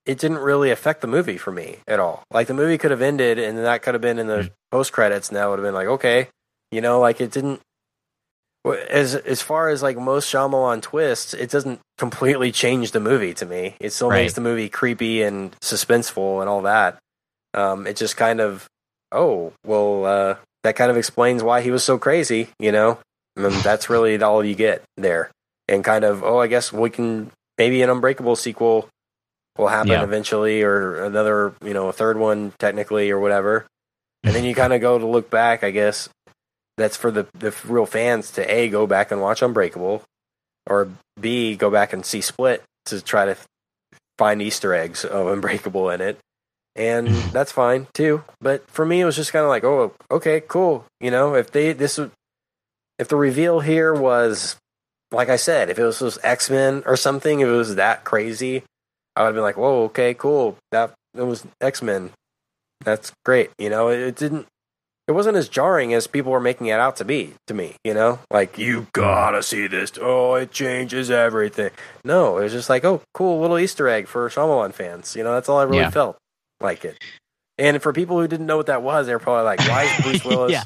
[0.03, 2.24] It didn't really affect the movie for me at all.
[2.32, 5.30] Like the movie could have ended, and that could have been in the post credits,
[5.30, 6.28] and that would have been like, okay,
[6.72, 7.62] you know, like it didn't.
[8.90, 13.45] As as far as like most Shyamalan twists, it doesn't completely change the movie to
[13.45, 13.76] me.
[13.80, 16.98] It still makes the movie creepy and suspenseful and all that.
[17.53, 18.68] Um, it just kind of,
[19.12, 22.99] oh well, uh, that kind of explains why he was so crazy, you know.
[23.36, 25.32] And that's really all you get there,
[25.68, 28.90] and kind of, oh, I guess we can maybe an Unbreakable sequel
[29.58, 30.03] will happen Yeah.
[30.03, 33.66] eventually, or another, you know, a third one technically, or whatever.
[34.24, 36.10] And then you kind of go to look back, I guess,
[36.78, 40.03] that's for the the real fans to a go back and watch Unbreakable,
[40.68, 40.90] or
[41.20, 43.38] b go back and see Split to try to
[44.18, 46.18] find Easter eggs of Unbreakable in it,
[46.76, 48.24] and that's fine too.
[48.41, 50.86] But for me, it was just kind of like, oh, okay, cool.
[50.99, 51.99] You know, if they this
[53.02, 54.56] if the reveal here was
[55.11, 58.06] like I said, if it was, was X Men or something, if it was that
[58.06, 58.64] crazy,
[59.15, 60.56] I would have been like, whoa, okay, cool.
[60.72, 62.11] That it was X Men.
[62.86, 63.49] That's great.
[63.57, 64.45] You know, it, it didn't
[65.07, 67.94] it wasn't as jarring as people were making it out to be to me, you
[67.94, 68.19] know?
[68.32, 69.91] Like you gotta see this.
[69.99, 71.72] Oh, it changes everything.
[72.06, 75.15] No, it was just like, oh, cool little Easter egg for Shyamalan fans.
[75.15, 75.90] You know, that's all I really Yeah.
[75.90, 76.18] felt
[76.61, 76.98] like it.
[77.57, 80.02] And for people who didn't know what that was, they were probably like, "Why is
[80.03, 80.64] Bruce Willis yeah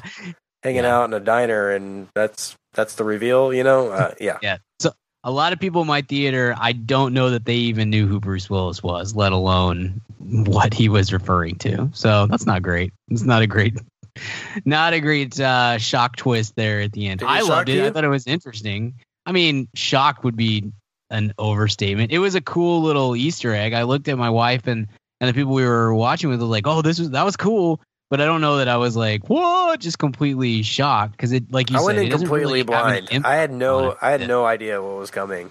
[0.62, 0.96] hanging Yeah.
[0.96, 3.88] out in a diner?" And that's that's the reveal, you know?
[3.90, 4.58] Uh, yeah, Yeah.
[4.80, 4.92] So
[5.24, 8.20] a lot of people in my theater, I don't know that they even knew who
[8.20, 11.88] Bruce Willis was, let alone what he was referring to.
[11.94, 12.92] So that's not great.
[13.08, 13.78] It's not a great,
[14.64, 17.22] not a great uh, shock twist there at the end.
[17.22, 17.76] I loved it.
[17.76, 17.86] you?
[17.86, 18.94] I thought it was interesting.
[19.24, 20.70] I mean, shock would be
[21.10, 22.12] an overstatement.
[22.12, 23.72] It was a cool little Easter egg.
[23.72, 24.86] I looked at my wife and
[25.20, 27.80] and the people we were watching with were like, "Oh, this was that was cool."
[28.08, 31.70] But I don't know that I was like, "Whoa!" Just completely shocked because it, like
[31.70, 33.10] you I said, it completely really blind.
[33.24, 33.96] I had no.
[34.00, 34.26] I had Yeah.
[34.28, 35.50] no idea what was coming,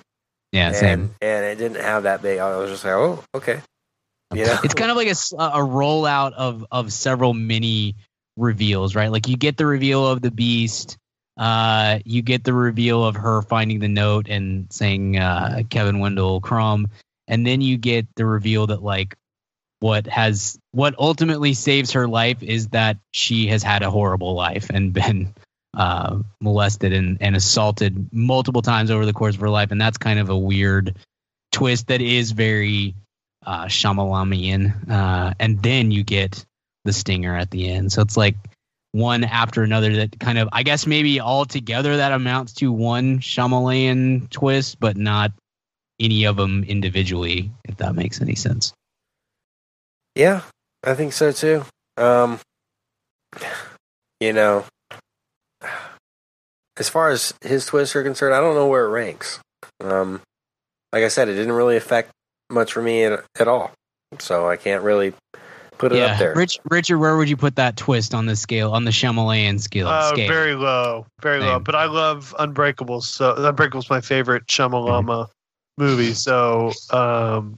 [0.53, 1.15] Yeah, and same.
[1.21, 2.39] and it didn't have that big.
[2.39, 3.59] I was just like, oh, okay,
[4.33, 5.11] you know, It's kind of like a,
[5.59, 7.95] a rollout of of several mini
[8.37, 9.11] reveals, right?
[9.11, 10.97] Like you get the reveal of the beast,
[11.37, 16.39] uh, you get the reveal of her finding the note and saying uh, Kevin Wendell
[16.39, 16.87] Crumb,
[17.27, 19.15] and then you get the reveal that like
[19.79, 24.69] what has what ultimately saves her life is that she has had a horrible life
[24.69, 25.33] and been
[25.77, 29.97] uh, molested and, and assaulted multiple times over the course of her life, and that's
[29.97, 30.95] kind of a weird
[31.51, 32.95] twist that is very
[33.45, 36.45] uh, Shyamalamian, uh, and then you get
[36.85, 37.91] the stinger at the end.
[37.91, 38.35] So it's like
[38.91, 43.19] one after another that kind of, I guess maybe all together that amounts to one
[43.19, 45.31] Shyamalan twist, but not
[45.99, 48.73] any of them individually, if that makes any sense.
[50.15, 50.41] Yeah,
[50.83, 51.63] I think so too.
[51.97, 52.39] Um,
[54.19, 54.65] you know,
[56.77, 59.39] as far as his twists are concerned, I don't know where it ranks.
[59.81, 60.21] Um,
[60.91, 62.11] like I said, it didn't really affect
[62.49, 63.71] much for me at, at all,
[64.19, 65.13] so I can't really
[65.77, 66.33] put it up there.
[66.35, 69.87] Rich, Richard, where would you put that twist on the scale, on the Shyamalan scale?
[69.87, 70.27] Uh, scale?
[70.27, 71.59] very low, very low.
[71.59, 73.01] But I love Unbreakable.
[73.01, 75.27] So Unbreakable's my favorite Shyamalama
[75.77, 76.13] movie.
[76.13, 77.57] So um,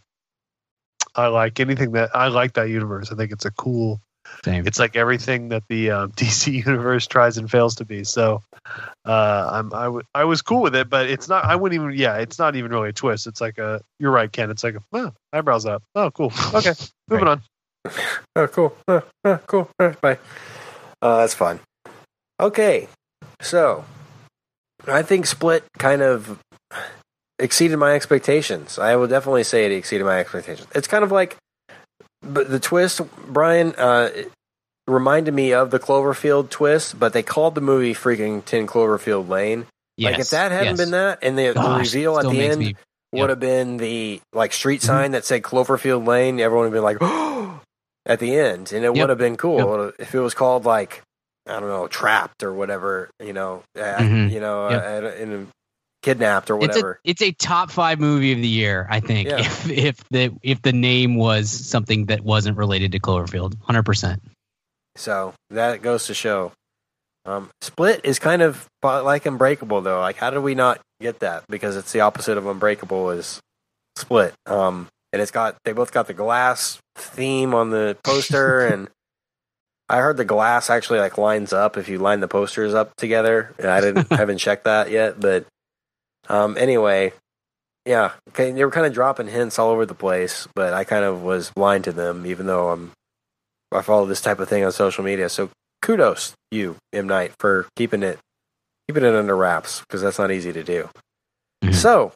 [1.18, 3.11] I like anything that I like that universe.
[3.11, 4.02] I think it's a cool.
[4.44, 4.68] Same.
[4.68, 8.03] It's like everything that the um, DC universe tries and fails to be.
[8.03, 8.44] So
[9.06, 11.45] uh, I'm I, w- I was cool with it, but it's not.
[11.45, 11.98] I wouldn't even.
[11.98, 13.27] Yeah, it's not even really a twist.
[13.27, 13.81] It's like a.
[13.99, 14.52] You're right, Kent.
[14.52, 15.84] It's like a oh, eyebrows up.
[15.95, 16.31] Oh, cool.
[16.53, 16.73] Okay,
[17.10, 17.41] moving on.
[18.35, 18.76] Oh, cool.
[18.88, 19.69] Uh, uh, cool.
[19.80, 20.19] Bye.
[21.02, 21.60] Uh, that's fun.
[22.39, 22.88] Okay,
[23.41, 23.85] so
[24.88, 26.39] I think Split kind of
[27.39, 28.80] exceeded my expectations.
[28.80, 30.68] I will definitely say it exceeded my expectations.
[30.73, 31.38] It's kind of like,
[32.22, 34.09] but the twist, Brian, uh,
[34.88, 39.65] reminded me of the Cloverfield twist, but they called the movie freaking Ten Cloverfield Lane.
[39.97, 40.11] Yes.
[40.11, 40.77] Like if that hadn't yes.
[40.77, 42.76] been that, and the, the Gosh, reveal at the end me-
[43.14, 44.85] would have been the like street Mhm.
[44.85, 47.59] sign that said Cloverfield Lane, everyone would have been like, "Oh!"
[48.05, 48.95] at the end, and it Yep.
[48.95, 51.01] would have been cool if it was called like
[51.49, 54.30] I don't know, trapped or whatever, you know, Mhm.
[54.31, 55.03] you know, Yep.
[55.03, 55.47] uh, in
[56.08, 57.00] kidnapped or It's a whatever.
[57.04, 59.28] it's a top five movie of the year, I think.
[59.28, 59.40] Yeah.
[59.40, 64.22] If if the if the name was something that wasn't related to Cloverfield, hundred percent.
[64.96, 66.54] So that goes to show.
[67.26, 70.00] Um, Split is kind of like Unbreakable, though.
[70.00, 71.44] Like, how did we not get that?
[71.50, 73.42] Because it's the opposite of Unbreakable is
[73.98, 74.34] Split.
[74.46, 78.88] Um, and it's got they both got the glass theme on the poster, and
[79.90, 83.54] I heard the glass actually like lines up if you line the posters up together.
[83.60, 85.46] And I didn't haven't checked that yet, but
[86.30, 87.14] um, anyway,
[87.86, 91.06] yeah, okay, they were kind of dropping hints all over the place, but I kind
[91.06, 92.91] of was blind to them, even though I'm
[93.72, 95.30] I follow this type of thing on social media.
[95.30, 95.49] So
[95.82, 98.20] kudos you, M Night, for keeping it
[98.88, 100.90] keeping it under wraps because that's not easy to do.
[101.64, 101.74] Mhm.
[101.76, 102.12] So,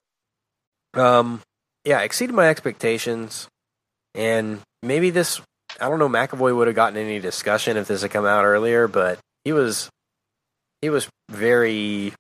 [0.94, 1.42] um,
[1.84, 3.48] yeah, exceeded my expectations,
[4.16, 5.42] and maybe this
[5.80, 8.88] I don't know McAvoy would have gotten any discussion if this had come out earlier,
[8.88, 9.90] but he was
[10.82, 12.14] he was very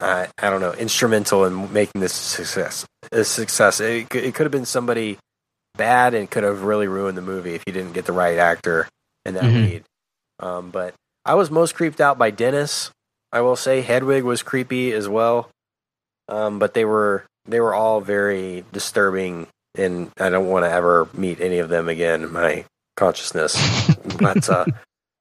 [0.00, 2.86] uh, I don't know instrumental in making this a success.
[3.12, 3.80] A success.
[3.80, 5.18] It, could- it could have been somebody
[5.76, 8.88] bad and could have really ruined the movie if you didn't get the right actor
[9.24, 9.54] in that Mhm.
[9.70, 9.84] lead.
[10.40, 10.94] Um, but
[11.24, 12.90] I was most creeped out by Dennis.
[13.32, 15.50] I will say Hedwig was creepy as well.
[16.28, 21.08] Um, but they were they were all very disturbing, and I don't want to ever
[21.14, 22.64] meet any of them again in my
[22.96, 23.56] consciousness.
[24.18, 24.66] but uh,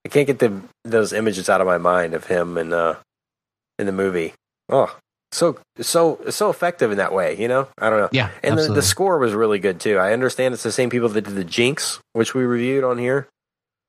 [0.06, 2.96] I can't get the, those images out of my mind of him in uh,
[3.80, 4.34] in the movie.
[4.70, 4.96] Oh,
[5.32, 7.68] so so so effective in that way, you know.
[7.78, 8.10] I don't know.
[8.12, 9.98] Yeah, And the, the score was really good too.
[9.98, 13.28] I understand it's the same people that did the Jinx, which we reviewed on here.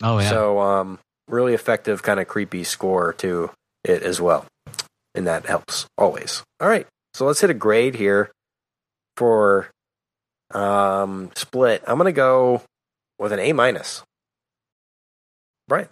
[0.03, 0.31] oh yeah.
[0.31, 0.99] So, um,
[1.29, 3.51] really effective, kind of creepy score to
[3.85, 4.47] it as well,
[5.15, 6.43] and that helps always.
[6.61, 8.31] All right, so let's hit a grade here
[9.17, 9.69] for
[10.53, 11.83] um, Split.
[11.87, 12.63] I'm gonna go
[13.19, 14.03] with an A minus.
[15.69, 15.89] Brian,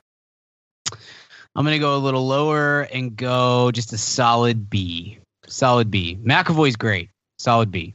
[1.57, 5.19] I'm gonna go a little lower and go just a solid B.
[5.49, 6.19] Solid B.
[6.23, 7.09] McAvoy's great.
[7.39, 7.95] Solid B.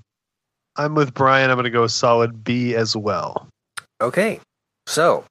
[0.78, 1.50] I'm with Brian.
[1.50, 3.48] I'm going to go solid B as well.
[4.02, 4.40] okay,
[4.88, 5.26] so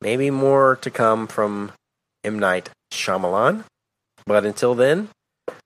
[0.00, 1.72] maybe more to come from
[2.24, 3.64] M Night Shyamalan,
[4.26, 5.08] but until then,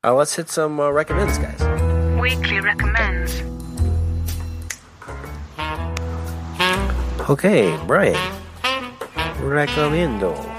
[0.02, 1.60] uh, let's hit some uh, recommends, guys.
[2.18, 3.42] Weekly recommends.
[7.28, 8.16] Okay, Brian,
[9.40, 10.51] recommendo.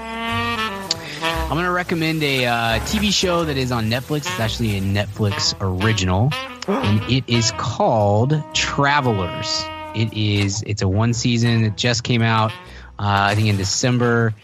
[1.44, 4.20] I'm going to recommend a uh, TV show that is on Netflix.
[4.20, 6.30] It's actually a Netflix original,
[6.68, 9.62] and it is called Travelers.
[9.94, 10.64] It is.
[10.66, 11.64] It's a one season.
[11.64, 12.50] It just came out.
[12.98, 14.34] Uh, I think in December.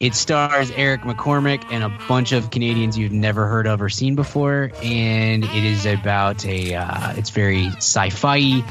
[0.00, 4.16] It stars Eric McCormack and a bunch of Canadians you've never heard of or seen
[4.16, 6.74] before, and it is about a.
[6.74, 8.64] Uh, it's very sci-fi.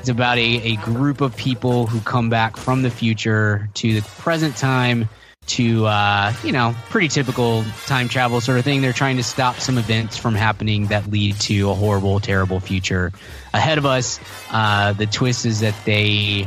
[0.00, 4.08] It's about a, a group of people who come back from the future to the
[4.20, 5.08] present time
[5.46, 8.82] to uh, you know pretty typical time travel sort of thing.
[8.82, 13.12] They're trying to stop some events from happening that lead to a horrible, terrible future
[13.52, 14.20] ahead of us.
[14.50, 16.44] Uh, the twist is that they,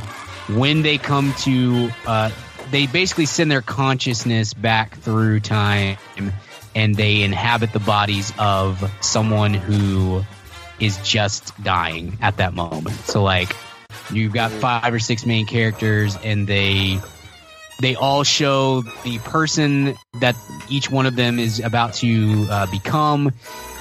[0.48, 2.32] when they come to, uh,
[2.72, 5.98] they basically send their consciousness back through time,
[6.76, 10.24] and they inhabit the bodies of someone who
[10.80, 12.96] is just dying at that moment.
[13.02, 13.56] So like.
[14.12, 17.00] You've got five or six main characters, and they
[17.80, 20.35] they all show the person that
[20.69, 23.31] each one of them is about to uh, become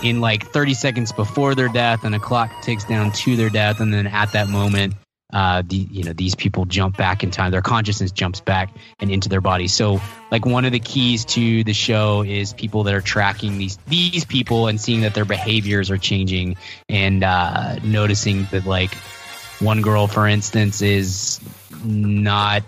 [0.03, 3.81] in like 30 seconds before their death and a clock ticks down to their death
[3.81, 4.95] and then at that moment
[5.33, 7.51] uh, the you know these people jump back in time.
[7.51, 9.69] Their consciousness jumps back and into their body.
[9.69, 10.01] So
[10.31, 14.25] like one of the keys to the show is people that are tracking these these
[14.25, 16.57] people and seeing that their behaviors are changing
[16.89, 18.95] and uh, noticing that like
[19.61, 21.41] one girl for instance is
[21.85, 22.63] not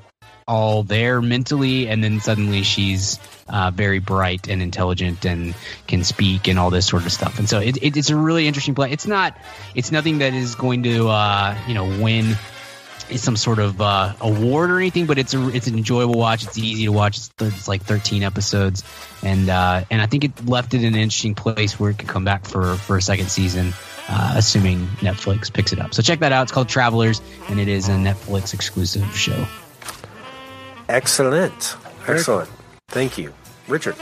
[0.50, 5.54] all there mentally, and then suddenly she's uh, very bright and intelligent and
[5.86, 7.38] can speak and all this sort of stuff.
[7.38, 8.90] And so it, it, it's a really interesting play.
[8.90, 9.38] It's not,
[9.76, 12.34] it's nothing that is going to, uh, you know, win
[13.14, 16.42] some sort of uh, award or anything, but it's a, it's an enjoyable watch.
[16.42, 17.16] It's easy to watch.
[17.18, 18.82] It's, it's like 13 episodes,
[19.22, 22.08] and uh, and I think it left it in an interesting place where it could
[22.08, 23.72] come back for for a second season.
[24.08, 25.94] Uh, assuming Netflix picks it up.
[25.94, 26.42] So check that out.
[26.42, 29.46] It's called Travelers, and it is a Netflix exclusive show.
[30.90, 31.76] Excellent,
[32.08, 32.50] excellent.
[32.88, 33.32] Thank you,
[33.68, 33.94] Richard.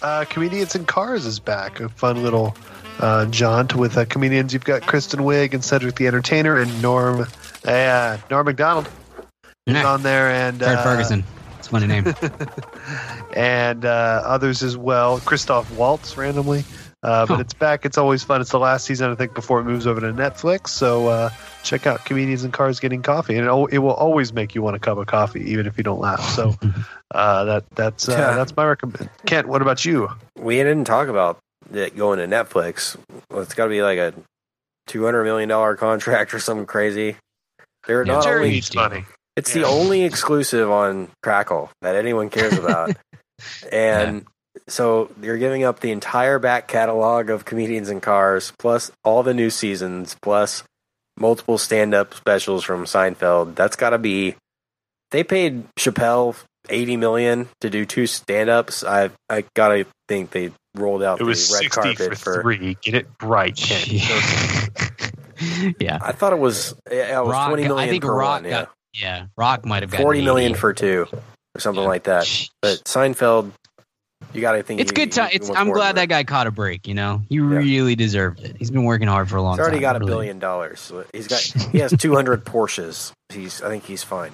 [0.00, 1.80] Uh, Comedians in Cars is back.
[1.80, 2.56] A fun little
[3.00, 4.54] uh, jaunt with uh, comedians.
[4.54, 7.26] You've got Kristen Wiig and Cedric the Entertainer and Norm,
[7.66, 8.88] uh, Norm Macdonald
[9.66, 9.92] is Nah.
[9.92, 11.24] on there, and Fred uh, Ferguson.
[11.58, 12.14] It's a funny name.
[13.36, 15.20] and uh, others as well.
[15.20, 16.64] Christoph Waltz randomly
[17.02, 17.40] Uh, but Huh.
[17.42, 17.84] it's back.
[17.86, 18.40] It's always fun.
[18.40, 20.68] It's the last season, I think, before it moves over to Netflix.
[20.68, 21.30] So uh,
[21.62, 24.74] check out Comedians and Cars Getting Coffee, and it, it will always make you want
[24.74, 26.20] a cup of coffee, even if you don't laugh.
[26.30, 26.56] So
[27.14, 28.34] uh, that that's uh, Yeah.
[28.34, 29.08] that's my recommend.
[29.26, 30.08] Kent, what about you?
[30.36, 31.38] We didn't talk about
[31.72, 32.96] it going to Netflix.
[33.30, 34.12] Well, it's got to be like a
[34.88, 37.14] two hundred million dollar contract or something crazy.
[37.86, 39.04] They're Yeah, not Jerry only needs money.
[39.36, 39.62] it's Yeah.
[39.62, 42.96] the only exclusive on Crackle that anyone cares about,
[43.72, 44.26] and
[44.68, 49.34] so you're giving up the entire back catalog of comedians and cars, plus all the
[49.34, 50.62] new seasons, plus
[51.16, 53.54] multiple stand-up specials from Seinfeld.
[53.54, 54.36] That's got to be.
[55.10, 56.36] They paid Chappelle
[56.68, 58.84] eighty million to do two stand-ups.
[58.84, 62.42] I I gotta think they rolled out It was red sixty carpet for, for.
[62.42, 62.76] three.
[62.82, 63.58] Get it right,
[65.80, 65.98] yeah.
[66.00, 68.44] I thought it was yeah, it was Rock, twenty million I think per Rock one.
[68.44, 69.26] Yeah, got yeah.
[69.36, 71.06] Rock might have got forty million for two
[71.54, 72.28] or something like that.
[72.60, 73.52] But Seinfeld,
[74.32, 75.30] you got to think It's he- good time.
[75.32, 75.50] It's.
[75.50, 76.86] I'm glad that guy caught a break.
[76.86, 78.56] You know, he really deserved it.
[78.56, 79.64] He's been working hard for a long time.
[79.64, 79.94] He's already time.
[79.94, 80.10] got a really.
[80.10, 80.92] billion dollars.
[81.12, 81.40] He's got
[81.72, 83.12] he has two hundred Porsches.
[83.30, 84.32] He's I think he's fine.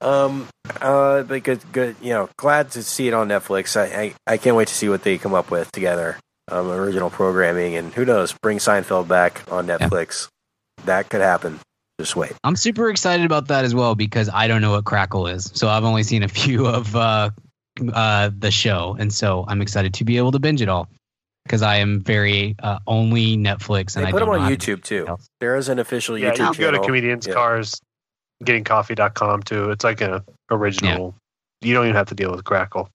[0.00, 0.48] Um,
[0.80, 1.96] uh, but good, good.
[2.02, 3.76] You know, glad to see it on Netflix.
[3.76, 6.18] I I, I can't wait to see what they come up with together.
[6.50, 10.28] Um, original programming and who knows, bring Seinfeld back on Netflix.
[10.84, 11.58] That could happen.
[11.98, 12.32] Just wait.
[12.42, 15.50] I'm super excited about that as well because I don't know what Crackle is.
[15.54, 17.30] So I've only seen a few of uh,
[17.92, 20.88] uh, the show, and so I'm excited to be able to binge it all
[21.44, 24.48] because I am very uh, only Netflix, and They I put don't them on how
[24.50, 25.06] to do YouTube too.
[25.06, 25.26] else.
[25.40, 26.86] There is an official Yeah, YouTube you can go to channel.
[26.86, 27.34] Comedians Yeah.
[27.34, 27.80] Cars
[28.44, 29.70] Gettingcoffee.com too.
[29.70, 31.14] It's like an original.
[31.60, 32.88] You don't even have to deal with Crackle.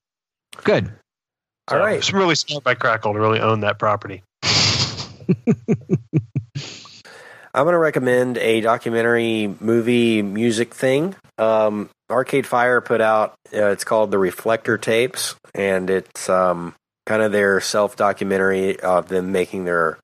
[0.64, 0.92] Good.
[1.70, 1.98] All right.
[1.98, 4.22] It's really smart by Crackle to really own that property.
[7.54, 11.16] I'm going to recommend a documentary movie music thing.
[11.38, 13.36] Um, Arcade Fire put out.
[13.54, 16.76] Uh, it's called the Reflector Tapes, and it's um,
[17.06, 19.98] kind of their self documentary of them making their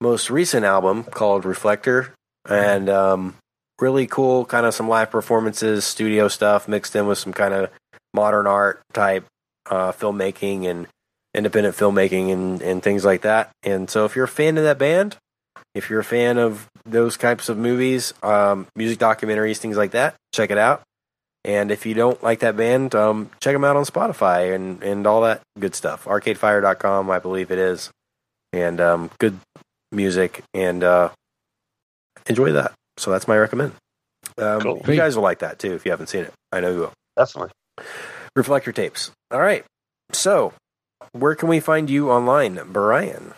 [0.00, 2.14] most recent album called Reflector,
[2.48, 3.36] and um,
[3.80, 4.44] really cool.
[4.44, 7.70] Kind of some live performances, studio stuff mixed in with some kind of
[8.14, 9.24] modern art type
[9.70, 10.86] uh, filmmaking and
[11.34, 13.50] independent filmmaking and, and things like that.
[13.62, 15.16] And so, if you're a fan of that band,
[15.74, 20.14] if you're a fan of those types of movies, um, music documentaries, things like that,
[20.32, 20.82] check it out.
[21.48, 25.06] And if you don't like that band, um, check them out on Spotify and, and
[25.06, 26.04] all that good stuff.
[26.04, 27.90] Arcadefire.com, I believe it is.
[28.52, 29.38] And um, good
[29.90, 31.08] music and uh,
[32.26, 32.74] enjoy that.
[32.98, 33.72] So that's my recommend.
[34.36, 34.82] Um, Cool.
[34.86, 36.34] You guys will like that too if you haven't seen it.
[36.52, 36.92] I know you will.
[37.16, 37.52] Definitely.
[38.36, 39.10] Reflector tapes.
[39.30, 39.64] All right.
[40.12, 40.52] So,
[41.12, 43.32] where can we find you online, Brian?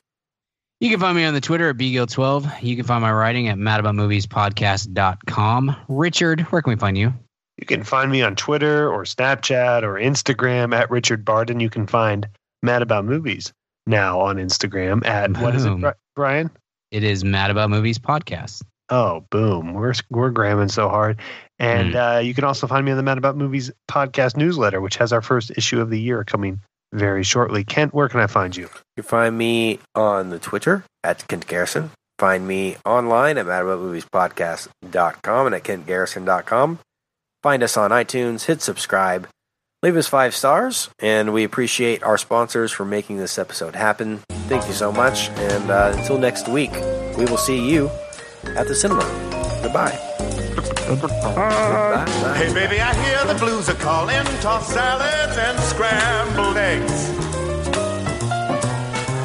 [0.81, 2.61] You can find me on the Twitter at bgill12.
[2.63, 5.77] You can find my writing at madaboutmoviespodcast.com.
[5.89, 7.13] Richard, where can we find you?
[7.61, 11.61] You can find me on Twitter or Snapchat or Instagram at Richard Barden.
[11.61, 12.27] You can find
[12.63, 13.53] Mad About Movies
[13.87, 16.51] now on Instagram at what is it, Brian?
[16.91, 18.63] It is Mad About Movies Podcast.
[18.89, 19.75] Oh, boom.
[19.75, 21.21] We're we're gramming so hard.
[21.59, 24.97] And uh, you can also find me on the Mad About Movies podcast newsletter, which
[24.97, 26.61] has our first issue of the year coming
[26.95, 27.63] very shortly.
[27.63, 28.65] Kent, where can I find you?
[28.97, 31.91] You can find me on the Twitter at Kent Garrison.
[32.19, 36.79] Find me online at madaboutmoviespodcast.com and at kentgarrison.com.
[37.43, 39.27] Find us on iTunes, hit subscribe,
[39.83, 44.21] leave us five stars, and we appreciate our sponsors for making this episode happen.
[44.49, 46.73] Thank you so much, and uh, until next week,
[47.17, 47.89] we will see you
[48.45, 49.05] at the cinema.
[49.63, 49.99] Goodbye.
[52.37, 54.25] Hey, baby, I hear the blues are calling.
[54.41, 57.09] Tossed salads and scrambled eggs.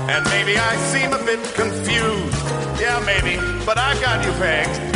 [0.07, 2.45] And maybe I seem a bit confused.
[2.79, 4.95] Yeah, maybe, but I got you pegged.